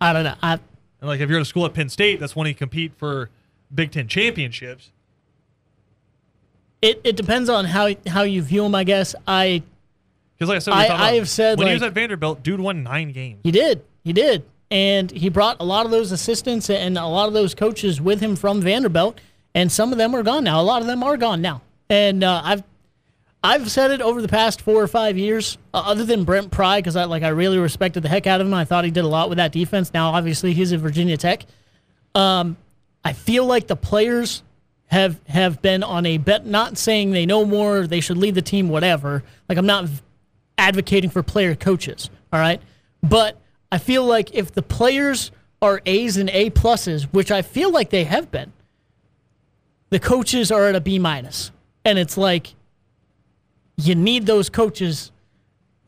I 0.00 0.12
don't 0.12 0.24
know. 0.24 0.34
I 0.42 0.52
And 0.52 0.60
like 1.02 1.20
if 1.20 1.28
you're 1.28 1.38
at 1.38 1.42
a 1.42 1.46
school 1.46 1.66
at 1.66 1.74
Penn 1.74 1.88
State, 1.88 2.20
that's 2.20 2.34
when 2.34 2.46
you 2.46 2.54
compete 2.54 2.92
for 2.96 3.30
Big 3.74 3.90
Ten 3.92 4.08
championships. 4.08 4.90
it, 6.82 7.00
it 7.04 7.16
depends 7.16 7.48
on 7.48 7.64
how 7.64 7.90
how 8.06 8.22
you 8.22 8.42
view 8.42 8.64
him. 8.64 8.74
I 8.74 8.84
guess 8.84 9.14
I 9.26 9.62
Because 10.38 10.48
like 10.48 10.56
I 10.56 10.58
said, 10.60 10.74
we 10.74 10.80
I- 10.80 10.86
talking 10.88 11.02
I 11.04 11.12
have 11.14 11.28
said, 11.28 11.58
when 11.58 11.68
he 11.68 11.74
was 11.74 11.82
at 11.82 11.92
Vanderbilt, 11.92 12.42
dude 12.42 12.60
won 12.60 12.82
nine 12.82 13.12
games. 13.12 13.40
He 13.44 13.50
did. 13.50 13.82
He 14.04 14.12
did. 14.12 14.44
And 14.70 15.10
he 15.12 15.28
brought 15.28 15.58
a 15.60 15.64
lot 15.64 15.84
of 15.84 15.92
those 15.92 16.10
assistants 16.10 16.68
and 16.70 16.98
a 16.98 17.06
lot 17.06 17.28
of 17.28 17.34
those 17.34 17.54
coaches 17.54 18.00
with 18.00 18.20
him 18.20 18.34
from 18.34 18.60
Vanderbilt. 18.60 19.20
And 19.54 19.70
some 19.70 19.92
of 19.92 19.98
them 19.98 20.14
are 20.14 20.22
gone 20.24 20.42
now. 20.44 20.60
A 20.60 20.62
lot 20.62 20.80
of 20.82 20.88
them 20.88 21.02
are 21.04 21.16
gone 21.16 21.40
now. 21.40 21.62
And 21.88 22.24
uh, 22.24 22.42
I've 22.44 22.62
I've 23.42 23.70
said 23.70 23.90
it 23.92 24.00
over 24.00 24.20
the 24.20 24.28
past 24.28 24.60
four 24.60 24.82
or 24.82 24.88
five 24.88 25.16
years. 25.16 25.58
Uh, 25.72 25.82
other 25.84 26.04
than 26.04 26.24
Brent 26.24 26.50
Pry, 26.50 26.78
because 26.78 26.96
I 26.96 27.04
like 27.04 27.22
I 27.22 27.28
really 27.28 27.58
respected 27.58 28.02
the 28.02 28.08
heck 28.08 28.26
out 28.26 28.40
of 28.40 28.46
him. 28.46 28.54
I 28.54 28.64
thought 28.64 28.84
he 28.84 28.90
did 28.90 29.04
a 29.04 29.08
lot 29.08 29.28
with 29.28 29.38
that 29.38 29.52
defense. 29.52 29.92
Now, 29.94 30.10
obviously, 30.10 30.52
he's 30.52 30.72
at 30.72 30.80
Virginia 30.80 31.16
Tech. 31.16 31.44
Um, 32.14 32.56
I 33.04 33.12
feel 33.12 33.46
like 33.46 33.68
the 33.68 33.76
players 33.76 34.42
have 34.86 35.20
have 35.28 35.62
been 35.62 35.82
on 35.82 36.06
a 36.06 36.18
bet. 36.18 36.46
Not 36.46 36.78
saying 36.78 37.12
they 37.12 37.26
know 37.26 37.44
more, 37.44 37.86
they 37.86 38.00
should 38.00 38.18
lead 38.18 38.34
the 38.34 38.42
team, 38.42 38.68
whatever. 38.68 39.22
Like 39.48 39.58
I'm 39.58 39.66
not 39.66 39.88
advocating 40.58 41.10
for 41.10 41.22
player 41.22 41.54
coaches. 41.54 42.10
All 42.32 42.40
right, 42.40 42.60
but 43.02 43.40
I 43.70 43.78
feel 43.78 44.04
like 44.04 44.34
if 44.34 44.52
the 44.52 44.62
players 44.62 45.30
are 45.62 45.80
A's 45.86 46.16
and 46.16 46.30
A 46.30 46.50
pluses, 46.50 47.04
which 47.12 47.30
I 47.30 47.42
feel 47.42 47.70
like 47.70 47.90
they 47.90 48.04
have 48.04 48.30
been, 48.30 48.52
the 49.90 50.00
coaches 50.00 50.50
are 50.50 50.66
at 50.66 50.74
a 50.74 50.80
B 50.80 50.98
minus, 50.98 51.52
and 51.84 51.98
it's 51.98 52.16
like 52.16 52.54
you 53.76 53.94
need 53.94 54.26
those 54.26 54.48
coaches 54.48 55.12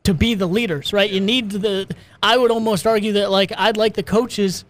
to 0.04 0.14
be 0.14 0.34
the 0.34 0.46
leaders, 0.46 0.92
right? 0.92 1.10
You 1.10 1.20
need 1.20 1.50
the. 1.50 1.86
I 2.22 2.36
would 2.36 2.50
almost 2.50 2.86
argue 2.86 3.12
that 3.14 3.30
like 3.30 3.52
I'd 3.56 3.76
like 3.76 3.94
the 3.94 4.02
coaches 4.02 4.64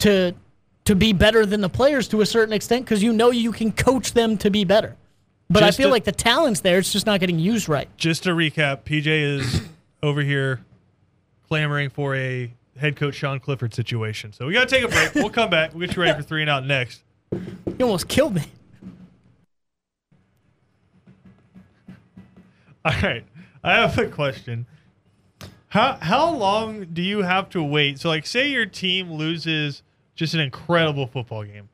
to 0.00 0.34
to 0.84 0.94
be 0.94 1.12
better 1.12 1.46
than 1.46 1.60
the 1.60 1.68
players 1.68 2.08
to 2.08 2.20
a 2.20 2.26
certain 2.26 2.52
extent 2.52 2.84
because 2.84 3.02
you 3.02 3.12
know 3.12 3.30
you 3.30 3.52
can 3.52 3.72
coach 3.72 4.12
them 4.12 4.36
to 4.38 4.50
be 4.50 4.64
better. 4.64 4.96
But 5.48 5.60
Just 5.60 5.78
I 5.78 5.82
feel 5.82 5.88
to- 5.88 5.92
like 5.92 6.04
the 6.04 6.12
talent's 6.12 6.60
there; 6.60 6.78
it's 6.78 6.92
just 6.92 7.06
not 7.06 7.20
getting 7.20 7.38
used 7.38 7.68
right. 7.68 7.88
Just 7.96 8.22
to 8.24 8.30
recap, 8.30 8.82
PJ 8.84 9.06
is 9.06 9.62
over 10.02 10.22
here 10.22 10.60
clamoring 11.48 11.90
for 11.90 12.14
a 12.16 12.52
head 12.78 12.96
coach 12.96 13.14
Sean 13.14 13.38
Clifford 13.38 13.74
situation. 13.74 14.32
So 14.32 14.46
we 14.46 14.54
got 14.54 14.68
to 14.68 14.74
take 14.74 14.84
a 14.84 14.88
break. 14.88 15.14
We'll 15.14 15.28
come 15.30 15.50
back. 15.50 15.74
We'll 15.74 15.86
get 15.86 15.94
you 15.96 16.02
ready 16.02 16.16
for 16.16 16.26
three 16.26 16.40
and 16.40 16.48
out 16.50 16.64
next. 16.66 17.02
You 17.30 17.76
almost 17.82 18.08
killed 18.08 18.34
me. 18.34 18.44
All 22.84 22.92
right. 23.02 23.24
I 23.64 23.74
have 23.74 23.96
a 23.98 24.08
question. 24.08 24.66
How 25.68 25.96
how 26.02 26.30
long 26.30 26.86
do 26.92 27.00
you 27.00 27.22
have 27.22 27.48
to 27.50 27.62
wait? 27.62 27.98
So 27.98 28.08
like 28.08 28.26
say 28.26 28.48
your 28.48 28.66
team 28.66 29.10
loses 29.12 29.82
just 30.14 30.34
an 30.34 30.40
incredible 30.40 31.06
football 31.06 31.44
game. 31.44 31.68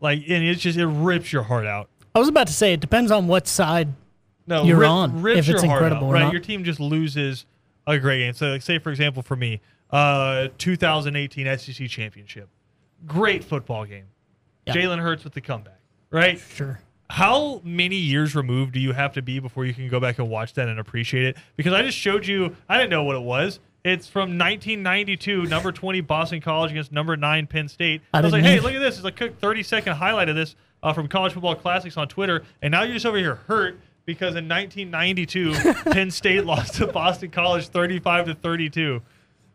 Like 0.00 0.20
and 0.28 0.44
it's 0.44 0.60
just 0.62 0.78
it 0.78 0.86
rips 0.86 1.32
your 1.32 1.42
heart 1.42 1.66
out. 1.66 1.88
I 2.14 2.18
was 2.18 2.28
about 2.28 2.46
to 2.46 2.52
say 2.52 2.72
it 2.72 2.80
depends 2.80 3.10
on 3.10 3.26
what 3.26 3.46
side. 3.46 3.88
No, 4.46 4.62
You're 4.62 4.78
rip- 4.78 4.88
on, 4.88 5.22
rips 5.22 5.40
if 5.40 5.48
it's 5.48 5.62
your 5.62 5.70
heart 5.70 5.82
incredible 5.82 6.06
out, 6.08 6.10
or 6.10 6.14
right? 6.14 6.22
not. 6.24 6.32
Your 6.32 6.40
team 6.40 6.64
just 6.64 6.78
loses 6.80 7.44
a 7.86 7.98
great 7.98 8.20
game. 8.20 8.34
So 8.34 8.46
like 8.46 8.62
say 8.62 8.78
for 8.78 8.90
example 8.90 9.22
for 9.22 9.36
me, 9.36 9.60
uh 9.90 10.48
2018 10.58 11.58
SEC 11.58 11.88
championship. 11.88 12.48
Great 13.06 13.44
football 13.44 13.84
game. 13.84 14.06
Yeah. 14.66 14.74
Jalen 14.74 15.00
Hurts 15.00 15.24
with 15.24 15.34
the 15.34 15.40
comeback. 15.42 15.78
Right? 16.10 16.38
Sure. 16.38 16.80
How 17.10 17.60
many 17.64 17.96
years 17.96 18.34
removed 18.34 18.72
do 18.72 18.80
you 18.80 18.92
have 18.92 19.12
to 19.14 19.22
be 19.22 19.38
before 19.38 19.66
you 19.66 19.74
can 19.74 19.88
go 19.88 20.00
back 20.00 20.18
and 20.18 20.28
watch 20.28 20.54
that 20.54 20.68
and 20.68 20.80
appreciate 20.80 21.26
it? 21.26 21.36
Because 21.56 21.72
I 21.72 21.82
just 21.82 21.98
showed 21.98 22.26
you, 22.26 22.56
I 22.68 22.78
didn't 22.78 22.90
know 22.90 23.04
what 23.04 23.16
it 23.16 23.22
was. 23.22 23.60
It's 23.84 24.08
from 24.08 24.38
1992, 24.38 25.44
number 25.44 25.70
20 25.70 26.00
Boston 26.00 26.40
College 26.40 26.70
against 26.70 26.90
number 26.90 27.16
9 27.18 27.46
Penn 27.46 27.68
State. 27.68 28.00
I 28.14 28.18
I, 28.18 28.20
was 28.22 28.32
like, 28.32 28.42
hey, 28.42 28.58
look 28.58 28.72
at 28.72 28.78
this. 28.78 28.96
It's 28.96 29.04
a 29.04 29.12
quick 29.12 29.38
30 29.38 29.62
second 29.62 29.96
highlight 29.96 30.30
of 30.30 30.36
this 30.36 30.56
uh, 30.82 30.94
from 30.94 31.06
College 31.06 31.34
Football 31.34 31.54
Classics 31.56 31.98
on 31.98 32.08
Twitter. 32.08 32.44
And 32.62 32.72
now 32.72 32.82
you're 32.82 32.94
just 32.94 33.04
over 33.04 33.18
here 33.18 33.34
hurt 33.34 33.78
because 34.06 34.36
in 34.36 34.48
1992, 34.48 35.54
Penn 35.92 36.10
State 36.10 36.46
lost 36.46 36.74
to 36.74 36.86
Boston 36.86 37.30
College 37.30 37.68
35 37.68 38.26
to 38.26 38.34
32. 38.34 39.02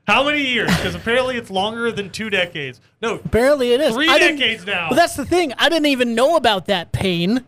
How 0.10 0.24
many 0.24 0.42
years? 0.42 0.76
Because 0.76 0.96
apparently 0.96 1.38
it's 1.38 1.50
longer 1.52 1.92
than 1.92 2.10
two 2.10 2.30
decades. 2.30 2.82
No, 3.02 3.18
Barely 3.20 3.74
it 3.74 3.82
is. 3.82 3.94
three 3.94 4.10
I 4.10 4.18
decades 4.20 4.66
now. 4.66 4.90
Well, 4.90 4.98
that's 4.98 5.16
the 5.16 5.26
thing. 5.26 5.54
I 5.58 5.70
didn't 5.70 5.86
even 5.88 6.16
know 6.16 6.36
about 6.36 6.66
that 6.66 6.92
pain, 6.92 7.46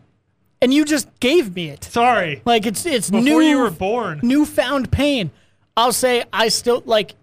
and 0.60 0.72
you 0.72 0.84
just 0.84 1.08
gave 1.20 1.54
me 1.54 1.68
it. 1.70 1.84
Sorry. 1.84 2.40
Like 2.44 2.64
it's 2.66 2.86
it's 2.86 3.10
Before 3.10 3.22
new. 3.24 3.40
you 3.40 3.58
were 3.58 3.70
born. 3.70 4.20
newfound 4.22 4.92
pain. 4.92 5.30
I'll 5.76 5.92
say 5.92 6.24
I 6.32 6.48
still 6.48 6.82
like 6.86 7.14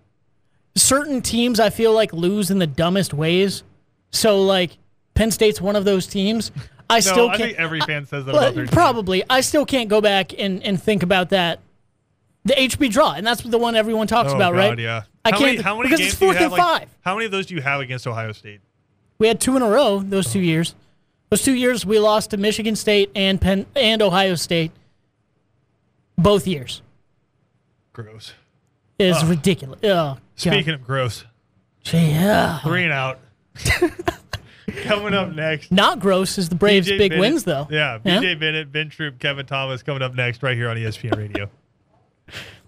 certain 0.75 1.21
teams 1.21 1.59
I 1.59 1.69
feel 1.69 1.93
like 1.93 2.13
lose 2.13 2.51
in 2.51 2.59
the 2.59 2.67
dumbest 2.67 3.13
ways. 3.13 3.63
So 4.11 4.41
like 4.41 4.77
Penn 5.13 5.31
State's 5.31 5.61
one 5.61 5.75
of 5.75 5.85
those 5.85 6.05
teams. 6.07 6.51
I 6.89 6.95
No, 6.95 6.99
still 7.01 7.27
can't. 7.29 7.39
think 7.41 7.59
every 7.59 7.79
fan 7.81 8.05
says 8.07 8.25
that 8.25 8.33
Well, 8.33 8.43
about 8.43 8.55
their 8.55 8.65
team. 8.65 8.73
probably. 8.73 9.23
I 9.29 9.41
still 9.41 9.65
can't 9.65 9.89
go 9.89 10.01
back 10.01 10.33
and, 10.39 10.63
and 10.63 10.81
think 10.81 11.03
about 11.03 11.29
that. 11.29 11.59
The 12.45 12.53
HB 12.55 12.89
draw, 12.91 13.11
and 13.13 13.27
that's 13.27 13.41
the 13.43 13.57
one 13.59 13.75
everyone 13.75 14.07
talks 14.07 14.31
Oh, 14.31 14.35
about, 14.35 14.53
God, 14.53 14.57
right? 14.57 14.79
Yeah. 14.79 15.03
I 15.29 15.31
how 15.31 15.37
can't- 15.37 15.51
Many, 15.51 15.61
how 15.63 15.77
many 15.77 15.89
because 15.89 16.05
it's 16.05 16.15
fourth 16.15 16.35
have, 16.37 16.51
and 16.51 16.51
like- 16.53 16.61
five. 16.81 16.89
How 17.01 17.13
many 17.15 17.25
of 17.25 17.31
those 17.31 17.45
do 17.47 17.55
you 17.55 17.61
have 17.61 17.81
against 17.81 18.05
Ohio 18.07 18.31
State? 18.31 18.59
We 19.17 19.27
had 19.27 19.39
two 19.39 19.55
in 19.55 19.61
a 19.61 19.69
row 19.69 19.99
those 19.99 20.31
two 20.31 20.39
years. 20.39 20.75
Those 21.29 21.43
two 21.43 21.53
years 21.53 21.85
we 21.85 21.99
lost 21.99 22.31
to 22.31 22.37
Michigan 22.37 22.75
State 22.75 23.11
and 23.15 23.39
Penn 23.39 23.65
and 23.75 24.01
Ohio 24.01 24.35
State. 24.35 24.71
Both 26.17 26.47
years 26.47 26.81
Gross. 27.93 28.33
is 28.97 29.17
Ugh. 29.17 29.29
ridiculous. 29.29 29.79
Oh, 29.83 29.87
God. 29.87 30.19
Speaking 30.35 30.73
of 30.73 30.83
gross, 30.85 31.23
yeah. 31.91 32.59
three 32.59 32.83
and 32.83 32.91
out. 32.93 33.19
Coming 34.83 35.13
up 35.13 35.33
next. 35.33 35.71
Not 35.71 35.99
gross 35.99 36.37
is 36.37 36.47
the 36.49 36.55
Braves' 36.55 36.87
BJ 36.87 36.97
big 36.97 37.11
Bennett. 37.11 37.19
wins 37.21 37.43
though. 37.43 37.67
Yeah, 37.71 37.99
Yeah. 38.03 38.19
BJ 38.19 38.39
Bennett, 38.39 38.71
Ben 38.71 38.89
Troop, 38.89 39.17
Kevin 39.19 39.45
Thomas 39.45 39.81
coming 39.83 40.01
up 40.03 40.13
next 40.13 40.43
right 40.43 40.55
here 40.55 40.69
on 40.69 40.77
ESPN 40.77 41.17
Radio. 41.17 41.49